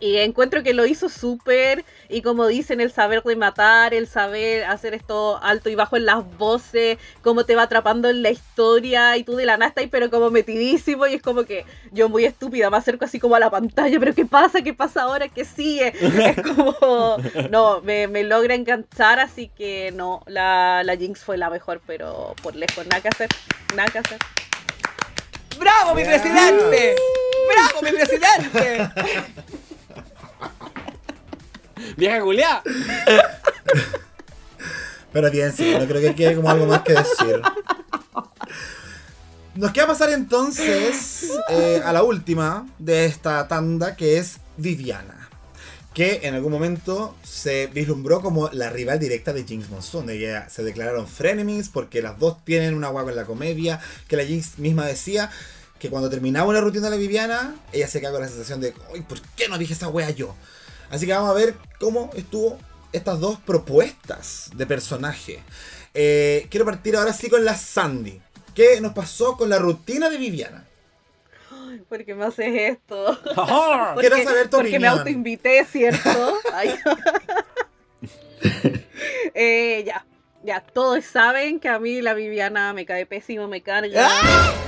[0.05, 1.83] y encuentro que lo hizo súper.
[2.09, 6.23] Y como dicen, el saber rematar, el saber hacer esto alto y bajo en las
[6.37, 9.17] voces, cómo te va atrapando en la historia.
[9.17, 11.07] Y tú de la nada estás pero como metidísimo.
[11.07, 13.99] Y es como que yo, muy estúpida, me acerco así como a la pantalla.
[13.99, 14.61] Pero ¿qué pasa?
[14.61, 15.27] ¿Qué pasa ahora?
[15.27, 15.93] ¿Qué sigue?
[16.25, 17.17] Es como.
[17.49, 19.19] No, me, me logra enganchar.
[19.19, 23.29] Así que no, la, la Jinx fue la mejor, pero por lejos, nada que hacer.
[23.75, 24.19] Nada que hacer.
[25.57, 26.95] ¡Bravo, mi presidente!
[27.47, 28.89] ¡Bravo, mi presidente!
[31.97, 32.61] ¡Vieja Julia!
[35.11, 37.41] Pero bien, sí, no creo que quede como algo más que decir.
[39.55, 45.29] Nos queda pasar entonces eh, a la última de esta tanda, que es Viviana.
[45.93, 50.09] Que en algún momento se vislumbró como la rival directa de Jinx Monsoon.
[50.09, 53.79] Ella se declararon frenemies porque las dos tienen una guagua en la comedia.
[54.09, 55.31] Que la Jinx misma decía
[55.85, 58.73] que cuando terminaba una rutina de la Viviana, ella se quedaba con la sensación de,
[58.93, 60.35] ¡ay, ¿por qué no dije esa wea yo?
[60.89, 62.57] Así que vamos a ver cómo estuvo
[62.91, 65.43] estas dos propuestas de personaje.
[65.93, 68.19] Eh, quiero partir ahora sí con la Sandy.
[68.53, 70.65] ¿Qué nos pasó con la rutina de Viviana?
[71.89, 73.19] ¿Por qué me haces esto?
[73.99, 74.99] Quiero saber tu porque me opinión.
[74.99, 76.37] autoinvité, ¿cierto?
[76.53, 76.75] Ay.
[79.33, 80.05] Eh, ya,
[80.43, 84.07] ya, todos saben que a mí la Viviana me cae pésimo, me carga.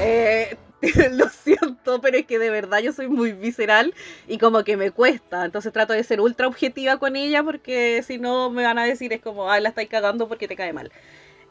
[0.01, 0.57] Eh,
[1.11, 3.93] lo siento, pero es que de verdad yo soy muy visceral
[4.27, 5.45] y como que me cuesta.
[5.45, 9.11] Entonces trato de ser ultra objetiva con ella porque si no me van a decir
[9.13, 10.91] es como, ay, la estáis cagando porque te cae mal.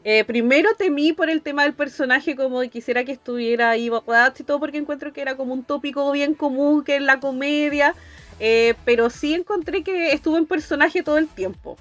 [0.03, 4.59] Eh, primero temí por el tema del personaje, como quisiera que estuviera ahí y todo,
[4.59, 7.93] porque encuentro que era como un tópico bien común que en la comedia,
[8.39, 11.77] eh, pero sí encontré que estuvo en personaje todo el tiempo.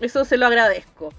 [0.00, 1.14] Eso se lo agradezco.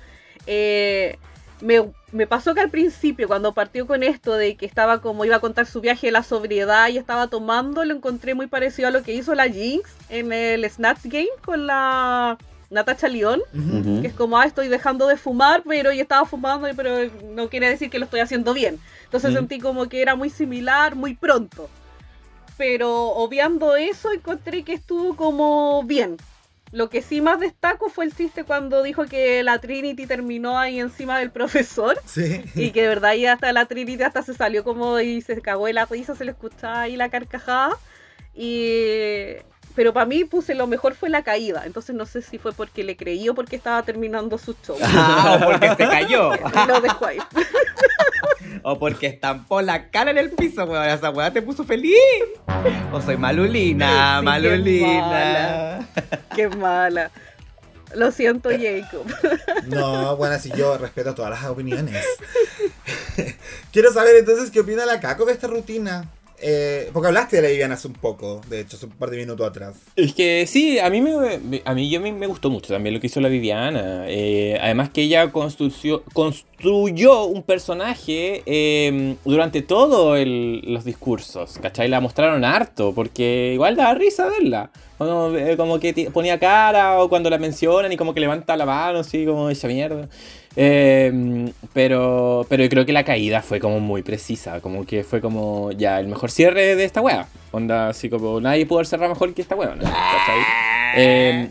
[0.45, 1.17] Eh,
[1.61, 5.37] me, me pasó que al principio, cuando partió con esto de que estaba como iba
[5.37, 8.91] a contar su viaje de la sobriedad y estaba tomando, lo encontré muy parecido a
[8.91, 12.37] lo que hizo la Jinx en el Snatch Game con la
[12.69, 13.41] Natasha León
[14.01, 17.69] que es como, ah, estoy dejando de fumar, pero yo estaba fumando, pero no quiere
[17.69, 18.79] decir que lo estoy haciendo bien.
[19.05, 21.69] Entonces sentí como que era muy similar, muy pronto.
[22.57, 26.17] Pero obviando eso, encontré que estuvo como bien.
[26.73, 30.79] Lo que sí más destaco fue el chiste cuando dijo que la Trinity terminó ahí
[30.79, 32.01] encima del profesor.
[32.07, 32.43] Sí.
[32.55, 35.67] Y que de verdad ahí hasta la Trinity hasta se salió como y se cagó
[35.67, 37.77] de la risa, se le escuchaba ahí la carcajada.
[38.35, 39.35] Y...
[39.75, 41.63] Pero para mí puse lo mejor fue la caída.
[41.65, 44.77] Entonces no sé si fue porque le creí o porque estaba terminando su show.
[44.83, 46.31] Ah, o porque se cayó.
[46.67, 47.17] Lo dejo ahí.
[48.65, 50.87] O porque estampó la cara en el piso, weón.
[50.87, 51.97] Esa weá te puso feliz.
[52.93, 55.01] O soy malulina, Sí, qué malulina.
[55.01, 55.87] mala.
[56.33, 57.11] Qué mala.
[57.95, 59.05] Lo siento, Jacob.
[59.67, 62.05] No, bueno, si yo respeto todas las opiniones.
[63.73, 66.09] Quiero saber entonces qué opina la Caco de esta rutina.
[66.45, 69.17] Eh, porque hablaste de la Viviana hace un poco, de hecho, hace un par de
[69.17, 69.77] minutos atrás.
[69.95, 72.99] Es que sí, a mí me, a mí yo me, me gustó mucho también lo
[72.99, 74.05] que hizo la Viviana.
[74.07, 81.87] Eh, además que ella construyó, construyó un personaje eh, durante todos los discursos, ¿cachai?
[81.87, 84.69] La mostraron harto, porque igual daba risa verla.
[84.97, 88.65] Cuando, eh, como que ponía cara o cuando la mencionan y como que levanta la
[88.65, 90.07] mano, así como esa mierda.
[90.55, 95.71] Eh, pero, pero creo que la caída fue como muy precisa, como que fue como
[95.71, 97.27] ya el mejor cierre de esta wea.
[97.51, 99.83] Onda, así como nadie pudo cerrar mejor que esta wea, ¿no?
[100.95, 101.49] Eh,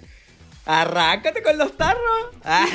[0.65, 2.01] Arráncate con los tarros.
[2.45, 2.67] Ah.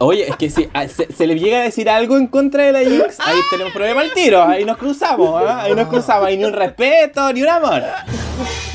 [0.00, 2.72] oye, es que si a- se, se le llega a decir algo en contra de
[2.72, 5.62] la Jinx, ahí tenemos problema al tiro, ahí nos cruzamos, ¿ah?
[5.62, 7.82] ahí nos cruzamos, ahí ni un respeto, ni un amor.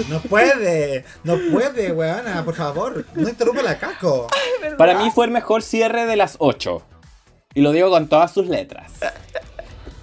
[0.09, 4.27] No puede, no puede, weona, por favor, no interrumpa la Caco.
[4.77, 6.81] Para mí fue el mejor cierre de las 8.
[7.53, 8.91] Y lo digo con todas sus letras.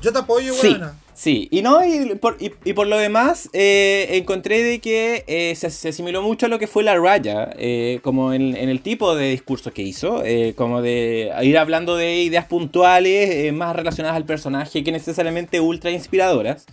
[0.00, 0.94] Yo te apoyo, Sí, weona.
[1.12, 1.48] sí.
[1.50, 5.68] Y no, y por, y, y por lo demás, eh, encontré de que eh, se,
[5.70, 9.14] se asimiló mucho a lo que fue la raya, eh, como en, en el tipo
[9.16, 10.22] de discurso que hizo,
[10.54, 16.66] como de ir hablando de ideas puntuales más relacionadas al personaje que necesariamente ultra inspiradoras.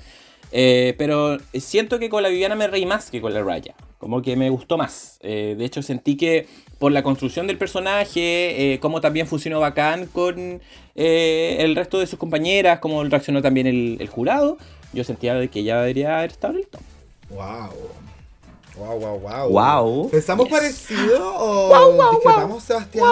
[0.52, 3.76] Eh, pero siento que con la Viviana me reí más que con la Raya.
[3.98, 5.18] Como que me gustó más.
[5.22, 6.48] Eh, de hecho, sentí que
[6.80, 10.62] por la construcción del personaje, eh, cómo también funcionó bacán con
[10.96, 14.58] eh, el resto de sus compañeras, cómo reaccionó también el, el jurado,
[14.94, 16.82] yo sentía de que ella debería haber estado en el top.
[17.30, 17.74] Wow.
[18.78, 19.50] Wow, wow, wow.
[19.50, 20.10] Wow.
[20.12, 20.56] ¿Pensamos Yes.
[20.58, 23.04] parecido o discrepamos, Sebastián?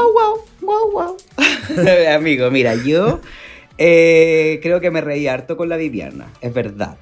[2.15, 3.19] Amigo, mira, yo
[3.79, 6.97] eh, creo que me reí harto con la Viviana, es verdad.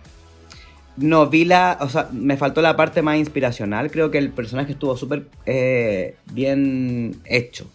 [0.97, 3.89] No vi la, o sea, me faltó la parte más inspiracional.
[3.89, 7.67] Creo que el personaje estuvo súper eh, bien hecho.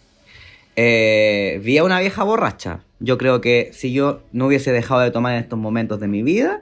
[0.76, 2.80] Eh, vi a una vieja borracha.
[3.00, 6.22] Yo creo que si yo no hubiese dejado de tomar en estos momentos de mi
[6.22, 6.60] vida,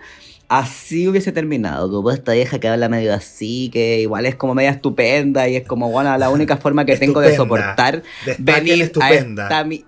[0.48, 1.90] así hubiese terminado.
[1.90, 5.66] Como esta vieja que habla medio así, que igual es como media estupenda y es
[5.66, 9.42] como, bueno, la única forma que tengo de soportar Destaquen venir estupenda.
[9.44, 9.84] a esta mi-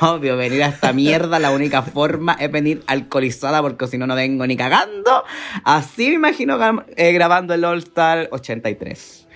[0.00, 4.14] Obvio, venir a esta mierda, la única forma es venir alcoholizada porque si no, no
[4.14, 5.24] vengo ni cagando.
[5.64, 6.58] Así me imagino
[6.96, 9.26] eh, grabando el All Star 83.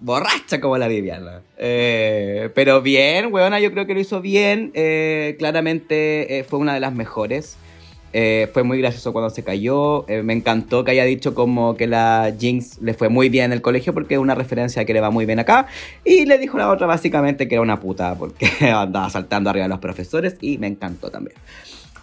[0.00, 1.42] Borracha como la Viviana.
[1.56, 4.70] Eh, pero bien, weona, yo creo que lo hizo bien.
[4.74, 7.56] Eh, claramente fue una de las mejores.
[8.12, 10.08] Eh, fue muy gracioso cuando se cayó.
[10.08, 13.52] Eh, me encantó que haya dicho como que la Jinx le fue muy bien en
[13.52, 15.66] el colegio porque es una referencia que le va muy bien acá.
[16.04, 19.70] Y le dijo la otra básicamente que era una puta porque andaba saltando arriba de
[19.70, 21.36] los profesores y me encantó también.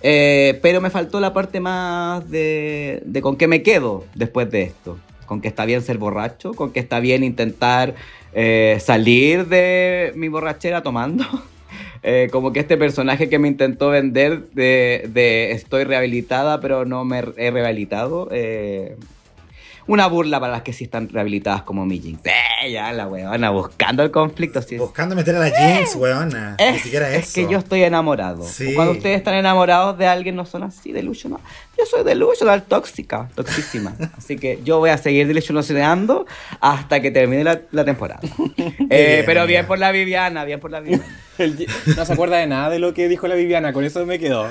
[0.02, 4.64] Eh, pero me faltó la parte más de, de con qué me quedo después de
[4.64, 5.00] esto.
[5.26, 7.96] Con que está bien ser borracho, con que está bien intentar
[8.80, 11.24] salir de mi borrachera tomando.
[12.04, 17.04] Eh, como que este personaje que me intentó vender de, de estoy rehabilitada pero no
[17.06, 18.28] me he rehabilitado.
[18.32, 18.96] eh,
[19.88, 22.20] una burla para las que sí están rehabilitadas como mi Jinx.
[22.26, 24.60] Eh, ya la weona, buscando el conflicto.
[24.64, 24.78] sí.
[24.78, 26.56] Buscando meter a la Jinx, weona.
[26.60, 27.36] Ni Es, siquiera es eso.
[27.36, 28.42] que yo estoy enamorado.
[28.44, 28.74] Sí.
[28.74, 31.40] Cuando ustedes están enamorados de alguien, no son así delusional.
[31.78, 33.96] Yo soy delusional, tóxica, toxísima.
[34.18, 36.26] así que yo voy a seguir delusionando
[36.62, 38.22] hasta que termine la, la temporada.
[38.90, 41.06] Eh, bien, pero bien por la Viviana, bien por la Viviana.
[41.98, 44.50] No se acuerda de nada de lo que dijo la Viviana, con eso me quedó.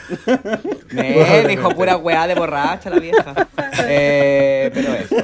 [0.92, 3.48] Me dijo pura weá de borracha la vieja.
[3.86, 5.16] Eh, pero eso.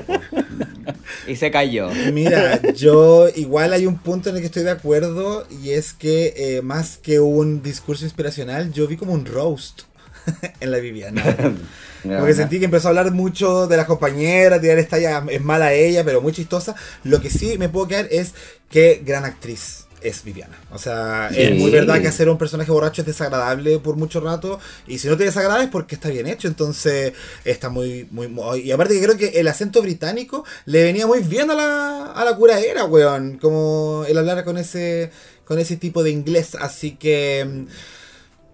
[1.26, 1.90] Y se cayó.
[2.12, 6.32] Mira, yo igual hay un punto en el que estoy de acuerdo y es que
[6.36, 9.82] eh, más que un discurso inspiracional, yo vi como un roast
[10.60, 11.22] en la Viviana.
[12.02, 15.74] Porque sentí que empezó a hablar mucho de las compañeras, tirar esta ya es mala
[15.74, 16.74] ella, pero muy chistosa.
[17.04, 18.32] Lo que sí me puedo quedar es
[18.70, 20.58] que gran actriz es Viviana.
[20.72, 24.58] O sea, es muy verdad que hacer un personaje borracho es desagradable por mucho rato.
[24.86, 26.48] Y si no te desagrada es porque está bien hecho.
[26.48, 27.12] Entonces,
[27.44, 31.20] está muy, muy, muy- Y aparte que creo que el acento británico le venía muy
[31.20, 33.36] bien a la, a la curaera, weón.
[33.36, 35.10] Como el hablar con ese,
[35.44, 36.54] con ese tipo de inglés.
[36.58, 37.46] Así que...
[37.46, 37.66] mm,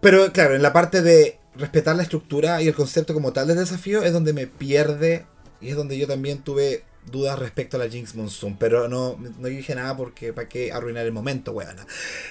[0.01, 3.59] pero claro, en la parte de respetar la estructura y el concepto como tal del
[3.59, 5.27] desafío es donde me pierde
[5.61, 8.57] y es donde yo también tuve dudas respecto a la Jinx Monsoon.
[8.59, 11.87] Pero no, no dije nada porque para qué arruinar el momento, weona.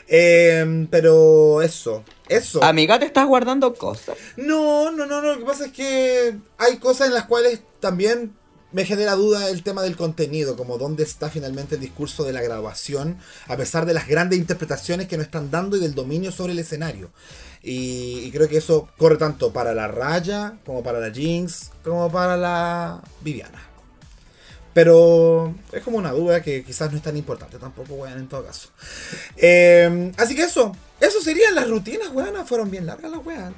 [0.08, 2.64] Eh, pero eso, eso.
[2.64, 4.18] Amiga, te estás guardando cosas.
[4.38, 5.34] No, no, no, no.
[5.34, 8.34] Lo que pasa es que hay cosas en las cuales también
[8.76, 12.42] me genera duda el tema del contenido, como dónde está finalmente el discurso de la
[12.42, 16.52] graduación, a pesar de las grandes interpretaciones que nos están dando y del dominio sobre
[16.52, 17.10] el escenario.
[17.64, 22.12] Y, y creo que eso corre tanto para la Raya, como para la Jinx, como
[22.12, 23.64] para la Viviana.
[24.74, 28.44] Pero es como una duda que quizás no es tan importante tampoco, weón, en todo
[28.46, 28.72] caso.
[29.38, 32.46] Eh, así que eso, eso serían las rutinas, weón.
[32.46, 33.54] Fueron bien largas las weas.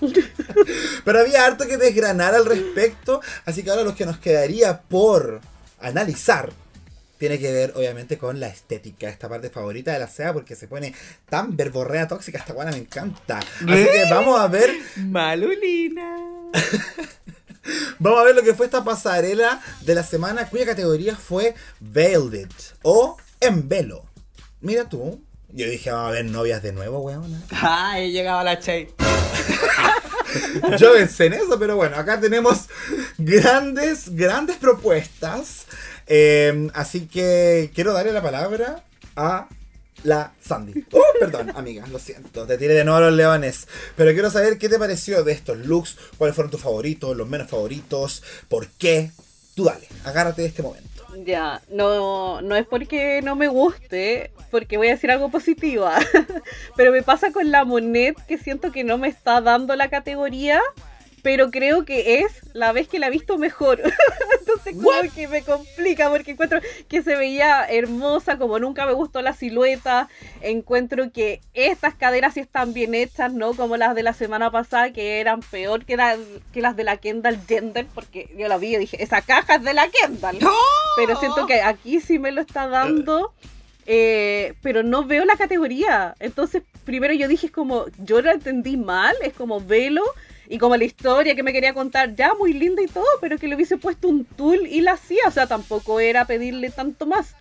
[1.04, 3.20] Pero había harto que desgranar al respecto.
[3.44, 5.40] Así que ahora lo que nos quedaría por
[5.80, 6.52] analizar
[7.18, 9.08] tiene que ver, obviamente, con la estética.
[9.08, 10.94] Esta parte favorita de la SEA porque se pone
[11.28, 12.38] tan verborrea tóxica.
[12.38, 13.38] Esta buena me encanta.
[13.38, 16.18] Así que vamos a ver Malulina.
[17.98, 22.50] Vamos a ver lo que fue esta pasarela de la semana cuya categoría fue Veiled
[22.82, 24.04] o En Velo.
[24.60, 25.23] Mira tú.
[25.54, 27.42] Yo dije, vamos a ver novias de nuevo, weón.
[27.50, 28.88] Ay, llegaba la Che.
[30.78, 32.68] Yo pensé en eso, pero bueno, acá tenemos
[33.18, 35.66] grandes, grandes propuestas.
[36.08, 38.82] Eh, así que quiero darle la palabra
[39.14, 39.46] a
[40.02, 40.86] la Sandy.
[40.90, 43.68] Oh, perdón, amiga, lo siento, te tiré de nuevo a los leones.
[43.96, 47.48] Pero quiero saber qué te pareció de estos looks, cuáles fueron tus favoritos, los menos
[47.48, 49.12] favoritos, por qué.
[49.54, 50.93] Tú dale, agárrate de este momento.
[51.22, 55.98] Ya, no, no es porque no me guste, porque voy a decir algo positiva,
[56.76, 60.60] pero me pasa con la Monet que siento que no me está dando la categoría,
[61.24, 63.80] pero creo que es la vez que la he visto mejor.
[64.38, 69.20] Entonces como que me complica porque encuentro que se veía hermosa, como nunca me gustó
[69.22, 70.08] la silueta,
[70.42, 73.54] encuentro que estas caderas sí están bien hechas, ¿no?
[73.54, 76.16] Como las de la semana pasada, que eran peor que, la-
[76.52, 79.62] que las de la Kendall Gender, porque yo la vi y dije, esa caja es
[79.64, 80.38] de la Kendall.
[80.96, 83.32] Pero siento que aquí sí me lo está dando.
[83.86, 86.14] eh, pero no veo la categoría.
[86.20, 90.02] Entonces, primero yo dije, es como, yo la entendí mal, es como velo.
[90.48, 93.48] Y como la historia que me quería contar, ya muy linda y todo, pero que
[93.48, 95.22] le hubiese puesto un tool y la hacía.
[95.26, 97.34] O sea, tampoco era pedirle tanto más.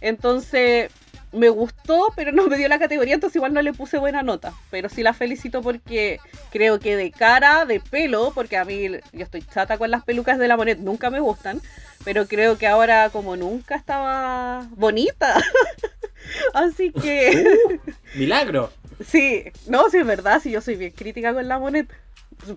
[0.00, 0.90] Entonces,
[1.34, 4.54] me gustó, pero no me dio la categoría, entonces igual no le puse buena nota.
[4.70, 6.20] Pero sí la felicito porque
[6.50, 10.38] creo que de cara, de pelo, porque a mí yo estoy chata con las pelucas
[10.38, 11.60] de la Monet, nunca me gustan.
[12.04, 15.34] Pero creo que ahora como nunca estaba bonita.
[16.54, 17.80] Así que
[18.14, 18.70] Milagro.
[19.06, 21.88] sí, no, sí es verdad, sí yo soy bien crítica con la Monet.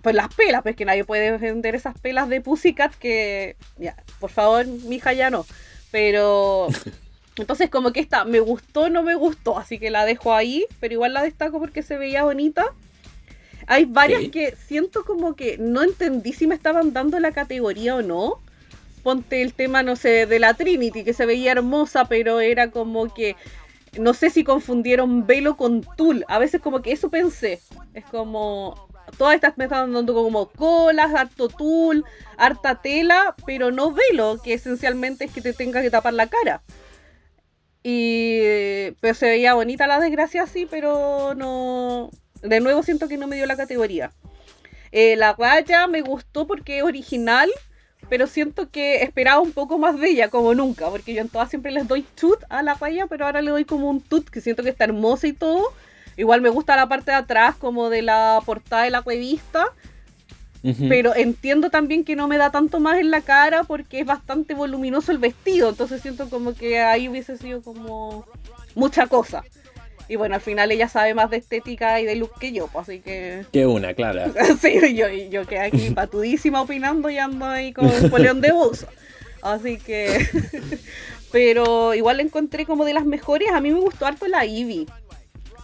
[0.02, 4.30] Pues las pelas, pues que nadie puede vender esas pelas de Pussycat que, ya, por
[4.30, 5.46] favor, mija ya no.
[5.90, 6.68] Pero
[7.36, 10.94] entonces como que esta me gustó, no me gustó, así que la dejo ahí, pero
[10.94, 12.66] igual la destaco porque se veía bonita.
[13.66, 14.30] Hay varias Sí.
[14.30, 18.40] que siento como que no entendí si me estaban dando la categoría o no.
[19.02, 23.12] Ponte el tema, no sé, de la Trinity, que se veía hermosa, pero era como
[23.12, 23.36] que
[23.98, 26.24] no sé si confundieron velo con tul.
[26.28, 27.60] A veces como que eso pensé.
[27.94, 32.04] Es como todas estas me están dando como colas, harto tul,
[32.36, 36.62] harta tela, pero no velo, que esencialmente es que te tenga que tapar la cara.
[37.82, 42.10] Y pero se veía bonita la desgracia sí, pero no
[42.42, 44.12] de nuevo siento que no me dio la categoría.
[44.92, 47.50] Eh, la raya me gustó porque es original,
[48.08, 51.50] pero siento que esperaba un poco más de ella, como nunca, porque yo en todas
[51.50, 54.40] siempre les doy tut a la raya, pero ahora le doy como un tut, que
[54.40, 55.72] siento que está hermosa y todo.
[56.18, 59.66] Igual me gusta la parte de atrás, como de la portada de la revista,
[60.64, 60.88] Ujú.
[60.88, 64.54] pero entiendo también que no me da tanto más en la cara porque es bastante
[64.54, 68.26] voluminoso el vestido, entonces siento como que ahí hubiese sido como
[68.74, 69.44] mucha cosa.
[70.08, 72.88] Y bueno, al final ella sabe más de estética y de look que yo, pues
[72.88, 73.44] así que...
[73.52, 74.32] Que una, claro.
[74.60, 78.88] Sí, yo, yo quedé aquí patudísima opinando y ando ahí con Napoleón de buzo.
[79.40, 80.26] Así que.
[81.30, 83.50] Pero igual la encontré como de las mejores.
[83.52, 84.88] A mí me gustó harto la Ivy.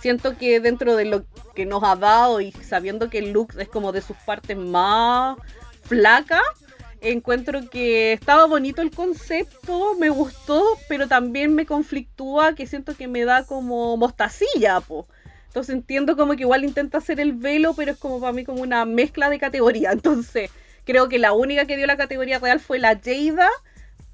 [0.05, 1.25] Siento que dentro de lo
[1.55, 5.39] que nos ha dado y sabiendo que look es como de sus partes más
[5.81, 6.43] flacas,
[7.01, 13.09] encuentro que estaba bonito el concepto, me gustó, pero también me conflictúa que siento que
[13.09, 15.09] me da como mostacilla, po.
[15.47, 18.61] Entonces entiendo como que igual intenta hacer el velo, pero es como para mí como
[18.61, 19.93] una mezcla de categoría.
[19.93, 20.51] Entonces
[20.85, 23.49] creo que la única que dio la categoría real fue la Jada,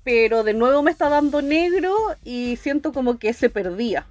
[0.05, 4.07] pero de nuevo me está dando negro y siento como que se perdía.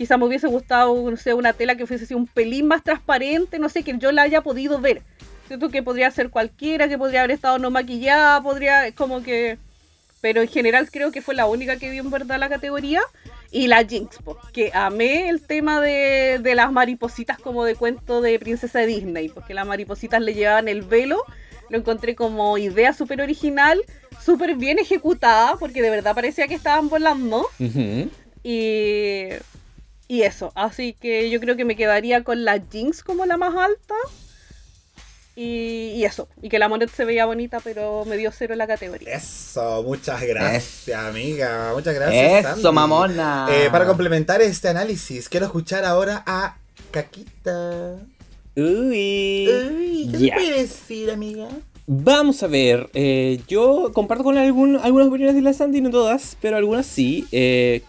[0.00, 3.58] Quizá me hubiese gustado, no sé, una tela que fuese así un pelín más transparente,
[3.58, 5.02] no sé, que yo la haya podido ver.
[5.46, 9.58] Siento que podría ser cualquiera, que podría haber estado no maquillada, podría, como que...
[10.22, 13.02] Pero en general creo que fue la única que dio en verdad la categoría.
[13.50, 18.22] Y la Jinx, po, que amé el tema de, de las maripositas como de cuento
[18.22, 21.22] de princesa de Disney, porque las maripositas le llevaban el velo.
[21.68, 23.78] Lo encontré como idea súper original,
[24.24, 27.46] súper bien ejecutada, porque de verdad parecía que estaban volando.
[28.42, 29.24] Y,
[30.10, 33.54] y eso, así que yo creo que me quedaría con la Jinx como la más
[33.56, 33.94] alta.
[35.36, 38.58] Y, y eso, y que la Monet se veía bonita, pero me dio cero en
[38.58, 39.14] la categoría.
[39.14, 41.70] Eso, muchas gracias, amiga.
[41.72, 42.44] Muchas gracias.
[42.44, 42.72] Eso, Sandy.
[42.74, 43.46] mamona.
[43.50, 46.56] Eh, para complementar este análisis, quiero escuchar ahora a
[46.90, 47.96] Caquita.
[48.56, 49.48] Uy.
[49.48, 50.34] Uy, ¿Qué Ya.
[50.34, 51.48] te puede decir, amiga?
[51.86, 56.36] Vamos a ver, eh, yo comparto con algún- algunas opiniones de la Sandy, no todas,
[56.40, 57.26] pero algunas sí.
[57.32, 57.82] Eh,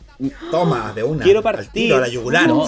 [0.52, 1.23] Toma, de una.
[1.23, 1.69] quiero Al partir.
[1.72, 2.48] tiro, a la yugular.
[2.48, 2.68] No,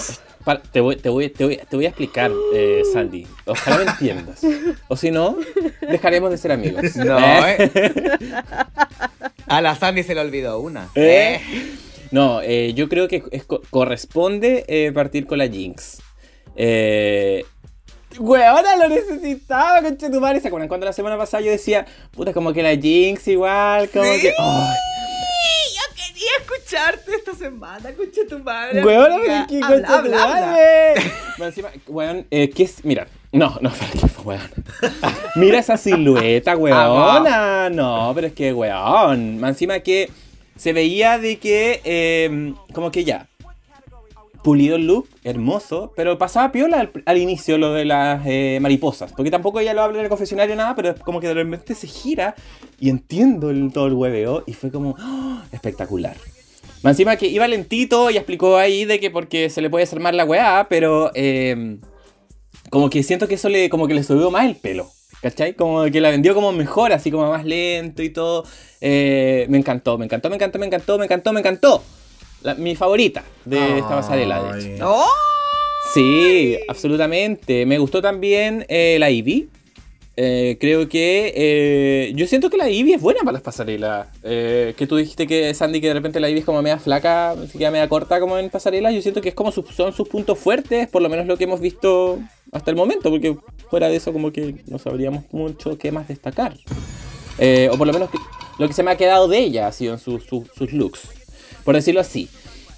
[0.72, 3.26] te, voy, te, voy, te, voy, te voy a explicar, eh, Sandy.
[3.46, 4.40] Ojalá me entiendas.
[4.88, 5.36] O si no,
[5.80, 6.82] dejaremos de ser amigos.
[6.96, 7.70] No, ¿Eh?
[7.74, 7.92] eh.
[9.46, 10.88] A la Sandy se le olvidó una.
[10.94, 11.40] ¿Eh?
[12.10, 15.98] No, eh, yo creo que es co- corresponde eh, partir con la Jinx.
[16.56, 17.44] Eh,
[18.18, 20.40] Weona, lo necesitaba, concha tu madre.
[20.40, 24.04] ¿Se acuerdan cuando la semana pasada yo decía, puta, como que la Jinx igual, como
[24.04, 24.10] Sí.
[24.20, 24.20] que.
[24.28, 24.74] quería
[26.44, 28.82] escucharte esta semana, concha tu madre.
[29.48, 30.46] Que Habla, tu habla, habla.
[30.46, 30.94] madre.
[31.36, 32.84] Bueno, encima, weón, eh, ¿qué es?
[32.84, 34.40] Mira, no, no, qué, weón.
[35.36, 37.70] Mira esa silueta, weona.
[37.70, 39.38] No, pero es que, weón.
[39.40, 40.10] Más encima que
[40.56, 43.26] se veía de que, eh, como que ya.
[44.44, 49.10] Pulido el look, hermoso, pero pasaba piola al, al inicio lo de las eh, mariposas.
[49.14, 51.74] Porque tampoco ella lo habla en el confesionario nada, pero es como que de repente
[51.74, 52.34] se gira
[52.78, 55.38] y entiendo el, todo el hueveo y fue como ¡oh!
[55.50, 56.14] espectacular.
[56.84, 59.98] Más encima que iba lentito y explicó ahí de que porque se le puede hacer
[60.00, 61.78] mal la weá, pero eh,
[62.70, 64.88] como que siento que eso le, como que le subió más el pelo.
[65.22, 65.54] ¿Cachai?
[65.54, 68.44] Como que la vendió como mejor, así como más lento y todo.
[68.82, 71.82] Eh, me encantó, me encantó, me encantó, me encantó, me encantó, me encantó.
[72.42, 74.74] La- mi favorita de esta pasarela, de hecho.
[74.74, 74.80] Ay.
[74.82, 75.06] ¡Oh!
[75.94, 77.64] Sí, absolutamente.
[77.64, 79.48] Me gustó también eh, la Ivy.
[80.16, 84.08] Eh, creo que eh, yo siento que la Ivy es buena para las pasarelas.
[84.22, 87.34] Eh, que tú dijiste que Sandy que de repente la Ivy es como media flaca,
[87.50, 88.94] se queda media corta como en pasarelas.
[88.94, 91.44] Yo siento que es como sus- son sus puntos fuertes, por lo menos lo que
[91.44, 92.20] hemos visto
[92.52, 93.36] hasta el momento, porque
[93.68, 96.54] fuera de eso como que no sabríamos mucho qué más destacar.
[97.72, 98.08] O por lo menos
[98.58, 101.00] lo que se me ha quedado de ella ha sido en sus- sus looks,
[101.64, 102.28] por decirlo así.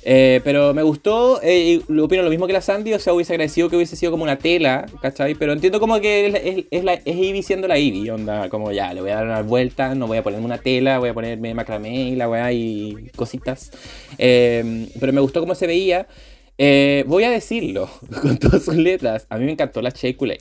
[0.09, 3.69] Eh, pero me gustó, eh, opino lo mismo que la Sandy, o sea, hubiese agradecido
[3.69, 5.35] que hubiese sido como una tela, ¿cachai?
[5.35, 9.11] Pero entiendo como que es, es, Ivy siendo la Ivy, onda, como ya, le voy
[9.11, 12.15] a dar una vuelta, no voy a ponerme una tela, voy a ponerme macramé y
[12.15, 13.73] la weá y cositas.
[14.17, 16.07] Eh, pero me gustó cómo se veía.
[16.57, 17.91] Eh, voy a decirlo,
[18.23, 20.39] con todas sus letras, a mí me encantó la Shea Coulee.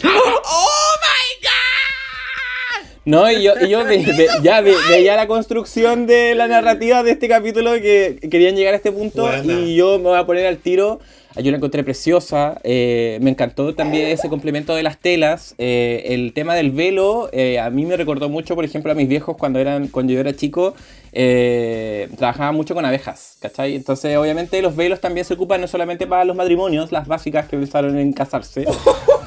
[3.05, 7.03] No, y yo, y yo ve- ve- ya ve- veía la construcción de la narrativa
[7.03, 9.53] de este capítulo que querían llegar a este punto Buena.
[9.53, 10.99] y yo me voy a poner al tiro.
[11.37, 16.31] Yo la encontré preciosa, eh, me encantó también ese complemento de las telas, eh, el
[16.31, 19.59] tema del velo, eh, a mí me recordó mucho, por ejemplo, a mis viejos cuando,
[19.59, 20.75] eran, cuando yo era chico,
[21.11, 23.75] eh, trabajaban mucho con abejas, ¿cachai?
[23.75, 27.57] Entonces obviamente los velos también se ocupan no solamente para los matrimonios, las básicas que
[27.57, 28.63] pensaron en casarse,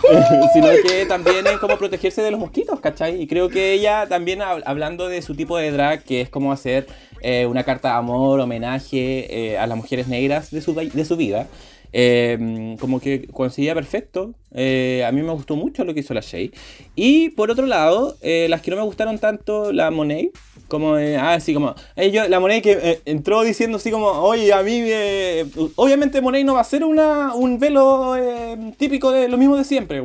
[0.52, 3.20] sino que también es como protegerse de los mosquitos, ¿cachai?
[3.20, 6.52] Y creo que ella también hab- hablando de su tipo de drag, que es como
[6.52, 6.86] hacer
[7.20, 11.16] eh, una carta de amor, homenaje eh, a las mujeres negras de su, de su
[11.16, 11.46] vida,
[11.92, 14.34] eh, como que coincidía perfecto.
[14.54, 16.50] Eh, a mí me gustó mucho lo que hizo la Shay.
[16.96, 20.30] Y por otro lado, eh, las que no me gustaron tanto, la Monet,
[20.68, 21.74] como, eh, ah, así como,
[22.12, 24.82] yo- la Monet que entró diciendo así como, oye, a mí,
[25.76, 29.64] obviamente Monet no va a ser una, un velo eh, típico de lo mismo de
[29.64, 30.02] siempre,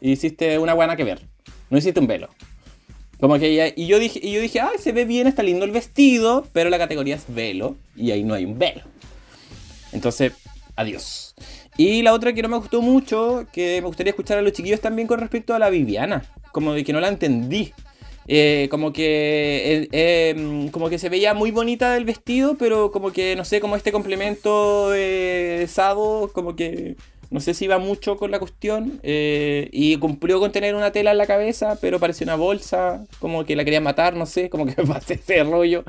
[0.00, 1.20] hiciste una buena que ver.
[1.68, 2.28] No hiciste un velo.
[3.20, 5.70] Como que y yo dije, y yo dije, ay, se ve bien, está lindo el
[5.72, 8.80] vestido, pero la categoría es velo, y ahí no hay un velo.
[9.92, 10.32] Entonces,
[10.80, 11.34] adiós.
[11.76, 14.80] Y la otra que no me gustó mucho, que me gustaría escuchar a los chiquillos
[14.80, 16.24] también con respecto a la Viviana.
[16.52, 17.72] Como de que no la entendí.
[18.32, 23.12] Eh, como que eh, eh, como que se veía muy bonita el vestido, pero como
[23.12, 26.96] que no sé, como este complemento de Sado, como que
[27.30, 29.00] no sé si iba mucho con la cuestión.
[29.02, 33.56] y cumplió con tener una tela en la cabeza, pero parecía una bolsa, como que
[33.56, 35.84] la quería matar, no sé, como que me pasé ese rollo.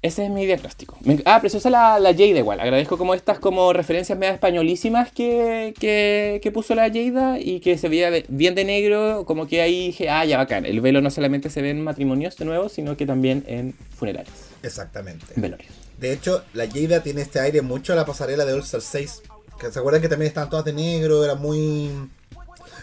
[0.00, 0.96] Ese es mi diagnóstico.
[1.02, 2.60] Me- ah, preciosa la, la Jada igual.
[2.60, 7.76] Agradezco como estas como referencias medio españolísimas que, que, que puso la Jada y que
[7.78, 9.24] se veía de- bien de negro.
[9.26, 10.66] Como que ahí dije, ah, ya bacán.
[10.66, 14.30] El velo no solamente se ve en matrimonios de nuevo, sino que también en funerales,
[14.62, 15.26] Exactamente.
[15.34, 15.72] en velorios.
[15.98, 19.22] De hecho, la Jada tiene este aire mucho a la pasarela de All Star 6.
[19.58, 21.90] Que se acuerdan que también estaban todas de negro, era muy.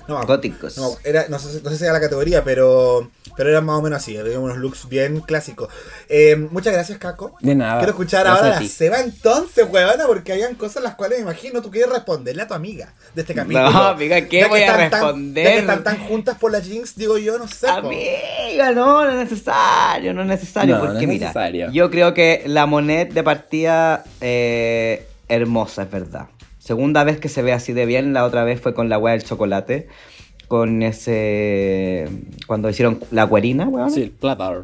[0.07, 0.77] No, Góticos.
[0.77, 3.81] No, era, no, sé, no sé si era la categoría, pero, pero eran más o
[3.81, 4.15] menos así.
[4.17, 5.69] Había unos looks bien clásicos.
[6.09, 7.35] Eh, muchas gracias, Caco.
[7.39, 7.79] De nada.
[7.79, 8.67] Quiero escuchar Gracias ahora a la.
[8.69, 12.53] Seba entonces, huevona, porque habían cosas las cuales me imagino tú quieres responderle a tu
[12.53, 13.71] amiga de este capítulo.
[13.71, 15.43] No, amiga, ¿qué Ya que voy a tan- responder?
[15.45, 17.65] ya que están tan juntas por la Jinx, digo yo, no sé.
[17.67, 17.73] po.
[17.73, 20.75] Amiga, no, no es necesario, no es necesario.
[20.75, 21.71] No, no porque es mira, necesario.
[21.71, 26.27] yo creo que la moneda de partida eh, hermosa, es verdad.
[26.65, 29.13] Segunda vez que se ve así de bien, la otra vez fue con la weá
[29.13, 29.87] del chocolate.
[30.47, 32.09] Con ese.
[32.47, 33.91] Cuando hicieron la guarina, weón.
[33.91, 34.63] Sí, el platter.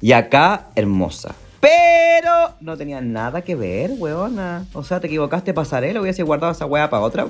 [0.00, 1.36] Y acá, hermosa.
[1.60, 4.66] Pero no tenía nada que ver, weona.
[4.72, 7.28] O sea, te equivocaste pasarela, hubiese guardado esa weá para otra,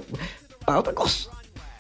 [0.65, 1.29] para otra cosa.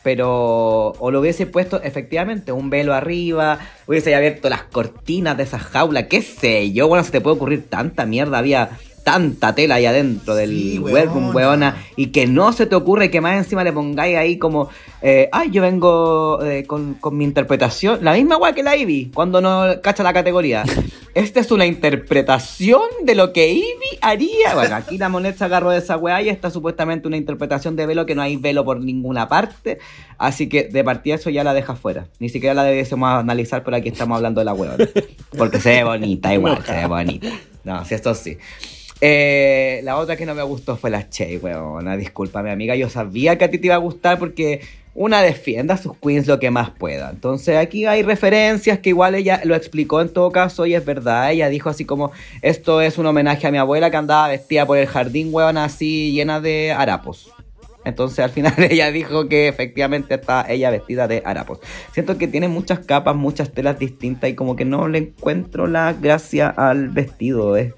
[0.03, 5.59] Pero, o lo hubiese puesto efectivamente un velo arriba, hubiese abierto las cortinas de esa
[5.59, 8.73] jaula, qué sé yo, bueno, se te puede ocurrir tanta mierda, había
[9.05, 11.35] tanta tela ahí adentro del Sí, workroom, weona.
[11.35, 14.71] weona, y que no se te ocurre que más encima le pongáis ahí como,
[15.03, 19.11] eh, ay, yo vengo eh, con, con mi interpretación, la misma weá que la Ivy,
[19.15, 20.65] cuando no cacha la categoría.
[21.15, 24.55] Esta es una interpretación de lo que Ivy haría.
[24.55, 27.87] Bueno, aquí la moneda se agarró de esa weá y está supuestamente una interpretación de
[27.87, 29.79] velo que no hay velo por ninguna parte.
[30.19, 32.07] Así que de partida eso ya la deja fuera.
[32.19, 34.77] Ni siquiera la debiésemos analizar, pero aquí estamos hablando de la weá.
[35.39, 37.29] Porque se ve bonita igual, se ve bonita.
[37.63, 38.37] No, si esto sí.
[39.07, 41.95] Eh, la otra que no me gustó fue la Che, weona.
[41.95, 42.75] Discúlpame, amiga.
[42.75, 44.63] Yo sabía que a ti te iba a gustar porque
[44.95, 47.11] una defienda a sus queens lo que más pueda.
[47.11, 51.31] Entonces aquí hay referencias que igual ella lo explicó en todo caso y es verdad.
[51.31, 54.79] Ella dijo así como, esto es un homenaje a mi abuela que andaba vestida por
[54.79, 57.31] el jardín, weona, así llena de harapos.
[57.85, 61.59] Entonces al final ella dijo que efectivamente está ella vestida de harapos.
[61.93, 65.93] Siento que tiene muchas capas, muchas telas distintas y como que no le encuentro la
[65.93, 67.59] gracia al vestido.
[67.59, 67.75] Es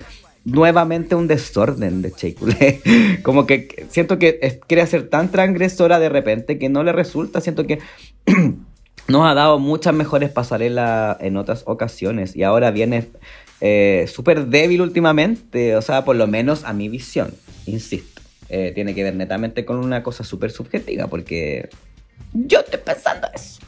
[0.47, 2.81] nuevamente un desorden de Cheikulé.
[3.23, 7.43] Como que siento que quiere ser tan transgresora de repente que no le resulta.
[7.43, 7.81] Siento que
[9.09, 13.09] nos ha dado muchas mejores pasarelas en otras ocasiones y ahora viene
[13.61, 15.77] eh, súper débil últimamente.
[15.77, 17.35] O sea, por lo menos a mi visión,
[17.67, 18.23] insisto.
[18.49, 21.69] Eh, tiene que ver netamente con una cosa súper subjetiva porque
[22.33, 23.66] yo estoy pensando eso.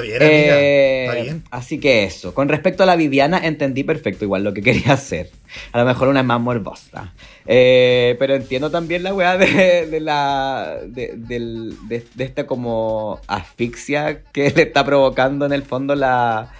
[0.00, 0.60] Está bien, amiga.
[0.60, 1.44] Eh, Está bien.
[1.50, 2.34] Así que eso.
[2.34, 5.30] Con respecto a la Viviana, entendí perfecto igual lo que quería hacer.
[5.72, 7.12] A lo mejor una es más morbosa.
[7.46, 10.78] Eh, pero entiendo también la weá de, de la.
[10.86, 16.50] De- de esta como asfixia que le está provocando en el fondo la.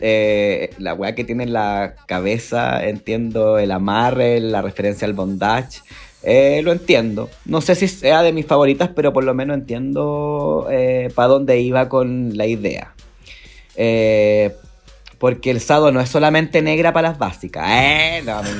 [0.00, 5.80] eh, la weá que tiene en la cabeza, entiendo el amarre, la referencia al bondage.
[6.22, 7.28] Eh, lo entiendo.
[7.44, 10.68] No sé si sea de mis favoritas, pero por lo menos entiendo
[11.14, 12.94] para dónde iba con la idea.
[13.76, 14.54] Eh,
[15.18, 17.64] porque el Sado no es solamente negra para las básicas.
[17.70, 18.40] Eh, no.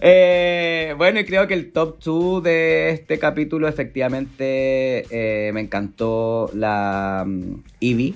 [0.00, 6.50] Eh, bueno, y creo que el top 2 de este capítulo efectivamente eh, me encantó
[6.54, 8.14] la mm, Ivy.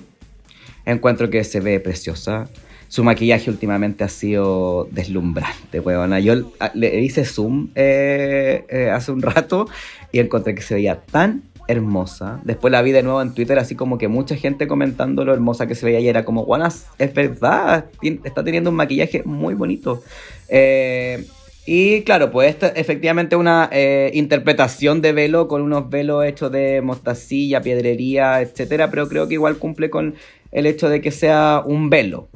[0.85, 2.47] Encuentro que se ve preciosa.
[2.89, 6.19] Su maquillaje últimamente ha sido deslumbrante, weona.
[6.19, 9.67] Yo le hice zoom eh, eh, hace un rato
[10.11, 12.41] y encontré que se veía tan hermosa.
[12.43, 15.67] Después la vi de nuevo en Twitter, así como que mucha gente comentando lo hermosa
[15.67, 17.85] que se veía y era como, guanas, es verdad,
[18.23, 20.01] está teniendo un maquillaje muy bonito.
[20.47, 21.27] Eh,
[21.67, 23.69] y claro, pues esta efectivamente una
[24.13, 29.57] interpretación de velo con unos velos hechos de mostacilla, piedrería, etcétera, pero creo que igual
[29.57, 30.15] cumple con
[30.51, 32.29] el hecho de que sea un velo,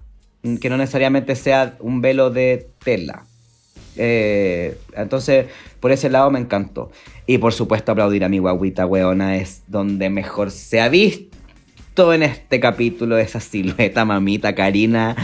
[0.60, 3.26] que no necesariamente sea un velo de tela.
[3.96, 5.48] Eh, entonces,
[5.80, 6.92] por ese lado me encantó.
[7.26, 11.32] Y por supuesto, aplaudir a mi guaguita weona es donde mejor se ha visto.
[12.14, 15.16] en este capítulo esa silueta, mamita Karina.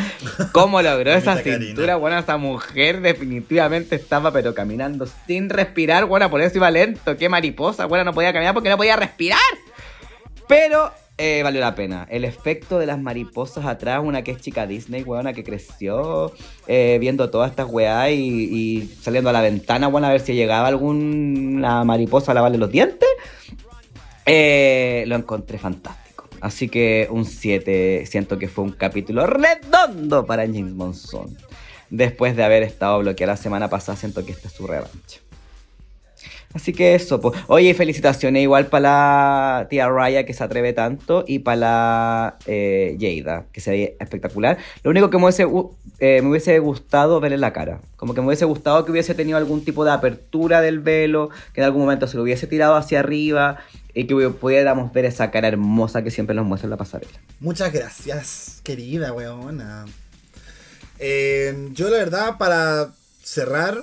[0.51, 1.95] ¿Cómo logró esa cintura?
[1.95, 6.05] Bueno, esa mujer definitivamente estaba, pero caminando sin respirar.
[6.05, 7.17] Bueno, por eso iba lento.
[7.17, 7.87] Qué mariposa.
[7.87, 9.39] Bueno, no podía caminar porque no podía respirar.
[10.47, 12.07] Pero eh, valió la pena.
[12.09, 16.31] El efecto de las mariposas atrás, una que es chica Disney, weona, que creció
[16.65, 20.33] eh, viendo todas estas weá y, y saliendo a la ventana, bueno, a ver si
[20.33, 23.09] llegaba alguna mariposa a lavarle los dientes.
[24.25, 26.29] Eh, lo encontré fantástico.
[26.39, 31.37] Así que un 7, siento que fue un capítulo redondo para James Monson.
[31.89, 35.19] Después de haber estado bloqueada la semana pasada, siento que esta es su revancha.
[36.53, 37.39] Así que eso, pues.
[37.47, 42.97] Oye, felicitaciones igual para la tía Raya que se atreve tanto y para la eh,
[43.51, 44.57] que se ve espectacular.
[44.83, 45.45] Lo único que me hubiese,
[45.99, 47.81] eh, me hubiese gustado verle la cara.
[47.97, 51.61] Como que me hubiese gustado que hubiese tenido algún tipo de apertura del velo, que
[51.61, 53.59] en algún momento se lo hubiese tirado hacia arriba
[53.93, 57.19] y que pudiéramos ver esa cara hermosa que siempre nos muestra en la pasarela.
[57.39, 59.85] Muchas gracias, querida weona.
[60.97, 63.77] Eh, yo la verdad, para cerrar,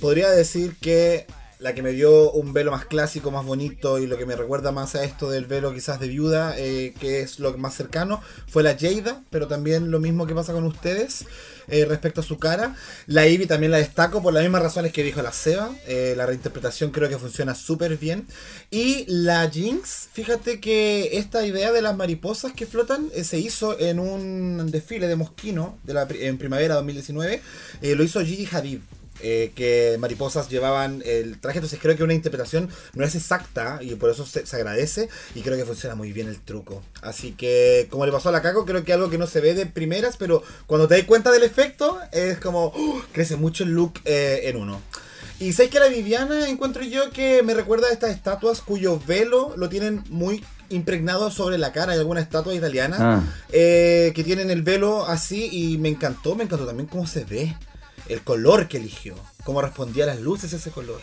[0.00, 1.26] podría decir que
[1.62, 4.72] la que me dio un velo más clásico, más bonito y lo que me recuerda
[4.72, 8.64] más a esto del velo quizás de viuda, eh, que es lo más cercano, fue
[8.64, 11.24] la Jada, pero también lo mismo que pasa con ustedes
[11.68, 12.74] eh, respecto a su cara.
[13.06, 15.70] La Ivy también la destaco por las mismas razones que dijo la Seba.
[15.86, 18.26] eh, la reinterpretación creo que funciona súper bien.
[18.70, 24.00] Y la Jinx, fíjate que esta idea de las mariposas que flotan se hizo en
[24.00, 27.40] un desfile de Mosquino de la, en primavera 2019.
[27.82, 28.80] eh, lo hizo Gigi Hadid.
[29.22, 33.94] Eh, que mariposas llevaban el traje, entonces creo que una interpretación no es exacta y
[33.94, 36.82] por eso se, se agradece y creo que funciona muy bien el truco.
[37.00, 39.54] Así que, como le pasó a la Caco, creo que algo que no se ve
[39.54, 43.02] de primeras, pero cuando te das cuenta del efecto, es como ¡uh!
[43.12, 44.80] crece mucho el look eh, en uno.
[45.40, 49.52] Y sé que la Viviana encuentro yo que me recuerda a estas estatuas cuyo velo
[49.56, 51.92] lo tienen muy impregnado sobre la cara.
[51.94, 53.22] Hay alguna estatua italiana Ah.
[53.50, 57.56] eh, que tienen el velo así y me encantó, me encantó también cómo se ve,
[58.08, 59.14] el color que eligió,
[59.44, 61.00] cómo respondía a las luces ese color.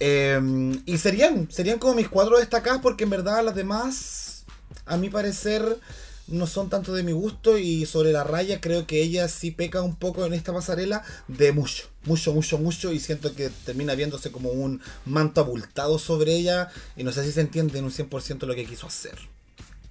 [0.00, 0.40] Eh,
[0.84, 4.44] y serían, serían como mis cuatro destacadas porque en verdad las demás,
[4.84, 5.78] a mi parecer,
[6.26, 9.82] no son tanto de mi gusto y sobre la raya creo que ella sí peca
[9.82, 14.32] un poco en esta pasarela de mucho, mucho, mucho, mucho y siento que termina viéndose
[14.32, 18.46] como un manto abultado sobre ella y no sé si se entiende en un 100%
[18.46, 19.18] lo que quiso hacer.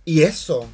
[0.03, 0.67] Y eso,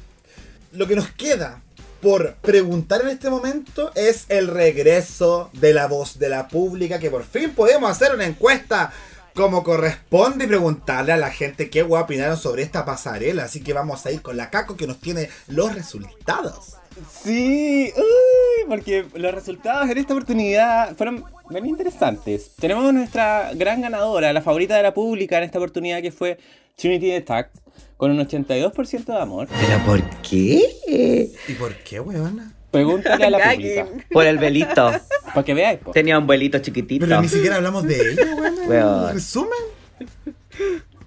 [0.72, 1.62] lo que nos queda
[2.00, 7.10] por preguntar en este momento es el regreso de la voz de la pública, que
[7.10, 8.92] por fin podemos hacer una encuesta
[9.34, 13.44] como corresponde y preguntarle a la gente qué guay opinaron sobre esta pasarela.
[13.44, 16.74] Así que vamos a ir con la Caco que nos tiene los resultados.
[17.22, 22.50] Sí, uy, porque los resultados en esta oportunidad fueron bien interesantes.
[22.58, 26.38] Tenemos nuestra gran ganadora, la favorita de la pública en esta oportunidad, que fue
[26.76, 27.56] Trinity Tact,
[27.98, 29.48] con un 82% de amor.
[29.60, 31.30] ¿Pero por qué?
[31.48, 32.54] ¿Y por qué, weona?
[32.70, 34.92] Pregúntale a la pública, Por el velito.
[35.34, 35.80] para que veáis.
[35.80, 35.90] po.
[35.92, 37.06] Tenía un velito chiquitito.
[37.06, 38.62] Pero ni siquiera hablamos de ella, weona.
[38.66, 39.08] Weón.
[39.10, 39.58] ¿En resumen?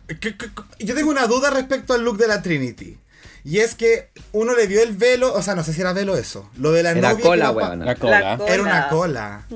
[0.07, 2.97] ¿Qué- qué- qué- Yo tengo una duda respecto al look de la Trinity.
[3.43, 6.15] Y es que uno le vio el velo, o sea, no sé si era velo
[6.18, 6.49] eso.
[6.57, 7.23] Lo de la Era novia.
[7.26, 7.85] cola, weona.
[7.85, 8.19] La cola.
[8.22, 8.53] La cola.
[8.53, 9.47] Era una cola.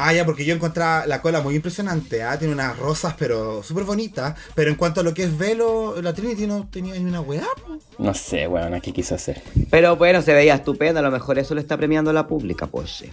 [0.00, 2.22] Ah, ya, porque yo encontraba la cola muy impresionante.
[2.22, 4.36] Ah, tiene unas rosas, pero súper bonitas.
[4.54, 7.42] Pero en cuanto a lo que es velo, la Trinity no tenía ni una weá.
[7.66, 7.78] po.
[7.98, 9.42] No sé, weón, ¿qué quiso hacer?
[9.70, 11.00] Pero bueno, se veía estupenda.
[11.00, 13.04] A lo mejor eso lo está premiando la pública, pues.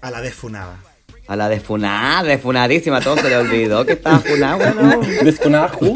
[0.00, 0.80] A la desfunada.
[1.28, 3.00] A la defunada, defunadísima.
[3.00, 5.00] Todo se le olvidó que estaba funada, bueno.
[5.22, 5.94] ¿Desfunada Who?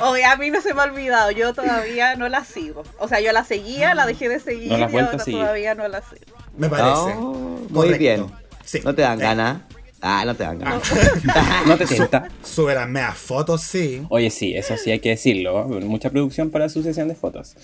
[0.00, 2.82] Oye, a mí no se me ha olvidado, yo todavía no la sigo.
[2.98, 5.40] O sea, yo la seguía, la dejé de seguir No y vuelto a ahora seguir.
[5.40, 6.36] todavía no la sigo.
[6.56, 7.14] Me parece.
[7.18, 7.98] Oh, muy Correcto.
[7.98, 8.26] bien.
[8.64, 8.80] Sí.
[8.84, 9.22] ¿No te dan Sí.
[9.22, 9.62] ganas?
[10.00, 10.82] Ah, no te dan ganas.
[11.66, 12.28] ¿No te sienta?
[12.42, 14.02] Sube las meas fotos, sí.
[14.10, 15.64] Oye, sí, eso sí hay que decirlo.
[15.68, 17.56] Mucha producción para su sesión de fotos.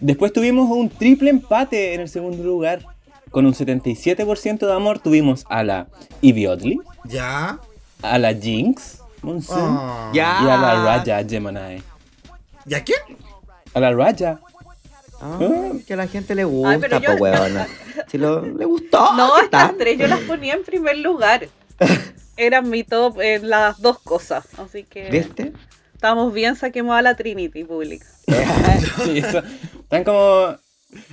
[0.00, 2.84] Después tuvimos un triple empate en el segundo lugar.
[3.30, 5.86] Con un 77% de amor tuvimos a la
[6.20, 7.58] Ivy Oddly, Ya.
[8.02, 10.10] a la Jinx Monsoon Ah.
[10.12, 10.38] Ya.
[10.42, 11.82] y a la Raya Gemini.
[12.66, 12.98] ¿Y a quién?
[13.72, 14.40] A la Raya.
[15.20, 15.38] Ah,
[15.86, 17.66] que a la gente le gusta, Ay, pero yo- po, weona.
[18.08, 19.14] Si lo, le gustó.
[19.14, 21.46] No, ¿qué estas tres yo las ponía en primer lugar.
[22.36, 24.46] Eran mi top en las dos cosas.
[24.58, 25.52] Así que ¿Viste?
[25.94, 28.06] estamos bien, saquemos a la Trinity pública.
[29.04, 29.42] Sí, eso.
[29.82, 30.56] Están como.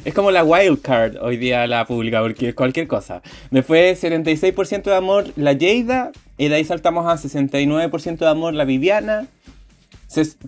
[0.06, 3.22] Es como la wild card hoy día la pública, porque es cualquier cosa.
[3.52, 8.66] Después 76% de amor la Jada, y de ahí saltamos a 69% de amor la
[8.66, 9.28] Viviana.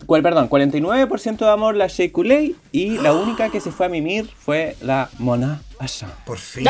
[0.08, 4.30] Perdón, 49% de amor la Shea Coulee, y la única que se fue a mimir
[4.38, 6.08] fue la Mona Asha.
[6.26, 6.66] Por fin.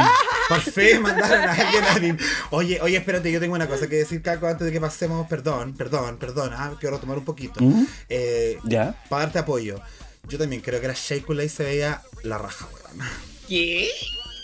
[0.47, 2.23] Por fin mandaron a alguien a mí.
[2.51, 5.27] Oye, oye, espérate, yo tengo una cosa que decir, Caco, antes de que pasemos.
[5.27, 6.51] Perdón, perdón, perdón.
[6.53, 7.63] Ah, quiero retomar un poquito.
[7.63, 7.85] ¿Mm?
[8.09, 8.95] Eh, ¿Ya?
[9.09, 9.79] para darte apoyo.
[10.27, 13.07] Yo también creo que la Shea Coulee se veía la raja, weón.
[13.47, 13.89] ¿Qué?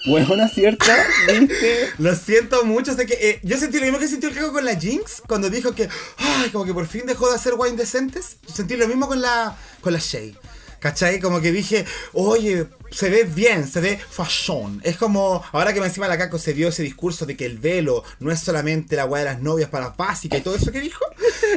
[0.05, 0.85] Bueno, ¿cierto?
[1.27, 1.89] ¿Viste?
[1.97, 4.65] Lo siento mucho, sé que eh, yo sentí lo mismo que sintió el cago con
[4.65, 8.37] la Jinx cuando dijo que, ay, como que por fin dejó de hacer wine decentes.
[8.51, 10.33] Sentí lo mismo con la con la Shea.
[10.79, 11.19] ¿Cachai?
[11.19, 11.83] Como que dije,
[12.13, 14.81] oye, se ve bien, se ve fashion.
[14.83, 18.03] Es como, ahora que encima la Caco se dio ese discurso de que el velo
[18.19, 20.81] no es solamente la weá de las novias para las básicas y todo eso que
[20.81, 21.03] dijo,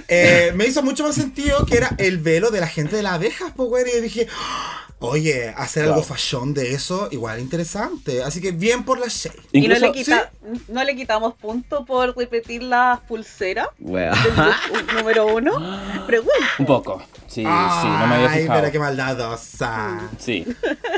[0.09, 3.15] eh, me hizo mucho más sentido que era el velo de la gente de las
[3.15, 3.89] abejas, pues, weón.
[3.89, 4.29] Y yo dije,
[5.01, 8.23] oye, hacer algo fashion de eso, igual interesante.
[8.23, 9.33] Así que bien por la Shea.
[9.53, 10.31] Y no le, quita,
[10.69, 14.15] no le quitamos punto por repetir las pulseras Weón.
[14.23, 15.53] del look número uno.
[16.07, 16.33] Pregunta.
[16.59, 17.03] un poco.
[17.27, 18.61] Sí, sí, no me había Ay, fijado.
[18.61, 20.01] pero qué maldadosa.
[20.19, 20.47] Sí.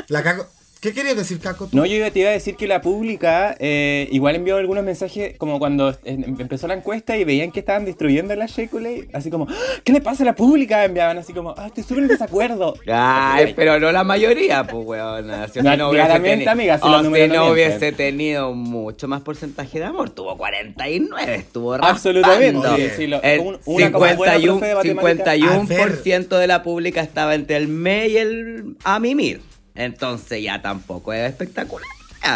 [0.07, 0.47] La Caco.
[0.81, 1.67] ¿Qué querías decir, Caco?
[1.67, 1.77] tú?
[1.77, 5.37] No, yo iba- te iba a decir que la pública eh, igual envió algunos mensajes
[5.37, 5.95] como cuando eh,
[6.39, 9.09] empezó la encuesta y veían que estaban destruyendo la Sheikuley.
[9.13, 9.53] Así como, "¡Ah!
[9.83, 10.83] ¿qué le pasa a la pública?
[10.83, 12.73] Enviaban así como, ah, estoy súper en desacuerdo.
[12.91, 15.29] Ay, pero no la mayoría, pues, weón.
[15.53, 18.53] Si No, no hubiese claramente, teni- amiga, si o los si números no hubiese tenido
[18.55, 22.67] mucho más porcentaje de amor, tuvo 49, estuvo Absolutamente.
[22.67, 25.35] Oye, sí, lo- El un- una como buena 51, profe de matemáticas.
[25.69, 29.41] 51% de la pública estaba entre el me y el a mimir.
[29.75, 31.87] Entonces ya tampoco es espectacular.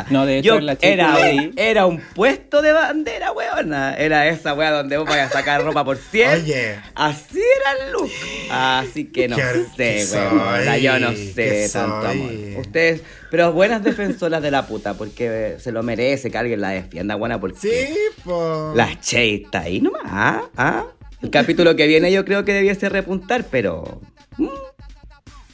[0.09, 3.93] No, de hecho, Yo la chica era, era un puesto de bandera, weona.
[3.95, 6.41] Era esa wea donde vos vayas a sacar ropa por 100.
[6.41, 6.75] Oye.
[6.95, 8.09] Así era el look.
[8.49, 12.11] Así que no Qué- sé, sea, yo no sé tanto soy.
[12.19, 12.59] amor.
[12.65, 17.13] Ustedes, pero buenas defensoras de la puta, porque se lo merece que alguien la defienda,
[17.13, 18.73] buena, porque Sí, po.
[18.75, 20.01] la Che está ahí nomás.
[20.05, 20.43] ¿ah?
[20.57, 20.85] ¿ah?
[21.21, 24.01] El capítulo que viene yo creo que debiese repuntar, pero.
[24.37, 24.47] mm,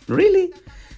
[0.07, 0.51] ¿Really?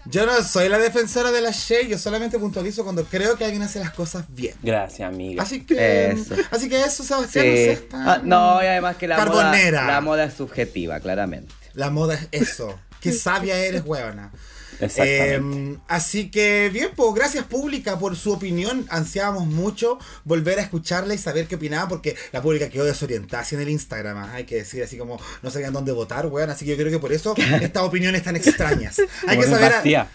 [0.06, 3.62] Yo no soy la defensora de la Shea, yo solamente puntualizo cuando creo que alguien
[3.64, 4.54] hace las cosas bien.
[4.62, 5.42] Gracias, amiga.
[5.44, 6.36] Así que Eso.
[6.52, 7.50] así que eso, Sebastián, Sí.
[7.52, 11.54] no sé, está- Ah, no, y además que la moda, la moda es subjetiva, claramente.
[11.74, 12.78] La moda es eso.
[13.00, 14.32] Qué sabia eres, huevona.
[14.80, 18.86] Eh, así que bien, pues gracias pública por su opinión.
[18.90, 23.56] Ansiábamos mucho volver a escucharla y saber qué opinaba porque la pública quedó desorientada así
[23.56, 24.18] en el Instagram.
[24.18, 26.50] ah, Hay que decir así como no sabían dónde votar, weón.
[26.50, 29.00] Así que yo creo que por eso estas opiniones tan extrañas.
[29.28, 29.96] Hay Como que saber.
[29.98, 30.08] a-.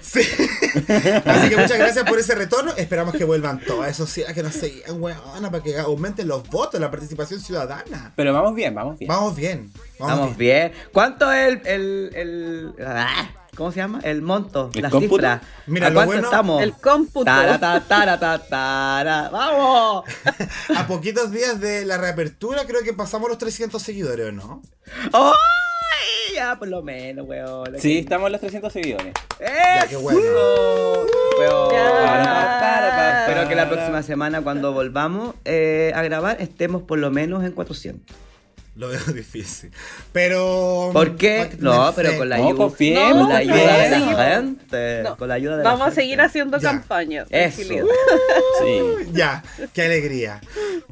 [0.00, 0.20] Sí.
[1.24, 2.72] Así que muchas gracias por ese retorno.
[2.76, 6.80] Esperamos que vuelvan todas esas sociedades que nos seguían, weona, para que aumenten los votos,
[6.80, 8.12] la participación ciudadana.
[8.16, 9.08] Pero vamos bien, vamos bien.
[9.08, 9.70] Vamos bien.
[9.98, 10.70] Vamos, Vamos bien.
[10.72, 10.82] bien.
[10.92, 14.00] ¿Cuánto es el, el, el- ah, ¿Cómo se llama?
[14.02, 15.16] El monto, ¿El la cómputo?
[15.16, 15.40] cifra.
[15.66, 16.62] Mira, ¿A lo cuánto bueno- estamos?
[16.62, 17.24] El cómputo.
[17.24, 19.28] Tara, ta, tara, ta, tara.
[19.30, 20.04] ¡Vamos!
[20.76, 24.62] A poquitos días de la reapertura, creo que pasamos los 300 seguidores, ¿o no?
[25.12, 26.34] ¡Ay!
[26.34, 27.78] Ya, por lo menos, weón.
[27.78, 29.14] Sí, estamos en los 300 seguidores.
[29.40, 29.86] ¡Eso!
[29.88, 30.20] qué bueno.
[31.38, 31.70] Weón.
[31.72, 33.20] Ya.
[33.26, 37.52] Espero que la próxima semana, cuando volvamos eh, a grabar, estemos por lo menos en
[37.52, 38.16] 400.
[38.76, 39.70] Lo veo difícil.
[40.12, 40.90] Pero.
[40.92, 41.56] ¿Por qué?
[41.58, 42.56] No, pero con la No, ayuda.
[42.58, 45.02] confiemos, con la ayuda de la gente.
[45.02, 46.00] No, Con la ayuda de la Vamos a gente.
[46.02, 46.70] seguir haciendo Ya.
[46.70, 47.22] campaña.
[47.30, 47.56] Eso.
[47.56, 47.84] tranquilidad.
[48.62, 49.06] Sí.
[49.12, 49.42] Ya,
[49.72, 50.40] qué alegría.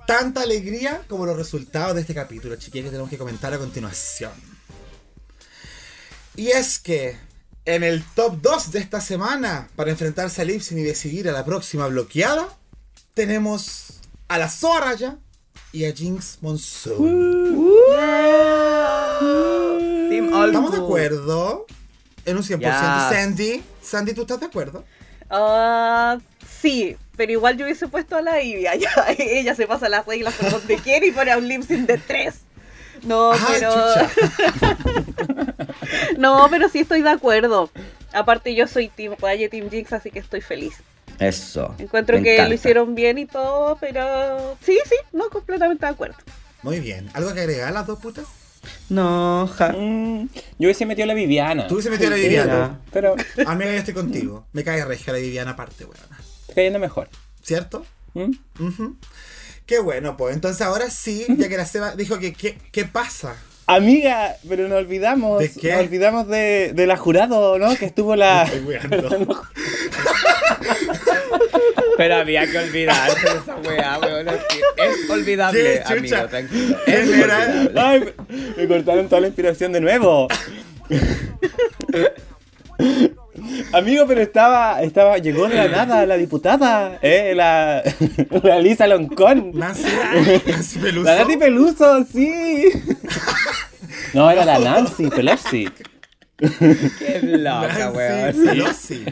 [0.06, 4.32] Tanta alegría como los resultados de este capítulo, chiquillos, que tenemos que comentar a continuación.
[6.36, 7.16] Y es que
[7.66, 11.44] en el top 2 de esta semana, para enfrentarse a Lipsin y decidir a la
[11.44, 12.48] próxima bloqueada,
[13.14, 15.16] tenemos a la Soraya
[15.74, 17.74] y a Jinx Monsoon.
[20.08, 21.66] Team All ¿Estamos de acuerdo?
[22.24, 22.60] En un 100%.
[22.60, 23.10] Ya.
[23.12, 24.84] Sandy, Sandy, ¿tú estás de acuerdo?
[25.28, 26.18] Ah,
[26.60, 28.74] sí, pero igual yo hubiese puesto a la Ivia.
[29.18, 31.98] Ella se pasa las reglas por donde quiere y pone a un lip sync de
[31.98, 32.42] tres.
[33.02, 33.74] No, Ay, pero.
[36.18, 37.68] no, pero sí estoy de acuerdo.
[38.12, 40.74] Aparte, yo soy Team y Team Jinx, así que estoy feliz.
[41.18, 41.74] Eso.
[41.78, 42.48] Encuentro que encanta.
[42.48, 44.56] lo hicieron bien y todo, pero.
[44.64, 46.16] Sí, sí, no, completamente de acuerdo.
[46.62, 47.10] Muy bien.
[47.14, 48.24] ¿Algo que agregar a las dos putas?
[48.88, 49.72] No, ja.
[49.72, 50.28] Mm,
[50.58, 51.66] yo hubiese metido a la Viviana.
[51.66, 52.80] Tú hubiese metido a la Viviana.
[52.92, 53.14] Pero
[53.46, 54.46] Amiga, yo estoy contigo.
[54.52, 55.96] Me cae regia la Viviana aparte, weón.
[56.42, 57.08] está cayendo mejor.
[57.42, 57.84] ¿Cierto?
[58.14, 58.30] ¿Mm?
[59.66, 60.34] Qué bueno, pues.
[60.34, 63.36] Entonces ahora sí, ya que la Seba dijo que qué, qué pasa.
[63.66, 65.40] Amiga, pero nos olvidamos.
[65.40, 65.72] ¿De qué?
[65.72, 67.74] Nos olvidamos de, de la jurado, ¿no?
[67.76, 68.42] Que estuvo la.
[68.44, 69.42] Estoy weando.
[71.96, 74.26] Pero había que olvidarse de esa weá, weón.
[74.28, 76.76] Es olvidable, amigo, tranquilo.
[76.84, 77.70] ¿Quién Es olvidable.
[77.80, 78.12] Ay, me-
[78.56, 80.26] me cortaron toda la inspiración de nuevo.
[83.72, 87.82] Amigo, pero estaba, estaba, llegó de la nada la diputada, eh, la,
[88.42, 89.52] la Lisa Loncón.
[89.54, 89.84] Nancy,
[90.46, 91.04] Nancy Peluso.
[91.10, 92.64] La Nati Peluso, sí.
[94.12, 95.68] No, era la Nancy Pelosi.
[96.36, 98.46] Qué loca, Nancy weón.
[98.46, 99.04] Pelosi.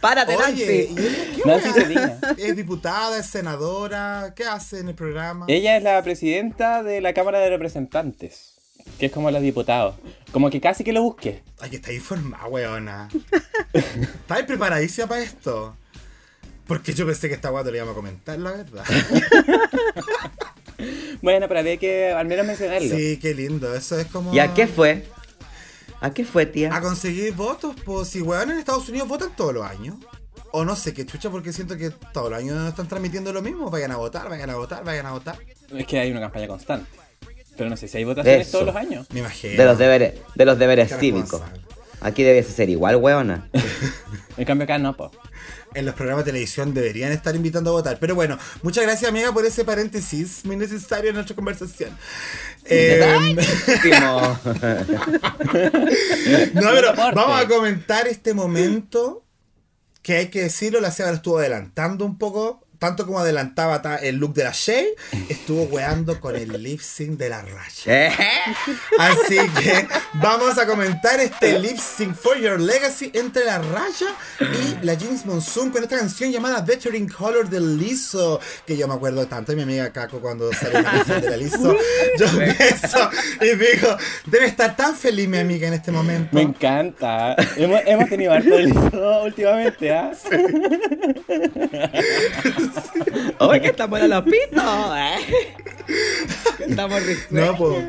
[0.00, 0.62] Párate, Oye, Nancy.
[0.62, 2.42] ¿y ella Nancy.
[2.42, 4.32] Es diputada, es senadora.
[4.34, 5.44] ¿Qué hace en el programa?
[5.48, 8.59] Ella es la presidenta de la Cámara de Representantes.
[8.98, 9.96] Que es como los diputados.
[10.32, 11.42] Como que casi que lo busqué.
[11.60, 13.08] Ay, que está informada, weona.
[13.72, 15.76] ¿Estás preparadísima para esto?
[16.66, 18.84] Porque yo pensé que esta guata le íbamos a comentar, la verdad.
[21.22, 22.96] Bueno, pero había que al menos mencionarlo.
[22.96, 23.74] Sí, qué lindo.
[23.74, 24.32] Eso es como.
[24.32, 25.04] ¿Y a qué fue?
[26.00, 26.74] ¿A qué fue, tía?
[26.74, 29.96] A conseguir votos, pues si weón en Estados Unidos votan todos los años.
[30.52, 33.70] O no sé qué chucha, porque siento que todos los años están transmitiendo lo mismo.
[33.70, 35.38] Vayan a votar, vayan a votar, vayan a votar.
[35.76, 36.90] Es que hay una campaña constante.
[37.60, 38.52] Pero no sé si hay votaciones Eso.
[38.52, 39.06] todos los años.
[39.12, 39.54] Me imagino.
[39.54, 41.42] De los deberes, de los deberes cívicos.
[42.00, 43.50] Aquí debiese ser igual, weona.
[44.38, 45.10] En cambio acá no, po.
[45.74, 47.98] En los programas de televisión deberían estar invitando a votar.
[48.00, 51.90] Pero bueno, muchas gracias, amiga, por ese paréntesis muy necesario en nuestra conversación.
[52.64, 53.36] Eh,
[53.68, 54.38] Último.
[56.54, 59.22] no, pero vamos a comentar este momento
[60.00, 62.66] que hay que decirlo, la Seba lo estuvo adelantando un poco.
[62.80, 64.86] Tanto como adelantaba ta- el look de la Shay,
[65.28, 68.06] estuvo weando con el lip sync de la Raya.
[68.08, 68.10] ¿Eh?
[68.98, 74.06] Así que vamos a comentar este lip sync for your legacy entre la Raya
[74.40, 78.40] y la James Monsoon con esta canción llamada Veteran Color del Liso.
[78.66, 81.36] Que yo me acuerdo tanto de mi amiga Kako cuando salió la canción de la
[81.36, 81.76] Liso.
[82.18, 82.26] Yo
[82.56, 83.10] pienso
[83.42, 83.94] y digo,
[84.24, 86.30] debe estar tan feliz mi amiga en este momento.
[86.34, 87.36] Me encanta.
[87.58, 90.12] hemos, hemos tenido harto de liso últimamente, ¿ah?
[93.38, 95.54] Oye, que estamos en los pitos, ¿eh?
[96.68, 97.52] Estamos risueños.
[97.52, 97.84] No, pues.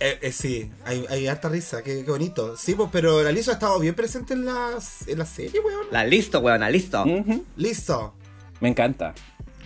[0.00, 2.56] Eh, eh, sí, hay, hay harta risa, qué, qué bonito.
[2.56, 5.86] Sí, pues, pero la Liso ha estado bien presente en, las, en la serie, weón.
[5.90, 7.02] La listo, weona, listo.
[7.02, 7.44] Ujú.
[7.56, 8.14] Listo.
[8.60, 9.14] Me encanta.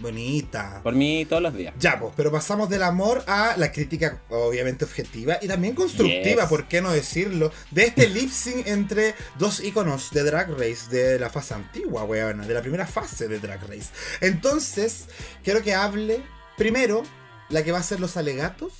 [0.02, 0.80] Bonita.
[0.82, 1.74] Por mí todos los días.
[1.78, 6.48] Ya, pues, pero pasamos del amor a la crítica, obviamente objetiva y también constructiva, Yes.
[6.50, 11.18] por qué no decirlo, de este lip sync entre dos íconos de Drag Race de
[11.18, 13.90] la fase antigua, weón, de la primera fase de Drag Race.
[14.20, 15.06] Entonces,
[15.44, 16.22] quiero que hable
[16.56, 17.02] primero
[17.48, 18.72] la que va a ser los alegatos,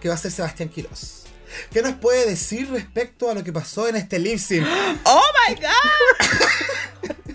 [0.00, 1.23] que va a ser Sebastián Quiroz.
[1.72, 4.66] ¿Qué nos puede decir respecto a lo que pasó en este lip sync?
[5.04, 5.74] ¡Oh my god!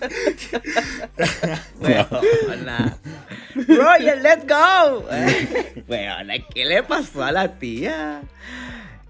[1.80, 2.98] Weona.
[3.54, 5.04] Roger, let's go.
[5.88, 8.22] Weona, ¿qué le pasó a la tía?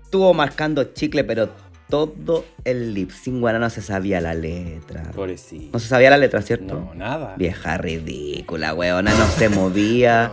[0.02, 1.50] Estuvo marcando chicle, pero
[1.88, 5.02] todo el lip sync, weona, no se sabía la letra.
[5.14, 5.70] Pobrecito.
[5.72, 6.74] No se sabía la letra, ¿cierto?
[6.74, 7.34] No, nada.
[7.36, 10.32] Vieja ridícula, weona, no se movía.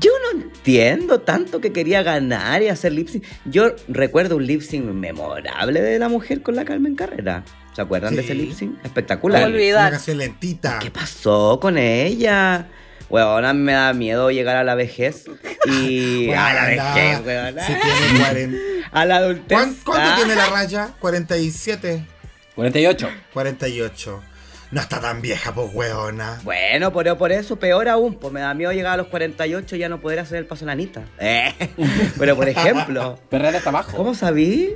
[0.00, 3.24] Yo no entiendo tanto que quería ganar y hacer lip sync.
[3.44, 7.44] Yo recuerdo un lip sync memorable de la mujer con la Carmen Carrera.
[7.74, 8.84] ¿Se acuerdan de ese lip sync?
[8.84, 9.40] Espectacular.
[9.42, 9.46] No.
[9.48, 9.82] Olvidar.
[9.82, 10.78] Una canción lentita.
[10.80, 12.66] ¿Qué pasó con ella?
[13.08, 15.24] Weona, me da miedo llegar a la vejez.
[15.66, 16.30] Y.
[16.36, 17.66] a la vejez, weona.
[17.66, 18.58] Si tiene 40.
[18.92, 19.58] A la adultez.
[19.58, 20.16] ¿Cuán- ¿Cuánto Ah.
[20.16, 20.94] tiene la raya?
[21.00, 22.06] 47.
[22.54, 23.08] 48.
[23.32, 24.22] 48.
[24.72, 26.40] No está tan vieja, pues, weona.
[26.42, 29.78] Bueno, pero por eso peor aún, pues me da miedo llegar a los 48 y
[29.78, 31.04] ya no poder hacer el paso a la Anita.
[31.18, 31.54] Eh,
[32.18, 33.96] Pero por ejemplo, Perrera está abajo.
[33.96, 34.74] ¿cómo sabí?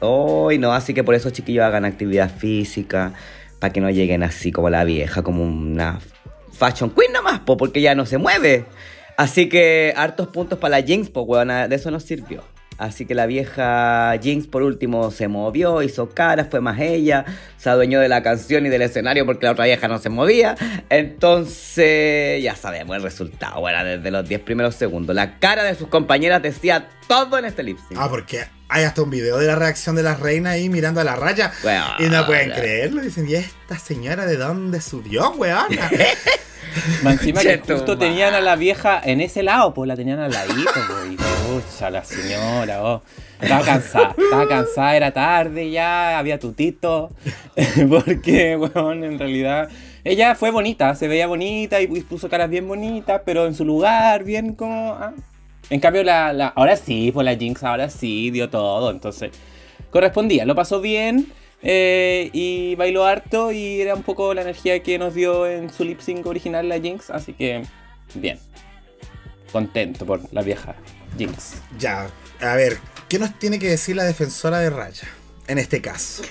[0.00, 3.14] Hoy no, así que por eso chiquillos hagan actividad física,
[3.58, 6.00] para que no lleguen así como la vieja, como una
[6.52, 8.66] fashion queen nomás, po, porque ya no se mueve.
[9.16, 12.42] Así que hartos puntos para la Jinx, pues weona, de eso nos sirvió.
[12.78, 17.24] Así que la vieja Jinx por último se movió, hizo caras, fue más ella,
[17.56, 20.56] se adueñó de la canción y del escenario porque la otra vieja no se movía.
[20.88, 25.14] Entonces ya sabemos el resultado, bueno, desde los 10 primeros segundos.
[25.14, 28.00] La cara de sus compañeras decía todo en este lip sync.
[28.00, 31.04] Ah, porque hay hasta un video de la reacción de las reinas ahí mirando a
[31.04, 31.52] la raya.
[31.62, 31.96] Weona.
[31.98, 33.02] Y no pueden creerlo.
[33.02, 35.68] Dicen, ¿y esta señora de dónde subió, weona?
[37.02, 40.18] Más encima que Cheto, justo tenían a la vieja en ese lado, pues la tenían
[40.20, 41.12] al ladito, pues.
[41.12, 43.02] Y pucha, la señora, oh.
[43.40, 47.10] Estaba cansada, estaba cansada, era tarde ya, había tutito.
[47.88, 49.68] Porque, weón, en realidad.
[50.04, 54.24] Ella fue bonita, se veía bonita y puso caras bien bonitas, pero en su lugar,
[54.24, 54.92] bien como.
[54.94, 55.12] ah.
[55.70, 59.30] En cambio, la, la- ahora sí, pues la Jinx ahora sí dio todo, entonces
[59.90, 61.32] correspondía, lo pasó bien
[61.62, 65.84] eh, y bailó harto y era un poco la energía que nos dio en su
[65.84, 67.62] lip sync original la Jinx, así que
[68.14, 68.38] bien.
[69.52, 70.74] Contento por la vieja
[71.18, 71.54] Jinx.
[71.78, 72.08] ya,
[72.40, 72.78] a ver,
[73.08, 75.08] ¿qué nos tiene que decir la defensora de raya?
[75.48, 76.22] En este caso.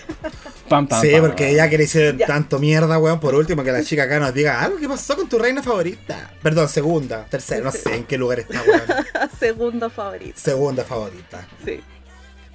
[0.69, 1.21] Pam, pam, sí, pam.
[1.21, 2.25] porque ya que le hicieron Ya.
[2.27, 5.27] tanto mierda, weón, por último que la chica acá nos diga algo que pasó con
[5.29, 6.31] tu reina favorita.
[6.41, 9.29] Perdón, segunda, tercera, no sé en qué lugar está, weón.
[9.39, 11.47] Segundo favorito, Segunda favorita.
[11.63, 11.79] sí.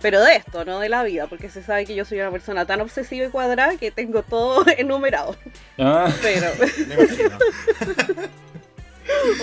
[0.03, 2.67] Pero de esto, no de la vida, porque se sabe que yo soy una persona
[2.67, 5.37] tan obsesiva y cuadrada que tengo todo enumerado.
[5.79, 6.49] Ah, Pero,
[6.89, 7.39] Me imagino.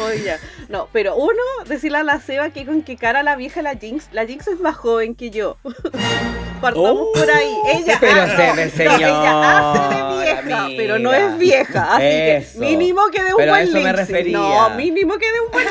[0.05, 0.35] oye,
[0.69, 4.07] no, pero uno, decirle a la Seba que con qué cara la vieja la Jinx,
[4.11, 5.57] la Jinx es más joven que yo.
[6.61, 7.11] Partamos Oh.
[7.13, 7.53] por ahí.
[7.73, 10.77] Ella Pero hace, se no, ella hace de vieja, amiga.
[10.77, 11.95] pero no es vieja.
[11.95, 12.59] Así Eso.
[12.59, 14.38] que mínimo que de un Pero a buen eso me refería.
[14.38, 15.67] No, mínimo que de un buen.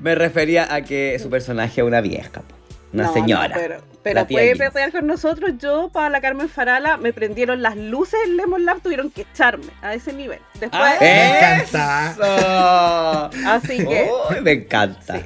[0.00, 2.54] Me refería a que su personaje es una vieja, po.
[2.94, 3.48] Una No, señora.
[3.48, 5.52] no, pero puede perrear con nosotros.
[5.58, 9.66] Yo, para la Carmen Farala, me prendieron las luces en Lemon Lab, tuvieron que echarme
[9.82, 10.38] a ese nivel.
[10.60, 12.10] Después, Ah, Me encanta.
[12.12, 13.48] ¡Eso!
[13.48, 15.18] así que, Uy, me encanta.
[15.18, 15.24] Sí.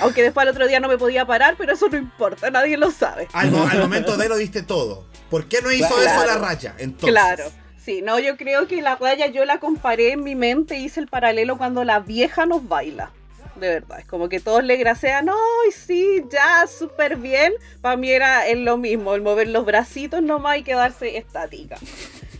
[0.00, 2.90] aunque después al otro día no me podía parar, pero eso no importa, nadie lo
[2.90, 3.26] sabe.
[3.32, 5.06] Al, mo- al momento de lo diste todo.
[5.30, 6.02] ¿Por qué no hizo Claro.
[6.22, 6.74] eso la raya?
[6.78, 7.10] Entonces.
[7.10, 7.44] Claro.
[7.84, 11.08] Sí, no, yo creo que la raya yo la comparé en mi mente, hice el
[11.08, 13.10] paralelo cuando la vieja nos baila.
[13.56, 17.52] De verdad, es como que todos le grasean, ¡ay, sí, ya, súper bien!
[17.82, 21.76] Para mí era es lo mismo, el mover los bracitos nomás y quedarse estática.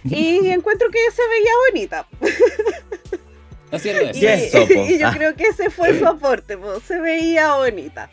[0.04, 2.06] Y encuentro que se veía bonita.
[3.70, 4.14] Haciendo eso.
[4.18, 5.14] Sí, eso, y yo Ah.
[5.16, 8.10] creo que ese fue su aporte, po, se veía bonita.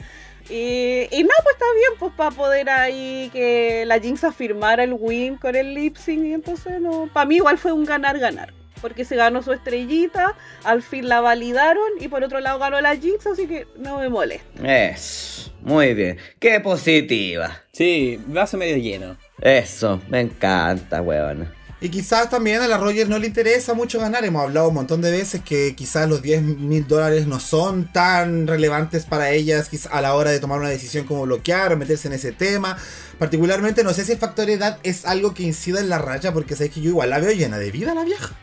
[0.52, 4.94] Y, y no, pues está bien, pues para poder ahí que la Jinx afirmara el
[4.94, 6.26] win con el lip sync.
[6.26, 8.54] Y entonces, no, para mí igual fue un ganar-ganar.
[8.82, 12.96] Porque se ganó su estrellita, al fin la validaron y por otro lado ganó la
[12.96, 14.48] Jinx, así que no me molesta.
[14.64, 16.18] Eso, muy bien.
[16.40, 17.64] Qué positiva.
[17.72, 19.18] Sí, vaso medio lleno.
[19.42, 21.60] Eso, me encanta, weón.
[21.82, 24.26] Y quizás también a la Rogers no le interesa mucho ganar.
[24.26, 28.48] Hemos hablado un montón de veces que quizás los 10 mil dólares no son tan
[28.48, 32.10] relevantes para ellas quizás a la hora de tomar una decisión como bloquear o meterse
[32.10, 32.78] en ese tema.
[33.18, 36.56] Particularmente no sé si el factor edad es algo que incida en la raya porque
[36.56, 38.36] sabéis que yo igual la veo llena de vida la vieja.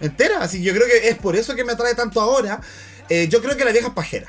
[0.00, 0.40] Entera.
[0.40, 2.60] Así que yo creo que es por eso que me atrae tanto ahora.
[3.08, 4.28] Eh, yo creo que la vieja es pajera.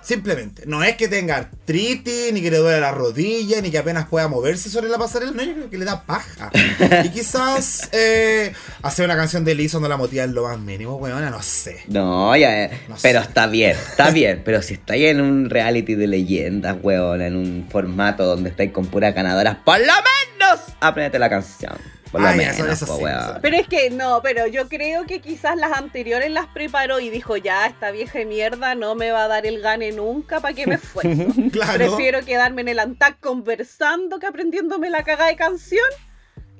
[0.00, 0.62] Simplemente.
[0.64, 4.26] No es que tenga artritis, ni que le duele la rodilla, ni que apenas pueda
[4.26, 5.32] moverse sobre la pasarela.
[5.32, 6.50] No, yo creo que le da paja.
[7.04, 10.96] y quizás eh, hacer una canción de Lizzo no la motiva en lo más mínimo,
[10.96, 11.80] weona, no sé.
[11.88, 13.02] No, ya, eh, No sé.
[13.02, 14.40] pero está bien, está bien.
[14.46, 18.86] Pero si estáis en un reality de leyendas, weón, en un formato donde estáis con
[18.86, 21.76] puras ganadoras, por lo menos aprendete la canción.
[22.10, 23.04] Por lo Ah, menos, eso- eso po, sí.
[23.42, 27.36] Pero es que no, pero yo creo que quizás las anteriores las preparó y dijo,
[27.36, 30.74] ya, esta vieja mierda no me va a dar el gane nunca, ¿para qué me
[30.76, 31.26] esfuerzo?
[31.52, 31.74] Claro.
[31.74, 35.84] Prefiero quedarme en el Antac conversando que aprendiéndome la cagada de canción.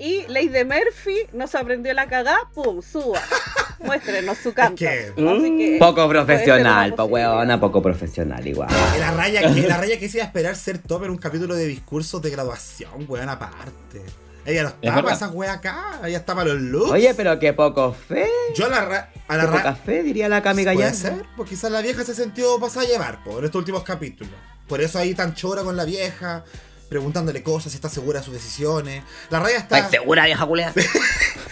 [0.01, 3.20] Y Ley de Murphy nos aprendió la cagada, pum, suba.
[3.81, 4.77] Muéstrenos su canto.
[4.77, 8.69] que- Así que Poco puede ser profesional, weona, poco profesional igual.
[9.01, 11.57] La raya que la raya que se iba a esperar ser top en un capítulo
[11.57, 14.03] de discursos de graduación, weón, aparte.
[14.49, 16.91] Ella no está para esa wea acá, ella está para los looks.
[16.93, 18.27] Oye, pero qué poco fe.
[18.55, 19.77] yo a la, ra- a la Qué poca raya.
[19.77, 20.97] fe, diría la Cami Puede Gallardo.
[20.99, 24.33] ser, porque quizás la vieja se sintió pasada a llevar po, en estos últimos capítulos.
[24.66, 26.45] Por eso ahí tan chora con la vieja,
[26.89, 29.03] preguntándole cosas, si está segura de sus decisiones.
[29.31, 29.77] La raya está.
[29.79, 30.73] ¿Estás segura, vieja culea?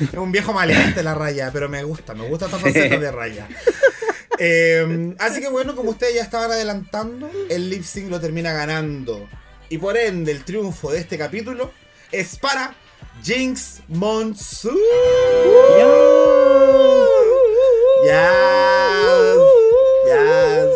[0.01, 3.49] Es un viejo maleante la raya, pero me gusta, me gusta esta faceta de raya.
[4.39, 9.27] Eh, así que bueno, como ustedes ya estaban adelantando, el lip sync lo termina ganando.
[9.69, 11.73] Y por ende, el triunfo de este capítulo
[12.13, 12.75] es para
[13.23, 14.77] Jinx Monsoon.
[18.05, 19.37] Yes,
[20.07, 20.69] yes.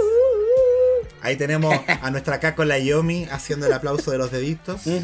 [1.22, 4.82] Ahí tenemos a nuestra acá con la Yomi haciendo el aplauso de los deditos.
[4.84, 5.00] Yes.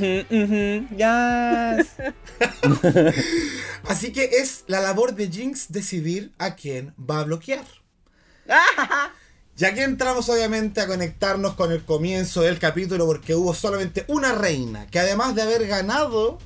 [3.89, 7.65] Así que es la labor de Jinx decidir a quién va a bloquear.
[9.59, 14.33] Ya que entramos obviamente a conectarnos con el comienzo del capítulo porque hubo solamente una
[14.33, 16.37] reina que además de haber ganado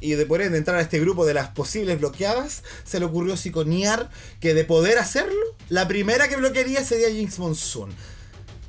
[0.00, 3.36] y de por ende entrar a este grupo de las posibles bloqueadas, se le ocurrió
[3.36, 4.10] psiconear
[4.40, 7.90] que de poder hacerlo, la primera que bloquearía sería Jinx Monsoon.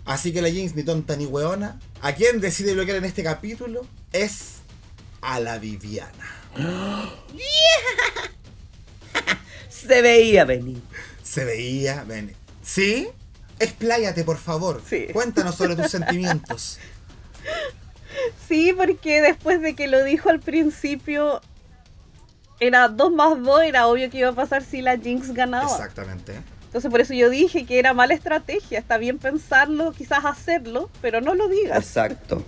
[0.06, 3.86] Así que la Jinx ni tonta ni weona, a quien decide bloquear en este capítulo
[4.12, 4.56] es
[5.22, 6.38] a la Viviana.
[9.70, 10.82] Se veía venir.
[11.24, 12.36] Se veía, ven.
[12.64, 13.08] ¿Sí?
[13.60, 14.82] Expláyate, por favor.
[14.88, 15.08] Sí.
[15.14, 16.78] Cuéntanos sobre tus sentimientos.
[18.48, 21.41] Sí, porque después de que lo dijo al principio,
[22.60, 25.65] era 2 más 2, era obvio que iba a pasar si la Jinx ganaba.
[25.65, 26.34] Exactamente.
[26.65, 28.80] Entonces por eso yo dije que era mala estrategia.
[28.80, 31.77] Está bien pensarlo, quizás hacerlo, pero no lo digas.
[31.77, 32.43] Exacto.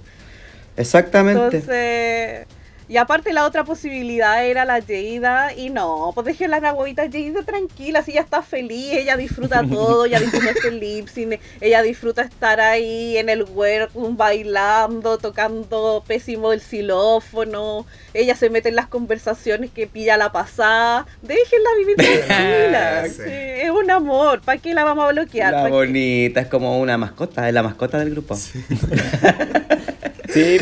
[0.77, 1.57] Exactamente.
[1.57, 2.47] Entonces,
[2.87, 7.43] y aparte la otra posibilidad era la Jada y no, pues deje la huevita Jada
[7.43, 13.17] tranquila, si ella está feliz, ella disfruta todo, ella disfruta este ella disfruta estar ahí
[13.17, 19.87] en el workroom bailando, tocando pésimo el xilófono, ella se mete en las conversaciones que
[19.87, 21.95] pilla la pasada, déjenla vivir
[22.27, 23.21] tranquila, Sí.
[23.23, 25.53] sí, es un amor, ¿para qué la vamos a bloquear?
[25.53, 28.35] La bonita, es como una mascota, es la mascota del grupo.
[28.35, 28.63] Sí,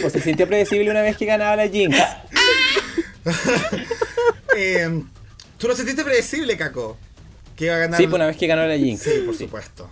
[0.02, 1.98] pues se sintió predecible una vez que ganaba la Jinx.
[4.58, 5.02] Eh,
[5.58, 6.98] ¿Tú lo sentiste predecible, Caco?
[7.56, 7.98] Que iba a ganar.
[7.98, 9.02] Sí, pues una vez que ganó la Jinx.
[9.02, 9.90] Sí, por supuesto.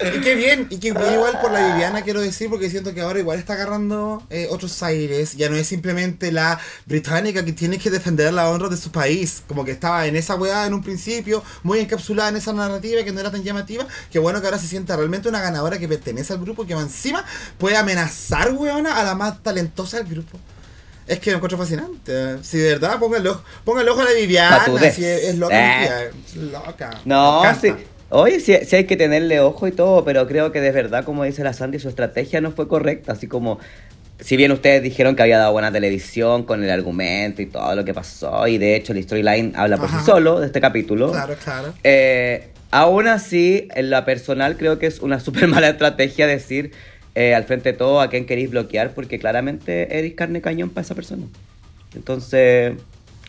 [0.00, 3.20] Y qué bien, y que igual por la Viviana quiero decir, porque siento que ahora
[3.20, 5.36] igual está agarrando eh, otros aires.
[5.36, 9.42] Ya no es simplemente la británica que tiene que defender la honra de su país.
[9.46, 13.12] Como que estaba en esa weá en un principio, muy encapsulada en esa narrativa que
[13.12, 13.86] no era tan llamativa.
[14.10, 16.80] Que bueno que ahora se sienta realmente una ganadora que pertenece al grupo, que va
[16.82, 17.24] encima
[17.58, 20.40] puede amenazar, weona, a la más talentosa del grupo.
[21.06, 22.42] Es que lo encuentro fascinante.
[22.42, 23.28] Si de verdad, póngale
[23.90, 24.64] ojo a la Viviana.
[24.92, 26.10] Si es, es loca, Eh.
[26.12, 27.00] mi tía, es loca.
[27.04, 27.72] No, sí.
[28.16, 31.24] Oye, sí, sí hay que tenerle ojo y todo, pero creo que de verdad, como
[31.24, 33.10] dice la Sandy, su estrategia no fue correcta.
[33.10, 33.58] Así como,
[34.20, 37.84] si bien ustedes dijeron que había dado buena televisión con el argumento y todo lo
[37.84, 39.98] que pasó, y de hecho la storyline habla por Ajá.
[39.98, 41.10] sí solo de este capítulo.
[41.10, 41.74] Claro, claro.
[41.82, 46.70] Eh, aún así, en la personal creo que es una súper mala estrategia decir
[47.16, 50.84] eh, al frente de todo a quién queréis bloquear, porque claramente eres carne cañón para
[50.84, 51.24] esa persona.
[51.96, 52.74] Entonces,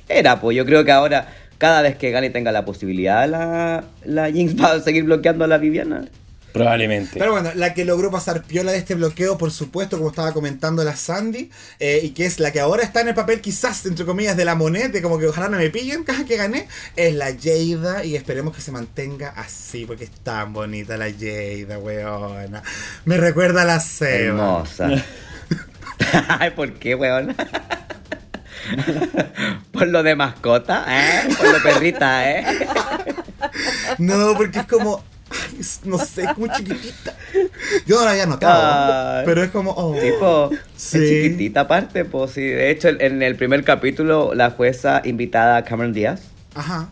[0.07, 4.31] era, pues yo creo que ahora, cada vez que gane tenga la posibilidad, la, la
[4.31, 6.05] Jinx va a seguir bloqueando a la Viviana.
[6.53, 7.19] Probablemente.
[7.19, 10.85] Pero bueno, la que logró pasar piola de este bloqueo, por supuesto, como estaba comentando
[10.85, 11.49] la Sandy,
[11.79, 14.45] eh, y que es la que ahora está en el papel, quizás, entre comillas, de
[14.45, 18.05] la moneda, de como que ojalá no me pillen, caja que gané, es la Jada,
[18.05, 22.63] y esperemos que se mantenga así, porque es tan bonita la Jada, weona.
[23.03, 24.15] Me recuerda a la Seba.
[24.15, 24.89] Hermosa.
[26.39, 27.35] Ay, ¿por qué, weón?
[29.71, 31.27] Por lo de mascota, ¿eh?
[31.37, 32.45] Por lo perrita, ¿eh?
[33.99, 35.03] No, porque es como.
[35.85, 37.13] no sé, es muy chiquitita.
[37.85, 39.71] Yo no la había notado, pero es como.
[39.71, 39.95] oh.
[39.99, 40.97] Tipo, Sí.
[40.97, 42.41] es chiquitita aparte, pues sí.
[42.41, 46.21] De hecho, en el primer capítulo, la jueza invitada a Cameron Díaz
[46.53, 46.89] Ajá.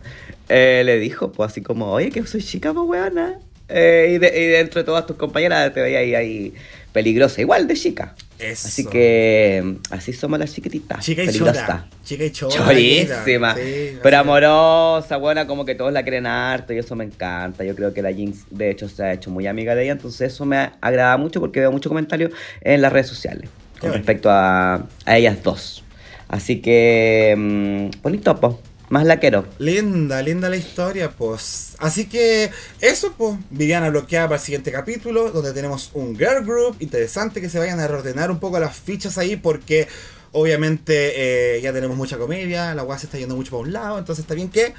[0.48, 3.34] eh, le dijo, pues así como, oye, que soy chica, pues weona.
[3.68, 6.54] Eh, y, de- y dentro de todas tus compañeras te veía ahí, ahí
[6.92, 8.14] peligrosa, igual de chica.
[8.38, 8.68] Eso.
[8.68, 11.04] Así que así somos las chiquititas.
[11.04, 11.66] Chica y peligrosas.
[11.66, 11.86] chora.
[12.04, 12.54] Chica y chora.
[12.54, 13.54] Chorísima.
[13.54, 17.64] Sí, pero amorosa, buena, como que todos la quieren harto y eso me encanta.
[17.64, 20.32] Yo creo que la Jinx, de hecho, se ha hecho muy amiga de ella, entonces
[20.32, 23.48] eso me agrada mucho porque veo muchos comentarios en las redes sociales
[23.80, 25.84] con respecto a, a ellas dos.
[26.28, 28.60] Así que, mm, bonito, po.
[28.94, 29.44] Más la quiero.
[29.58, 31.74] Linda, linda la historia, pues.
[31.78, 33.36] Así que eso, pues.
[33.50, 37.80] Viviana bloqueada para el siguiente capítulo, donde tenemos un girl group interesante que se vayan
[37.80, 39.88] a reordenar un poco las fichas ahí, porque
[40.30, 43.98] obviamente eh, ya tenemos mucha comedia, la guasa se está yendo mucho para un lado,
[43.98, 44.74] entonces está bien que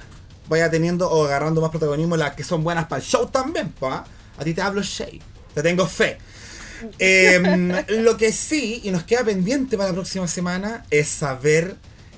[0.48, 3.92] vaya teniendo o agarrando más protagonismo las que son buenas para el show también, pues.
[3.92, 4.06] ¿ah?
[4.38, 5.22] A ti te hablo Shay,
[5.54, 6.20] te tengo fe.
[7.00, 11.76] Em, lo que sí, y nos queda pendiente para la próxima semana, es saber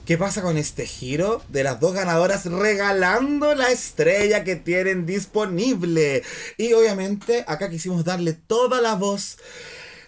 [0.08, 6.24] qué pasa con este giro de las dos ganadoras regalando la estrella que tienen disponible.
[6.58, 9.38] Y obviamente acá quisimos darle toda la voz,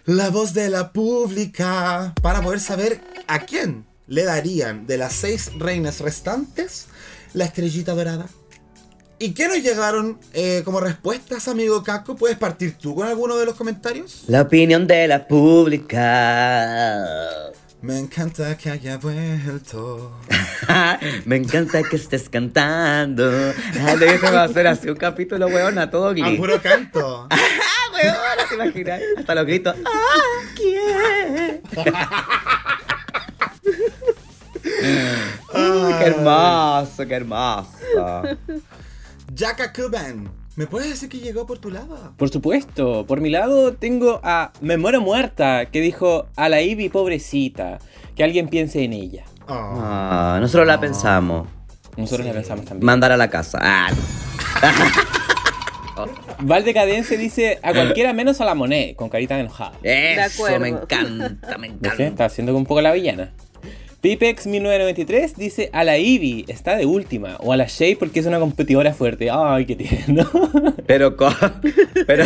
[0.06, 5.50] la voz de la pública, para poder saber a quién le darían de las seis
[5.58, 6.86] reinas restantes
[7.34, 8.26] la estrellita dorada.
[9.18, 12.16] ¿Y qué nos llegaron eh, como respuestas, amigo Caco?
[12.16, 14.24] ¿Puedes partir tú con alguno de los comentarios?
[14.28, 16.00] La opinión de la pública.
[17.82, 20.12] Me encanta que haya vuelto.
[21.24, 23.30] Me encanta que estés cantando.
[23.80, 26.36] Ah, Debiésemos hacer así un capítulo, weón, a todo A glee.
[26.36, 27.26] puro canto.
[27.92, 29.00] Ah, weón, ¿te imaginas?
[29.18, 29.76] Hasta los gritos.
[29.86, 31.62] ¡Ah, quién!
[35.54, 38.22] Uy, qué hermoso, qué hermoso.
[39.34, 40.30] Jacka Cuban.
[40.56, 42.12] ¿Me puedes decir que llegó por tu lado?
[42.16, 46.88] Por supuesto, por mi lado tengo a Me muero muerta, que dijo a la Ivy
[46.88, 47.78] pobrecita,
[48.16, 49.24] que alguien piense en ella.
[49.48, 49.52] Oh.
[49.80, 51.48] Ah, nosotros la pensamos.
[51.96, 52.28] Nosotros Sí.
[52.28, 52.84] la pensamos también.
[52.86, 53.58] Mandar a la casa.
[53.62, 53.90] Ah,
[56.40, 59.72] Valdecadense dice a cualquiera menos a la Monet, con carita enojada.
[59.82, 60.60] eso acuerdo.
[60.60, 62.02] me encanta, me encanta.
[62.04, 63.32] Está haciendo un poco la villana.
[64.02, 68.38] Pipex1993 dice a la Ivy, está de última, o a la Shay porque es una
[68.38, 69.28] competidora fuerte.
[69.30, 70.28] Ay, qué tierno.
[70.86, 71.34] Pero con.
[72.06, 72.24] Pero.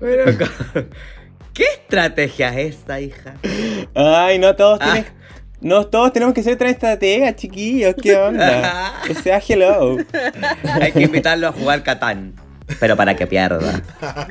[0.00, 0.88] Pero con.
[1.52, 3.34] ¿Qué estrategia es esta, hija?
[3.94, 4.92] Ay, no todos Ah.
[4.92, 5.16] tienen...
[5.58, 7.94] No todos tenemos que ser tan estrategas, chiquillos.
[8.00, 8.92] ¿Qué onda?
[9.10, 9.96] O sea, hello.
[10.80, 12.34] Hay que invitarlo a jugar Catán.
[12.78, 13.82] Pero para que pierda.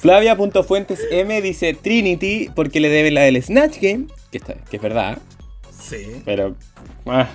[0.00, 4.82] Flavia.fuentes M dice Trinity porque le debe la del Snatch Game, que, está- que es
[4.82, 5.18] verdad,
[5.70, 6.22] Sí.
[6.24, 6.54] pero...
[7.06, 7.28] ah.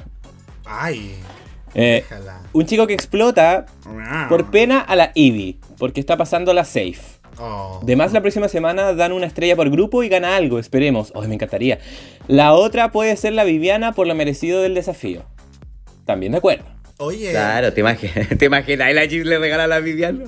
[0.65, 1.15] Ay.
[1.75, 2.41] Eh, Déjala.
[2.53, 3.65] un chico que explota
[4.29, 6.99] por pena a la Eevee, porque está pasando la safe.
[7.39, 7.79] Oh.
[7.81, 11.11] Además, la próxima semana dan una estrella por grupo y gana algo, esperemos.
[11.15, 11.79] Oh, me encantaría.
[12.27, 15.23] La otra puede ser la Viviana por lo merecido del desafío.
[16.05, 16.65] También de acuerdo.
[16.99, 18.29] Oye, Claro, te imaginas.
[18.37, 18.91] ¿Te imaginas?
[18.91, 20.25] Y la Gis le regala a la Viviana.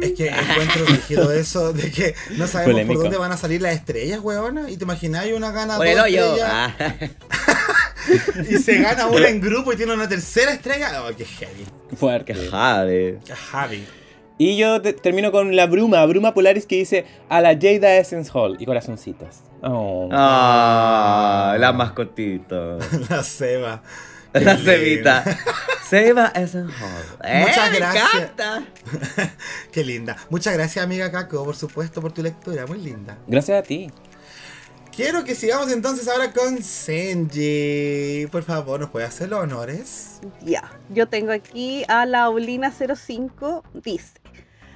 [0.00, 2.94] Es que encuentro rígido eso de que no sabemos Polémico.
[2.94, 4.70] por dónde van a salir las estrellas, weona.
[4.70, 6.36] Y te imaginas una gana Por dos el hoyo.
[6.44, 6.74] Ah.
[8.48, 11.02] y se gana una en grupo y tiene una tercera estrella.
[11.02, 11.64] Oh, qué heavy.
[11.96, 12.32] Fuerte.
[12.34, 13.18] Que jade.
[13.50, 13.84] Javi.
[14.36, 18.30] Y yo te- termino con la bruma, bruma Polaris que dice a la Jada Essence
[18.34, 19.36] Hall y corazoncitos.
[19.62, 20.08] Oh.
[20.12, 22.78] Ah, la mascotito.
[23.08, 23.82] La Seba.
[24.34, 25.24] La cebita.
[25.88, 27.04] Seba Eisenhower.
[27.24, 28.14] Eh, Muchas me gracias.
[28.14, 28.64] encanta.
[29.72, 30.16] Qué linda.
[30.30, 32.66] Muchas gracias, amiga Caco, por supuesto, por tu lectura.
[32.66, 33.16] Muy linda.
[33.26, 33.90] Gracias a ti.
[34.94, 38.26] Quiero que sigamos entonces ahora con Senji.
[38.30, 40.20] Por favor, ¿nos puede hacer los honores?
[40.42, 44.20] Ya, yo tengo aquí a la Aulina05, dice,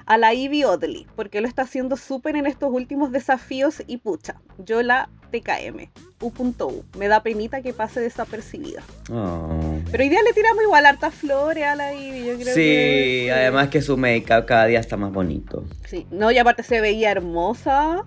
[0.06, 4.40] a la Ivy Oddly, porque lo está haciendo súper en estos últimos desafíos y pucha,
[4.58, 5.88] yo la TKM,
[6.20, 8.82] U.U, me da penita que pase desapercibida.
[9.10, 9.78] Oh.
[9.90, 13.32] Pero hoy día le tiramos igual hartas flores a la Ivy, yo creo Sí, que...
[13.32, 15.64] además que su make-up cada día está más bonito.
[15.86, 18.02] Sí, no, y aparte se veía hermosa.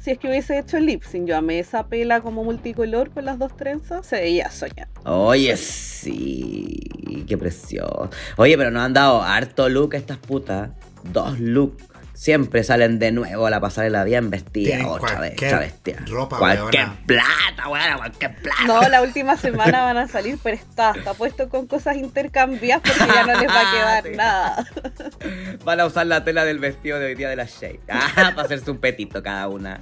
[0.00, 3.24] Si es que hubiese hecho el lip sync, yo amé esa pela como multicolor con
[3.24, 4.88] las dos trenzas, se veía soñar.
[5.04, 8.08] Oye, sí, qué precioso.
[8.36, 10.70] Oye, pero nos han dado harto look estas putas.
[11.12, 11.84] Dos looks.
[12.18, 14.84] Siempre salen de nuevo a la pasarela bien vestida.
[14.88, 15.98] Otra vez, cualquier otra vestida.
[16.08, 16.98] ropa, Cualquier weona.
[17.06, 18.64] plata, weona, cualquier plata.
[18.66, 23.14] No, la última semana van a salir, pero está, está puesto con cosas intercambiadas porque
[23.14, 23.72] ya no les va a
[24.02, 24.10] quedar Sí.
[24.16, 24.66] nada.
[25.64, 27.74] Van a usar la tela del vestido de hoy día de la Shea.
[27.88, 29.80] Ah, para hacerse un petito cada una.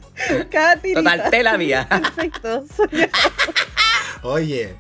[0.51, 1.01] Cada tirita.
[1.03, 1.87] Total, tela mía.
[1.89, 2.65] Perfecto.
[4.23, 4.75] Oye,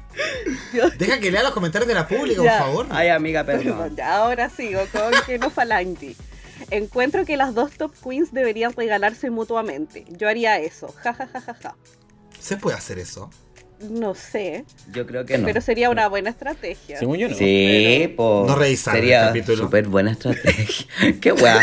[0.98, 2.58] deja que lea los comentarios de la pública, Ya.
[2.58, 2.86] por favor.
[2.90, 3.96] Ay, amiga, perdón.
[4.02, 6.16] Ahora sigo con que no falangi.
[6.70, 10.04] Encuentro que las dos top queens deberían regalarse mutuamente.
[10.08, 10.88] Yo haría eso.
[11.02, 11.76] Ja, ja, ja, ja, ja.
[12.38, 13.30] ¿Se puede hacer eso?
[13.78, 15.44] No sé, Yo creo que no.
[15.46, 16.98] pero sería una buena estrategia.
[16.98, 17.34] Según yo no.
[17.36, 18.46] Sí, pues.
[18.48, 19.64] No revisaron el Sería capítulo.
[19.64, 20.86] súper buena estrategia.
[21.20, 21.60] Qué weá.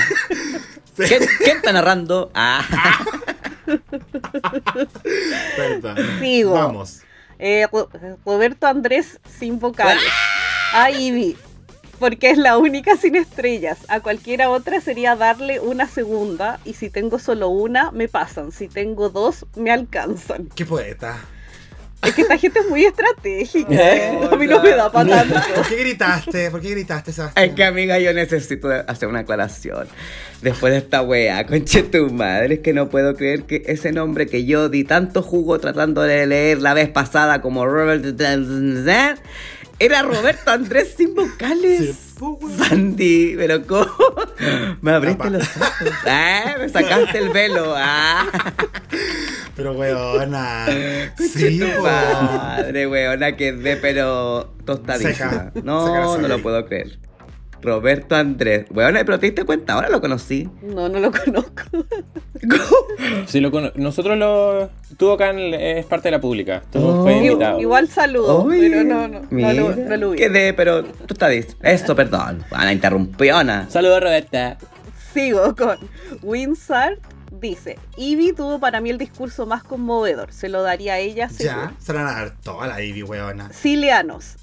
[0.96, 2.32] ¿Quién, quién está narrando?
[2.36, 2.64] Ah.
[6.20, 6.54] Sigo.
[6.54, 7.02] Vamos.
[7.40, 7.90] Eh, Ro-
[8.26, 10.04] Roberto Andrés sin vocales.
[10.74, 11.36] A Ivy.
[12.04, 13.78] Porque es la única sin estrellas.
[13.88, 16.60] A cualquiera otra sería darle una segunda.
[16.66, 18.52] Y si tengo solo una, me pasan.
[18.52, 20.50] Si tengo dos, me alcanzan.
[20.54, 21.16] Qué poeta.
[22.06, 23.74] Es que esta gente es muy estratégica.
[23.74, 25.40] Eh, A mí no me da para tanto.
[25.56, 26.52] ¿Por qué gritaste?
[26.52, 27.50] ¿Por qué gritaste, Sebastián?
[27.50, 29.88] es que amiga, yo necesito hacer una aclaración.
[30.42, 34.28] Después de esta weá, conche tu madre, es que no puedo creer que ese nombre
[34.28, 38.04] que yo di tanto jugo tratando de leer la vez pasada como Robert
[39.80, 41.80] era Roberto Andrés sin vocales.
[41.80, 42.56] Sí, pues.
[42.56, 43.88] Sandy, pero ¿cómo?
[44.82, 45.30] Me abriste Papá.
[45.32, 45.90] los ojos.
[46.06, 47.74] Ah, me sacaste el velo.
[47.76, 48.26] Ah.
[49.56, 50.66] Pero, weona.
[51.18, 55.14] Sí, madre, weona, quedé pero tostadísima.
[55.14, 55.52] Seca.
[55.64, 56.98] No, Seca no lo puedo creer.
[57.64, 58.66] Roberto Andrés.
[58.72, 60.50] Weona, pero te diste cuenta, ahora lo conocí.
[60.62, 61.64] No, no lo conozco.
[63.28, 64.70] Sí, lo cono- Nosotros lo.
[64.98, 66.62] Tuvo acá en- es parte de la pública.
[66.72, 67.04] Tuvo, Oh.
[67.04, 67.60] fue Igual, invitado.
[67.60, 70.18] igual saludo, Oye, pero no, no, no, mira, lo, no lo vi.
[70.18, 71.32] Quedé, pero tú estás
[71.62, 72.44] Esto, perdón.
[72.52, 73.70] Ana interrumpiona.
[73.70, 74.58] Saludos, Roberta.
[75.14, 75.78] Sigo con
[76.22, 77.00] Winsart.
[77.32, 80.32] Dice, Ivy tuvo para mí el discurso más conmovedor.
[80.32, 81.72] Se lo daría a ella seguro.
[81.72, 83.50] Ya, se van a dar toda la Ivy, weona.
[83.52, 84.36] Cilianos.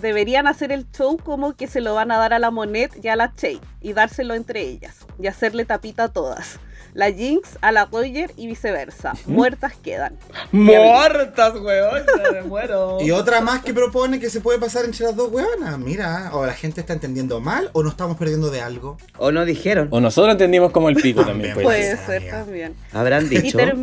[0.00, 3.08] Deberían hacer el show como que se lo van a dar a la Monet y
[3.08, 6.58] a la Che y dárselo entre ellas y hacerle tapita a todas.
[6.94, 9.14] La Jinx a la Roger y viceversa.
[9.26, 10.16] Muertas quedan.
[10.52, 12.02] Muertas, weón.
[12.32, 12.98] Me muero.
[13.00, 15.76] Y otra más que propone que se puede pasar entre las dos weonas.
[15.78, 18.96] Mira, o la gente está entendiendo mal o nos estamos perdiendo de algo.
[19.18, 19.88] O no dijeron.
[19.90, 21.54] O nosotros entendimos como el pico también.
[21.62, 22.76] Puede ser también.
[22.92, 23.58] Habrán Y, dicho.
[23.58, 23.76] ter-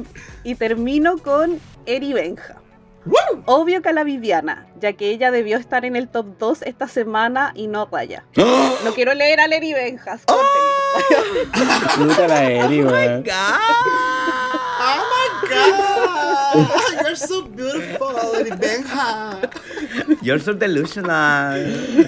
[0.45, 2.60] y termino con Eri Benja.
[3.45, 6.88] Obvio que a la Viviana, ya que ella debió estar en el top 2 esta
[6.88, 8.23] semana y no raya.
[8.38, 8.78] ¡Oh!
[8.86, 10.23] No quiero leer a Eri Benjas.
[10.26, 10.80] córtenlo.
[11.97, 13.23] Puta la Eri, weón.
[14.84, 16.68] ¡Oh my god!
[17.03, 19.49] You're so beautiful, Lady Benja.
[20.22, 21.53] You're so delusional.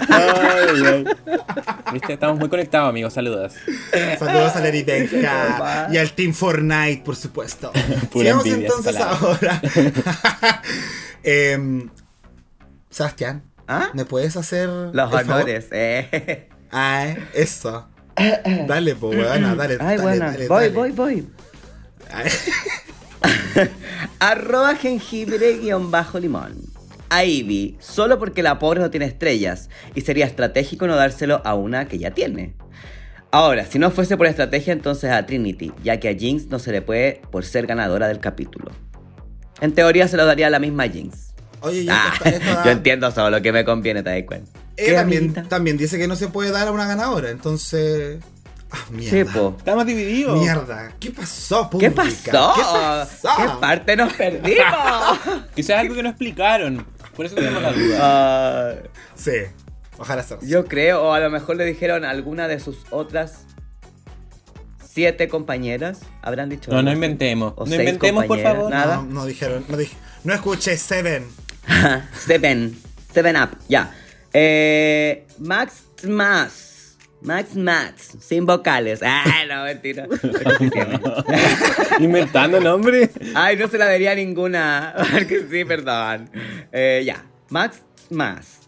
[0.08, 1.04] Ay, ay.
[1.92, 3.12] Viste, estamos muy conectados, amigos.
[3.12, 3.54] Saludos.
[4.18, 7.72] Saludos a Lady Benja y al Team Fortnite, por supuesto.
[8.12, 9.18] Pura Sigamos envidia, entonces palabra.
[9.20, 10.62] ahora.
[11.26, 11.88] Em,
[12.90, 13.88] Sebastián, ¿Ah?
[13.94, 15.24] ¿me puedes hacer Los el favor?
[15.42, 16.48] honores, eh.
[16.70, 17.88] Ay, eso.
[18.66, 19.74] Dale, pues, weona, dale.
[19.80, 20.26] Ay, dale, buena.
[20.32, 20.74] dale, voy, dale.
[20.74, 21.26] voy, voy.
[24.20, 26.54] Arroba jengibre guion bajo limón.
[27.10, 31.54] A Ivy, solo porque la pobre no tiene estrellas y sería estratégico no dárselo a
[31.54, 32.54] una que ya tiene.
[33.30, 36.72] Ahora, si no fuese por estrategia, entonces a Trinity, ya que a Jinx no se
[36.72, 38.70] le puede por ser ganadora del capítulo.
[39.60, 41.34] En teoría se lo daría a la misma Jinx.
[41.60, 44.50] Oye, Ah, esto- esto da- yo entiendo solo lo que me conviene, te das cuenta.
[44.76, 48.18] Ella ¿Qué, también, también dice que no se puede dar a una ganadora, entonces.
[48.70, 49.52] Ah, mierda.
[49.56, 50.38] Estamos divididos.
[50.40, 50.92] Mierda.
[50.98, 52.32] ¿Qué pasó, ¿Qué pública?
[52.32, 52.52] pasó?
[52.56, 53.28] ¿Qué pasó?
[53.36, 55.48] ¿Qué parte nos perdimos?
[55.54, 56.84] Quizás algo que no explicaron.
[57.14, 57.98] Por eso tenemos la duda.
[58.00, 58.74] Ah,
[59.14, 59.32] Sí.
[59.96, 60.38] Ojalá sea.
[60.42, 63.44] Yo creo, o a lo mejor le dijeron a alguna de sus otras
[64.92, 66.00] siete compañeras.
[66.22, 66.72] Habrán dicho.
[66.72, 67.52] No, no inventemos.
[67.56, 68.70] O No inventemos, por favor.
[68.70, 68.96] Nada.
[68.96, 69.96] No, no dijeron, no dije.
[70.24, 71.26] No escuché Seven.
[72.26, 72.76] Seven.
[73.12, 73.94] Seven Up, ya.
[74.34, 76.98] Eh, Max Más.
[77.22, 78.16] Max Max.
[78.20, 79.00] Sin vocales.
[79.02, 80.06] Ah, no, mentira.
[82.00, 83.10] Inventando nombre.
[83.34, 84.94] Ay, no se la daría ninguna.
[85.12, 86.28] Porque sí, perdón.
[86.72, 87.24] Eh, ya.
[87.48, 88.60] Max Más.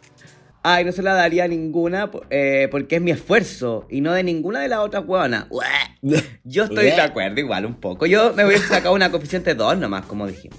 [0.62, 4.60] Ay, no se la daría ninguna eh, porque es mi esfuerzo y no de ninguna
[4.60, 5.46] de las otras hueonas.
[6.44, 8.06] Yo estoy de acuerdo igual un poco.
[8.06, 10.58] Yo me hubiese sacado una coeficiente 2 nomás, como dijimos.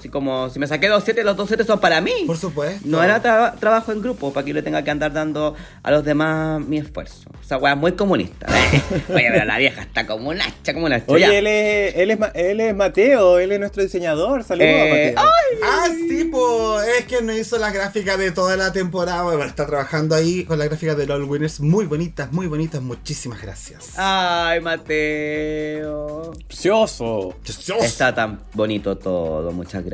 [0.00, 2.12] Así como si me saqué dos 7, los dos 7 son para mí.
[2.26, 2.80] Por supuesto.
[2.88, 5.90] No era tra- trabajo en grupo para que yo le tenga que andar dando a
[5.90, 7.30] los demás mi esfuerzo.
[7.44, 8.46] Esa weá es muy comunista.
[9.14, 11.04] Oye, pero la vieja está como una hacha, como una hacha.
[11.08, 14.42] Oye, él es, él, es, Ma- él es Mateo, él es nuestro diseñador.
[14.42, 15.30] Saludos Eh, a Mateo.
[15.64, 16.80] Ah, sí, po.
[16.80, 19.22] Es que nos hizo la gráfica de toda la temporada.
[19.24, 21.60] Bueno, está trabajando ahí con la gráfica de LOL Winners.
[21.60, 22.80] Muy bonitas, muy bonitas.
[22.80, 23.90] Muchísimas gracias.
[23.96, 26.32] Ay, Mateo.
[26.46, 27.34] Precioso.
[27.42, 27.82] Precioso.
[27.84, 29.89] Está tan bonito todo, muchas gracias.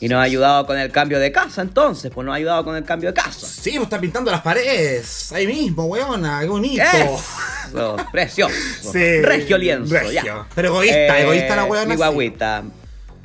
[0.00, 2.74] Y nos ha ayudado con el cambio de casa, entonces, pues nos ha ayudado con
[2.76, 3.46] el cambio de casa.
[3.46, 5.30] Sí, pues está pintando las paredes.
[5.32, 6.40] Ahí mismo, weona.
[6.40, 6.82] Qué bonito.
[6.82, 8.54] Eso, precioso.
[8.92, 9.20] Sí.
[9.22, 10.22] Regio lienzo, Regio.
[10.24, 10.46] ya.
[10.54, 11.86] Pero egoísta, Eh, egoísta la weona.
[11.86, 11.96] Mi sí.
[11.98, 12.64] guagüita.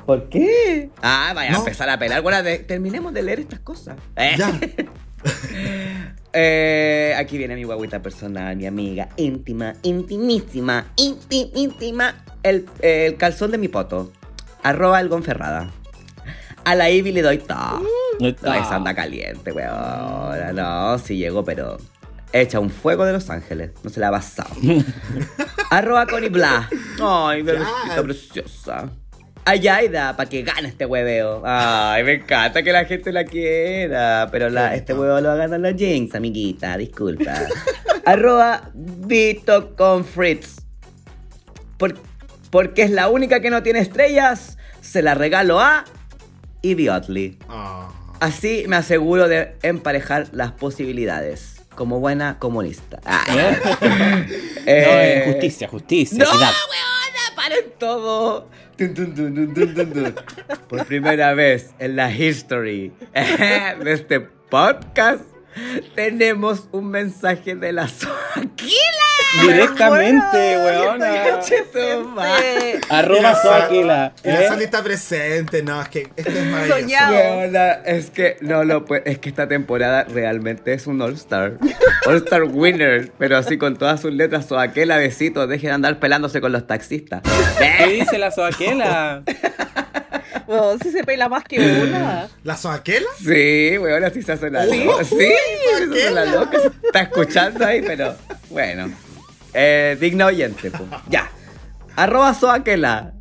[0.06, 0.90] ¿Por qué?
[1.00, 1.56] Ah, vaya No.
[1.56, 2.22] a empezar a pelar.
[2.22, 3.96] Bueno, de- terminemos de leer estas cosas.
[4.16, 4.34] Eh.
[4.38, 4.52] Ya.
[6.34, 12.24] Eh, aquí viene mi guagüita personal, mi amiga íntima, intimísima, íntima, íntima.
[12.42, 14.10] El, el calzón de mi poto.
[14.62, 15.70] Arroba el Gonferrada.
[16.64, 17.82] A la Ivy le doy todo.
[18.20, 20.54] No Ay, esa anda caliente, weón.
[20.54, 21.78] No, sí llegó, pero
[22.32, 23.72] hecha un fuego de Los Ángeles.
[23.82, 24.50] No se la ha pasado.
[25.70, 26.68] Arroba Connie Bla.
[27.02, 28.90] Ay, bebecita preciosa.
[29.44, 31.42] A Yaida, para que gane este hueveo.
[31.44, 34.28] Ay, me encanta que la gente la quiera.
[34.30, 36.76] Pero la, este huevo lo va a ganar la Jinx, amiguita.
[36.76, 37.32] Disculpa.
[38.04, 40.58] Arroba Vito con Fritz.
[41.76, 41.98] Por-
[42.52, 44.58] porque es la única que no tiene estrellas.
[44.82, 45.84] Se la regalo a
[46.60, 47.38] Ivy Otley.
[47.48, 47.88] Ah.
[48.20, 51.56] Así me aseguro de emparejar las posibilidades.
[51.74, 53.00] Como buena comunista.
[53.06, 53.24] Ah.
[54.64, 56.18] No, Eh, es justicia, justicia.
[56.18, 56.52] ¡No, weona!
[57.34, 58.48] ¡Paren todo!
[60.68, 65.22] Por primera vez en la history de este podcast,
[65.94, 69.01] tenemos un mensaje de la Soaquila.
[69.40, 71.40] Directamente, Bueno, weona.
[72.14, 72.80] Madre.
[72.90, 74.12] Arroba Y la Sa- Soaquila.
[74.24, 74.64] Y la ¿eh?
[74.64, 75.62] Está presente.
[75.62, 77.04] No, es que esto es maravilloso.
[77.10, 79.02] Weona, es que no lo puedo.
[79.04, 81.54] Es que esta temporada realmente es un All-Star.
[82.06, 83.10] All-Star winner.
[83.18, 85.48] Pero así con todas sus letras, Soaquela, besitos.
[85.48, 87.22] Dejen de andar pelándose con los taxistas.
[87.58, 89.22] ¿Qué dice la Soaquela?
[90.82, 92.28] Si se pela más que una.
[92.44, 93.06] ¿La Soaquela?
[93.18, 95.02] Sí, weón, así se hace la loca.
[95.04, 96.58] Sí, se hace la loca.
[96.60, 98.14] Se está escuchando ahí, pero
[98.50, 98.90] bueno.
[99.54, 100.82] Eh, digno oyente, pues.
[101.08, 101.30] Ya.
[101.96, 103.12] Arroba Soaquela.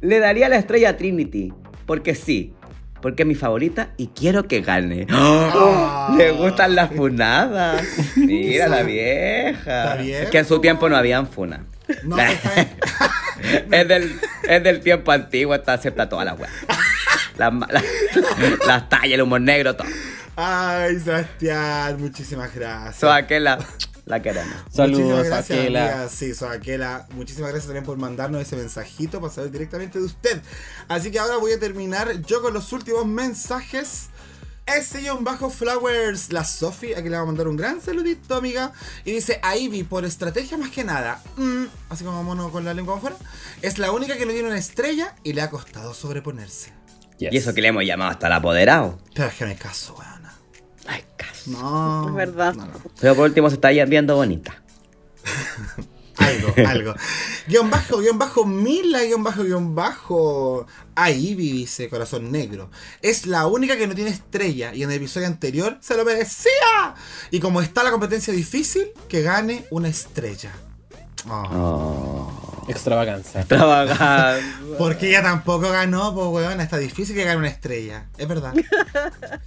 [0.00, 1.52] Le daría la estrella a Trinity.
[1.86, 2.54] Porque sí.
[3.02, 5.06] Porque es mi favorita y quiero que gane.
[5.10, 6.14] Ah.
[6.18, 7.82] Le gustan las funadas.
[8.16, 9.94] Mira la vieja.
[10.02, 10.60] Es que en su po.
[10.60, 11.60] tiempo no habían funas.
[12.04, 12.16] No,
[13.72, 16.52] es, del, es del tiempo antiguo, está acepta todas las weas.
[17.36, 17.52] Las,
[18.66, 19.88] las tallas, el humor negro, todo.
[20.36, 22.96] Ay, Sebastián, muchísimas gracias.
[22.96, 23.58] Soaquela,
[24.10, 24.54] la queremos.
[24.70, 26.08] Saludos, Muchísimas gracias, amiga.
[26.08, 27.06] Sí, Soaquela.
[27.12, 30.42] Muchísimas gracias también por mandarnos ese mensajito para saber directamente de usted.
[30.88, 34.08] Así que ahora voy a terminar yo con los últimos mensajes.
[35.20, 38.72] bajo flowers la Sofi, aquí le va a mandar un gran saludito, amiga.
[39.04, 42.74] Y dice, a Ivy, por estrategia más que nada, mm, así como mono con la
[42.74, 43.16] lengua afuera,
[43.62, 46.72] es la única que no tiene una estrella y le ha costado sobreponerse.
[47.18, 47.32] Yes.
[47.32, 48.98] Y eso que le hemos llamado hasta el apoderado.
[49.14, 50.19] Pero es que no hay caso, weona.
[51.46, 52.08] No.
[52.08, 52.54] Es verdad.
[52.54, 52.72] no, no.
[53.00, 54.62] Pero por último se está viendo bonita.
[56.20, 56.94] Algo, algo.
[57.46, 60.66] Guión bajo, guion bajo, Mila, guion bajo, guion bajo.
[60.94, 62.70] A Ivy dice Corazón Negro.
[63.00, 66.94] Es la única que no tiene estrella y en el episodio anterior se lo merecía.
[67.30, 70.52] Y como está la competencia difícil, que gane una estrella.
[71.28, 71.48] Oh.
[71.52, 72.49] Oh.
[72.70, 73.44] Extravaganza.
[73.44, 74.76] Trabajando.
[74.78, 78.06] Porque ella tampoco ganó, pues weón, está difícil que gane una estrella.
[78.16, 78.54] Es verdad.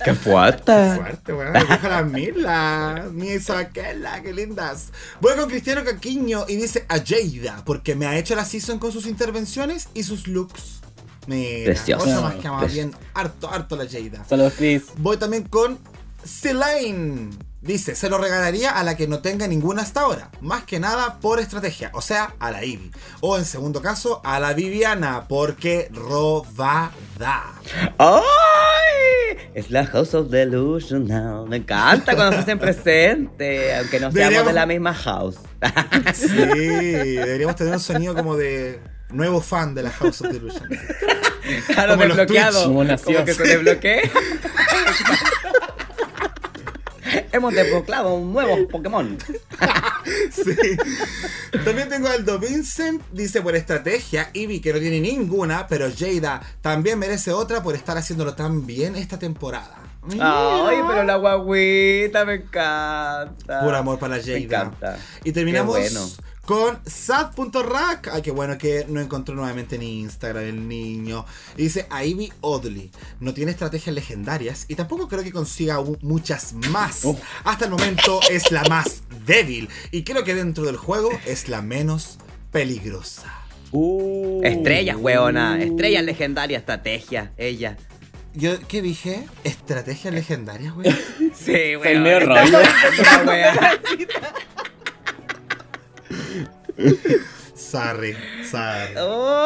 [0.03, 0.95] ¡Qué fuerte!
[0.95, 1.53] Fuerte, weón.
[1.53, 3.05] Lo dijo la Mila.
[3.13, 4.89] Ni eso aquella, qué lindas.
[5.21, 8.91] Voy con Cristiano Caquiño y dice a Jada, porque me ha hecho la season con
[8.91, 10.81] sus intervenciones y sus looks.
[11.27, 12.03] Mira, Preciosa.
[12.03, 12.93] cosa más que ama bien.
[13.13, 14.25] Harto, harto la Jada.
[14.27, 14.83] Saludos, Chris.
[14.97, 15.79] Voy también con
[16.23, 17.29] Selene.
[17.63, 20.29] Dice, se lo regalaría a la que no tenga ninguna hasta ahora.
[20.41, 21.91] Más que nada por estrategia.
[21.93, 22.91] O sea, a la Ivy.
[23.21, 25.27] O en segundo caso, a la Viviana.
[25.29, 27.53] Porque robada.
[27.97, 29.37] ¡Ay!
[29.53, 31.45] Es la House of Delusion now.
[31.47, 35.37] Me encanta cuando se hacen presente, aunque no seamos Deberíamos- de la misma house.
[36.13, 40.67] Sí, deberíamos tener un sonido como de nuevo fan de la House of Delusion.
[41.67, 42.63] Claro, Como desbloqueado.
[42.65, 44.01] Como que se desbloquee.
[47.31, 49.17] Hemos desbloqueado un nuevo Pokémon.
[50.31, 50.77] Sí.
[51.63, 56.41] También tengo a Aldo Vincent, dice por estrategia, Ivy que no tiene ninguna, pero Jada
[56.61, 59.77] también merece otra por estar haciéndolo tan bien esta temporada.
[60.19, 63.61] Ay, pero la guaguita me encanta.
[63.61, 64.33] Puro amor para Jada.
[64.33, 64.97] Me encanta.
[65.23, 66.05] Y terminamos bueno.
[66.45, 68.09] Con sad.rack.
[68.11, 71.25] Ay, qué bueno que no encontró nuevamente en Instagram el niño.
[71.57, 72.91] Y dice Ivy Oddly.
[73.19, 77.03] No tiene estrategias legendarias y tampoco creo que consiga muchas más.
[77.43, 79.69] Hasta el momento es la más débil.
[79.91, 82.17] Y creo que dentro del juego es la menos
[82.51, 83.39] peligrosa.
[83.71, 84.41] Uh.
[84.43, 85.61] Estrellas, weona.
[85.61, 87.31] Estrellas legendarias, estrategia.
[87.37, 87.77] Ella.
[88.35, 89.25] Yo, ¿qué dije?
[89.43, 90.89] ¿Estrategias legendarias, güey?
[91.33, 92.59] Sí, Fue el medio rollo.
[97.55, 98.15] Sorry.
[98.51, 98.95] Ay,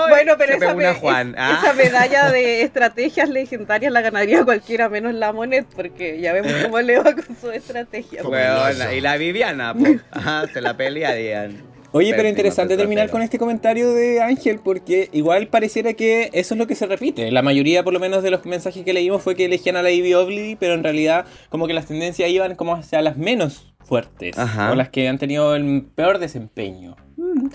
[0.09, 1.29] Bueno, pero esa, me- Juan.
[1.29, 1.59] es- Ah.
[1.61, 6.79] esa medalla de estrategias legendarias la ganaría cualquiera menos la Monet, porque ya vemos cómo
[6.79, 8.21] le va con su estrategia.
[8.23, 8.91] Oso.
[8.93, 9.75] y la Viviana.
[10.11, 11.57] Ajá, se la pelearían.
[11.93, 16.57] Oye, pero interesante terminar con este comentario de Ángel, porque igual pareciera que eso es
[16.57, 17.31] lo que se repite.
[17.31, 19.89] La mayoría, por lo menos, de los mensajes que leímos fue que elegían a la
[19.89, 24.37] Ivy Oddly, pero en realidad, como que las tendencias iban como hacia las menos fuertes,
[24.37, 24.71] Ajá.
[24.71, 26.95] o las que han tenido el peor desempeño.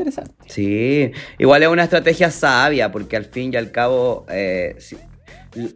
[0.02, 0.34] Interesante.
[0.48, 4.96] Sí, igual es una estrategia sabia, porque al fin y al cabo eh, sí,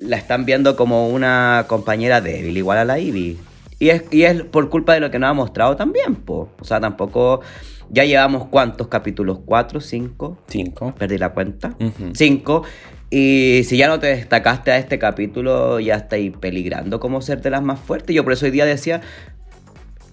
[0.00, 3.38] la están viendo como una compañera débil, igual a la Ivy.
[3.78, 6.48] Y es, y es por culpa de lo que nos ha mostrado también, po.
[6.60, 7.40] O sea, tampoco.
[7.88, 10.92] Ya llevamos cuántos capítulos, cuatro, cinco, Cinco.
[10.98, 11.76] perdí la cuenta.
[12.14, 12.64] Cinco.
[13.10, 17.50] Y si ya no te destacaste a este capítulo, ya estáis peligrando como ser de
[17.50, 18.16] las más fuertes.
[18.16, 19.02] Yo por eso hoy día decía,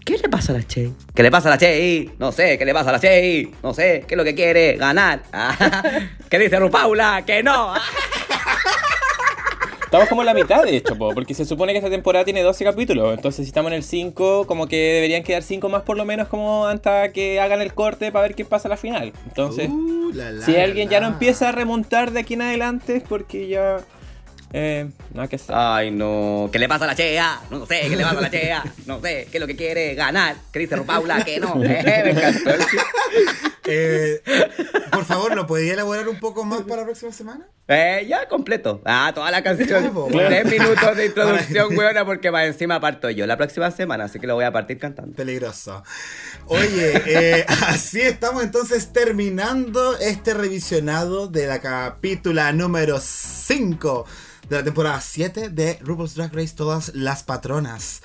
[0.05, 0.91] ¿qué le pasa a la Che?
[1.13, 2.09] ¿Qué le pasa a la Che?
[2.19, 3.49] No sé, ¿qué le pasa a la Che?
[3.61, 4.77] No sé, ¿qué es lo que quiere?
[4.77, 5.23] Ganar.
[6.30, 7.23] ¿Qué dice Rupaula?
[7.25, 7.73] Que no.
[9.85, 12.41] Estamos como en la mitad, de hecho, po, porque se supone que esta temporada tiene
[12.41, 13.13] 12 capítulos.
[13.13, 16.27] Entonces, si estamos en el 5, como que deberían quedar 5 más por lo menos,
[16.30, 19.13] como hasta que hagan el corte para ver qué pasa a la final.
[19.27, 22.95] Entonces, Uh, la, la, si alguien ya no empieza a remontar de aquí en adelante,
[22.95, 23.77] es porque ya.
[24.51, 25.56] Eh, nada que hacer.
[25.57, 26.49] Ay, no.
[26.52, 27.41] ¿Qué le pasa a la Chea?
[27.49, 28.64] No sé, ¿qué le pasa a la Chea?
[28.85, 29.95] No sé, ¿qué es lo que quiere?
[29.95, 30.35] Ganar.
[30.52, 31.23] ¿Qué dice Rupaula?
[31.23, 31.53] Que no.
[31.64, 32.52] Eh, me encantó.
[33.65, 34.22] Eh,
[34.91, 37.48] por favor, ¿lo podría elaborar un poco más para la próxima semana?
[37.68, 38.81] Eh, ya completo.
[38.84, 39.68] Ah, toda la canción.
[39.68, 44.19] Claro, Tres minutos de introducción, weona, porque más encima parto yo la próxima semana, así
[44.19, 45.15] que lo voy a partir cantando.
[45.15, 45.84] Peligroso.
[46.48, 54.06] Oye, eh, así estamos entonces terminando este revisionado de la capítula número 5
[54.49, 58.01] de la temporada 7 de RuPaul's Drag Race Todas las Patronas.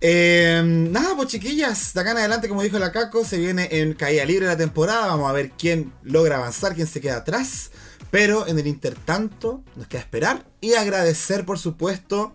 [0.00, 3.94] Eh, nada, pues chiquillas, de acá en adelante, como dijo la Caco, se viene en
[3.94, 5.06] caída libre la temporada.
[5.06, 7.70] Vamos a ver quién logra avanzar, quién se queda atrás.
[8.10, 12.34] Pero en el intertanto, nos queda esperar y agradecer, por supuesto,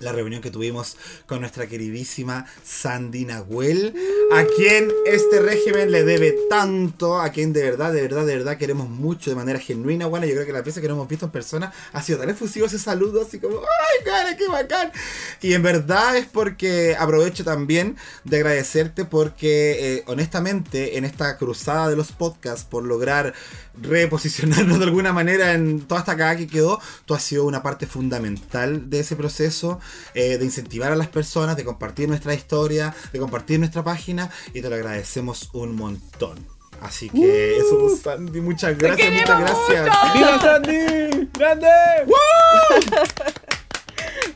[0.00, 0.96] la reunión que tuvimos
[1.26, 3.94] con nuestra queridísima Sandy Nahuel,
[4.32, 8.58] a quien este régimen le debe tanto, a quien de verdad, de verdad, de verdad
[8.58, 10.06] queremos mucho de manera genuina.
[10.06, 12.30] Bueno, yo creo que la pieza que no hemos visto en persona ha sido tan
[12.30, 14.92] efusivo ese saludo, así como, ¡ay, cara, qué bacán!
[15.40, 21.88] Y en verdad es porque aprovecho también de agradecerte porque, eh, honestamente, en esta cruzada
[21.88, 23.34] de los podcasts por lograr
[23.80, 27.86] reposicionarnos de alguna manera en toda esta cagada que quedó, tú has sido una parte
[27.86, 29.80] fundamental de ese proceso,
[30.14, 34.62] eh, de incentivar a las personas, de compartir nuestra historia, de compartir nuestra página y
[34.62, 36.38] te lo agradecemos un montón.
[36.80, 40.14] Así que eso, pues, Sandy, muchas gracias, muchas gracias.
[40.14, 41.28] ¡Viva Sandy!
[41.32, 41.66] ¡Grande!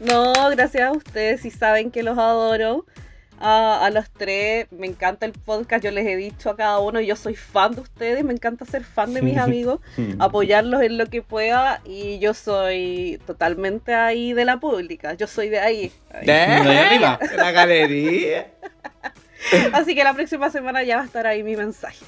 [0.00, 2.86] No, gracias a ustedes, si saben que los adoro.
[3.40, 7.00] A, a los tres, me encanta el podcast, yo les he dicho a cada uno,
[7.00, 9.80] yo soy fan de ustedes, me encanta ser fan de mis amigos,
[10.18, 15.48] apoyarlos en lo que pueda y yo soy totalmente ahí de la pública, yo soy
[15.48, 15.92] de ahí.
[16.12, 16.26] ahí.
[16.26, 16.32] ¿De?
[16.32, 17.18] De arriba.
[17.36, 18.50] La galería.
[19.72, 22.04] Así que la próxima semana ya va a estar ahí mi mensaje.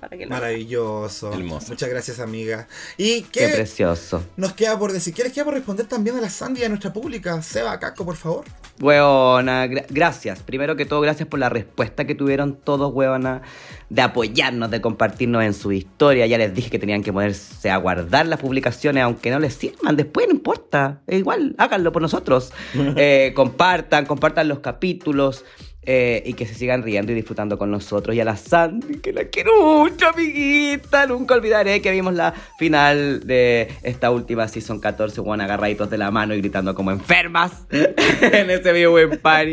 [0.00, 1.32] Para que lo Maravilloso.
[1.32, 1.68] Hermoso.
[1.68, 2.66] Muchas gracias, amiga.
[2.96, 4.24] ¿Y Qué qué precioso.
[4.36, 5.12] nos queda por decir?
[5.12, 7.40] ¿Quieres que por responder también a la Sandy y a nuestra pública?
[7.42, 8.44] Seba, Caco, por favor.
[8.80, 10.38] Weona, gra- gracias.
[10.42, 13.42] Primero que todo, gracias por la respuesta que tuvieron todos, weona,
[13.90, 16.26] de apoyarnos, de compartirnos en su historia.
[16.26, 19.96] Ya les dije que tenían que ponerse a guardar las publicaciones, aunque no les sirvan.
[19.96, 21.02] Después no importa.
[21.08, 22.52] Igual, háganlo por nosotros.
[22.96, 25.44] Eh, compartan, compartan los capítulos.
[25.82, 28.14] Eh, y que se sigan riendo y disfrutando con nosotros.
[28.14, 31.06] Y a la Sandy, que la quiero mucho, amiguita.
[31.06, 36.10] Nunca olvidaré que vimos la final de esta última Season 14, bueno, agarraditos de la
[36.10, 39.52] mano y gritando como enfermas en ese video en party,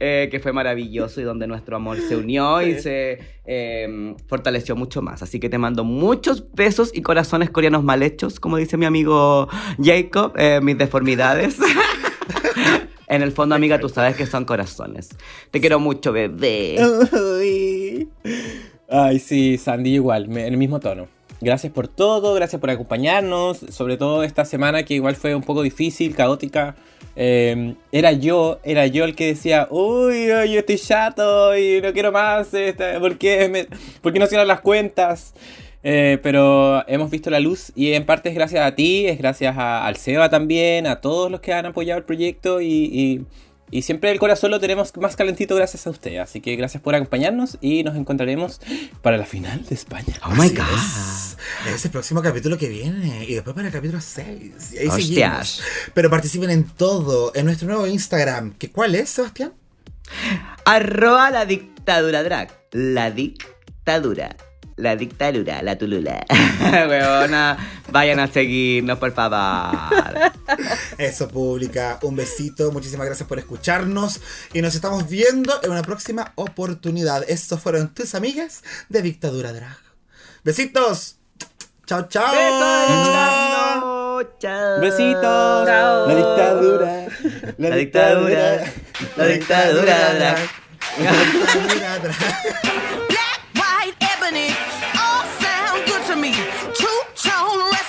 [0.00, 5.00] eh, que fue maravilloso y donde nuestro amor se unió y se eh, fortaleció mucho
[5.00, 5.22] más.
[5.22, 9.48] Así que te mando muchos besos y corazones coreanos mal hechos, como dice mi amigo
[9.82, 11.56] Jacob, eh, mis deformidades.
[13.08, 15.08] En el fondo, amiga, tú sabes que son corazones.
[15.50, 16.76] Te quiero mucho, bebé.
[17.12, 18.08] Ay,
[18.90, 21.08] Ay, sí, Sandy igual, en el mismo tono.
[21.40, 25.62] Gracias por todo, gracias por acompañarnos, sobre todo esta semana que igual fue un poco
[25.62, 26.74] difícil, caótica.
[27.14, 32.10] Eh, era yo, era yo el que decía, uy, yo estoy chato y no quiero
[32.12, 33.66] más, esta- ¿por, qué me-
[34.00, 35.32] por qué no cierran las cuentas?
[35.84, 39.56] Eh, pero hemos visto la luz y en parte es gracias a ti, es gracias
[39.56, 43.24] a- al Seba también, a todos los que han apoyado el proyecto y, y-
[43.70, 46.16] y siempre el corazón lo tenemos más calentito gracias a usted.
[46.16, 48.60] Así que gracias por acompañarnos y nos encontraremos
[49.02, 50.14] para la final de España.
[50.24, 50.64] Oh my god.
[50.74, 51.36] Es.
[51.74, 53.26] Es el próximo capítulo que viene.
[53.28, 54.72] Y después para el capítulo 6.
[54.72, 55.62] Y ahí seguimos.
[55.92, 57.30] Pero participen en todo.
[57.34, 58.54] En nuestro nuevo Instagram.
[58.54, 59.52] ¿Que ¿Cuál es, Sebastián?
[60.64, 62.50] Arroba la dictadura drag.
[62.72, 64.34] La dictadura.
[64.78, 66.24] La dictadura, la tulula.
[66.60, 67.58] Weona,
[67.90, 69.76] vayan a seguirnos, por favor.
[70.96, 71.98] Eso, pública.
[72.02, 72.70] Un besito.
[72.70, 74.20] Muchísimas gracias por escucharnos.
[74.52, 77.28] Y nos estamos viendo en una próxima oportunidad.
[77.28, 79.78] Estos fueron tus amigas de Dictadura Drag.
[80.44, 81.16] Besitos.
[81.84, 82.32] Chao, chao.
[84.38, 84.80] Chao.
[84.80, 85.66] Besitos.
[85.66, 86.06] Chao.
[86.06, 87.06] La dictadura.
[87.58, 88.64] La dictadura.
[89.16, 90.50] La dictadura drag.
[90.98, 92.97] La dictadura drag.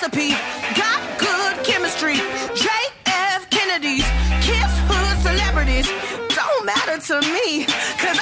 [0.00, 0.30] Recipe,
[0.76, 2.14] got good chemistry.
[2.14, 4.04] JF Kennedy's,
[4.40, 5.88] Kiss Hood celebrities,
[6.34, 7.66] don't matter to me.
[7.98, 8.19] Cause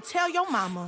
[0.00, 0.86] tell your mama.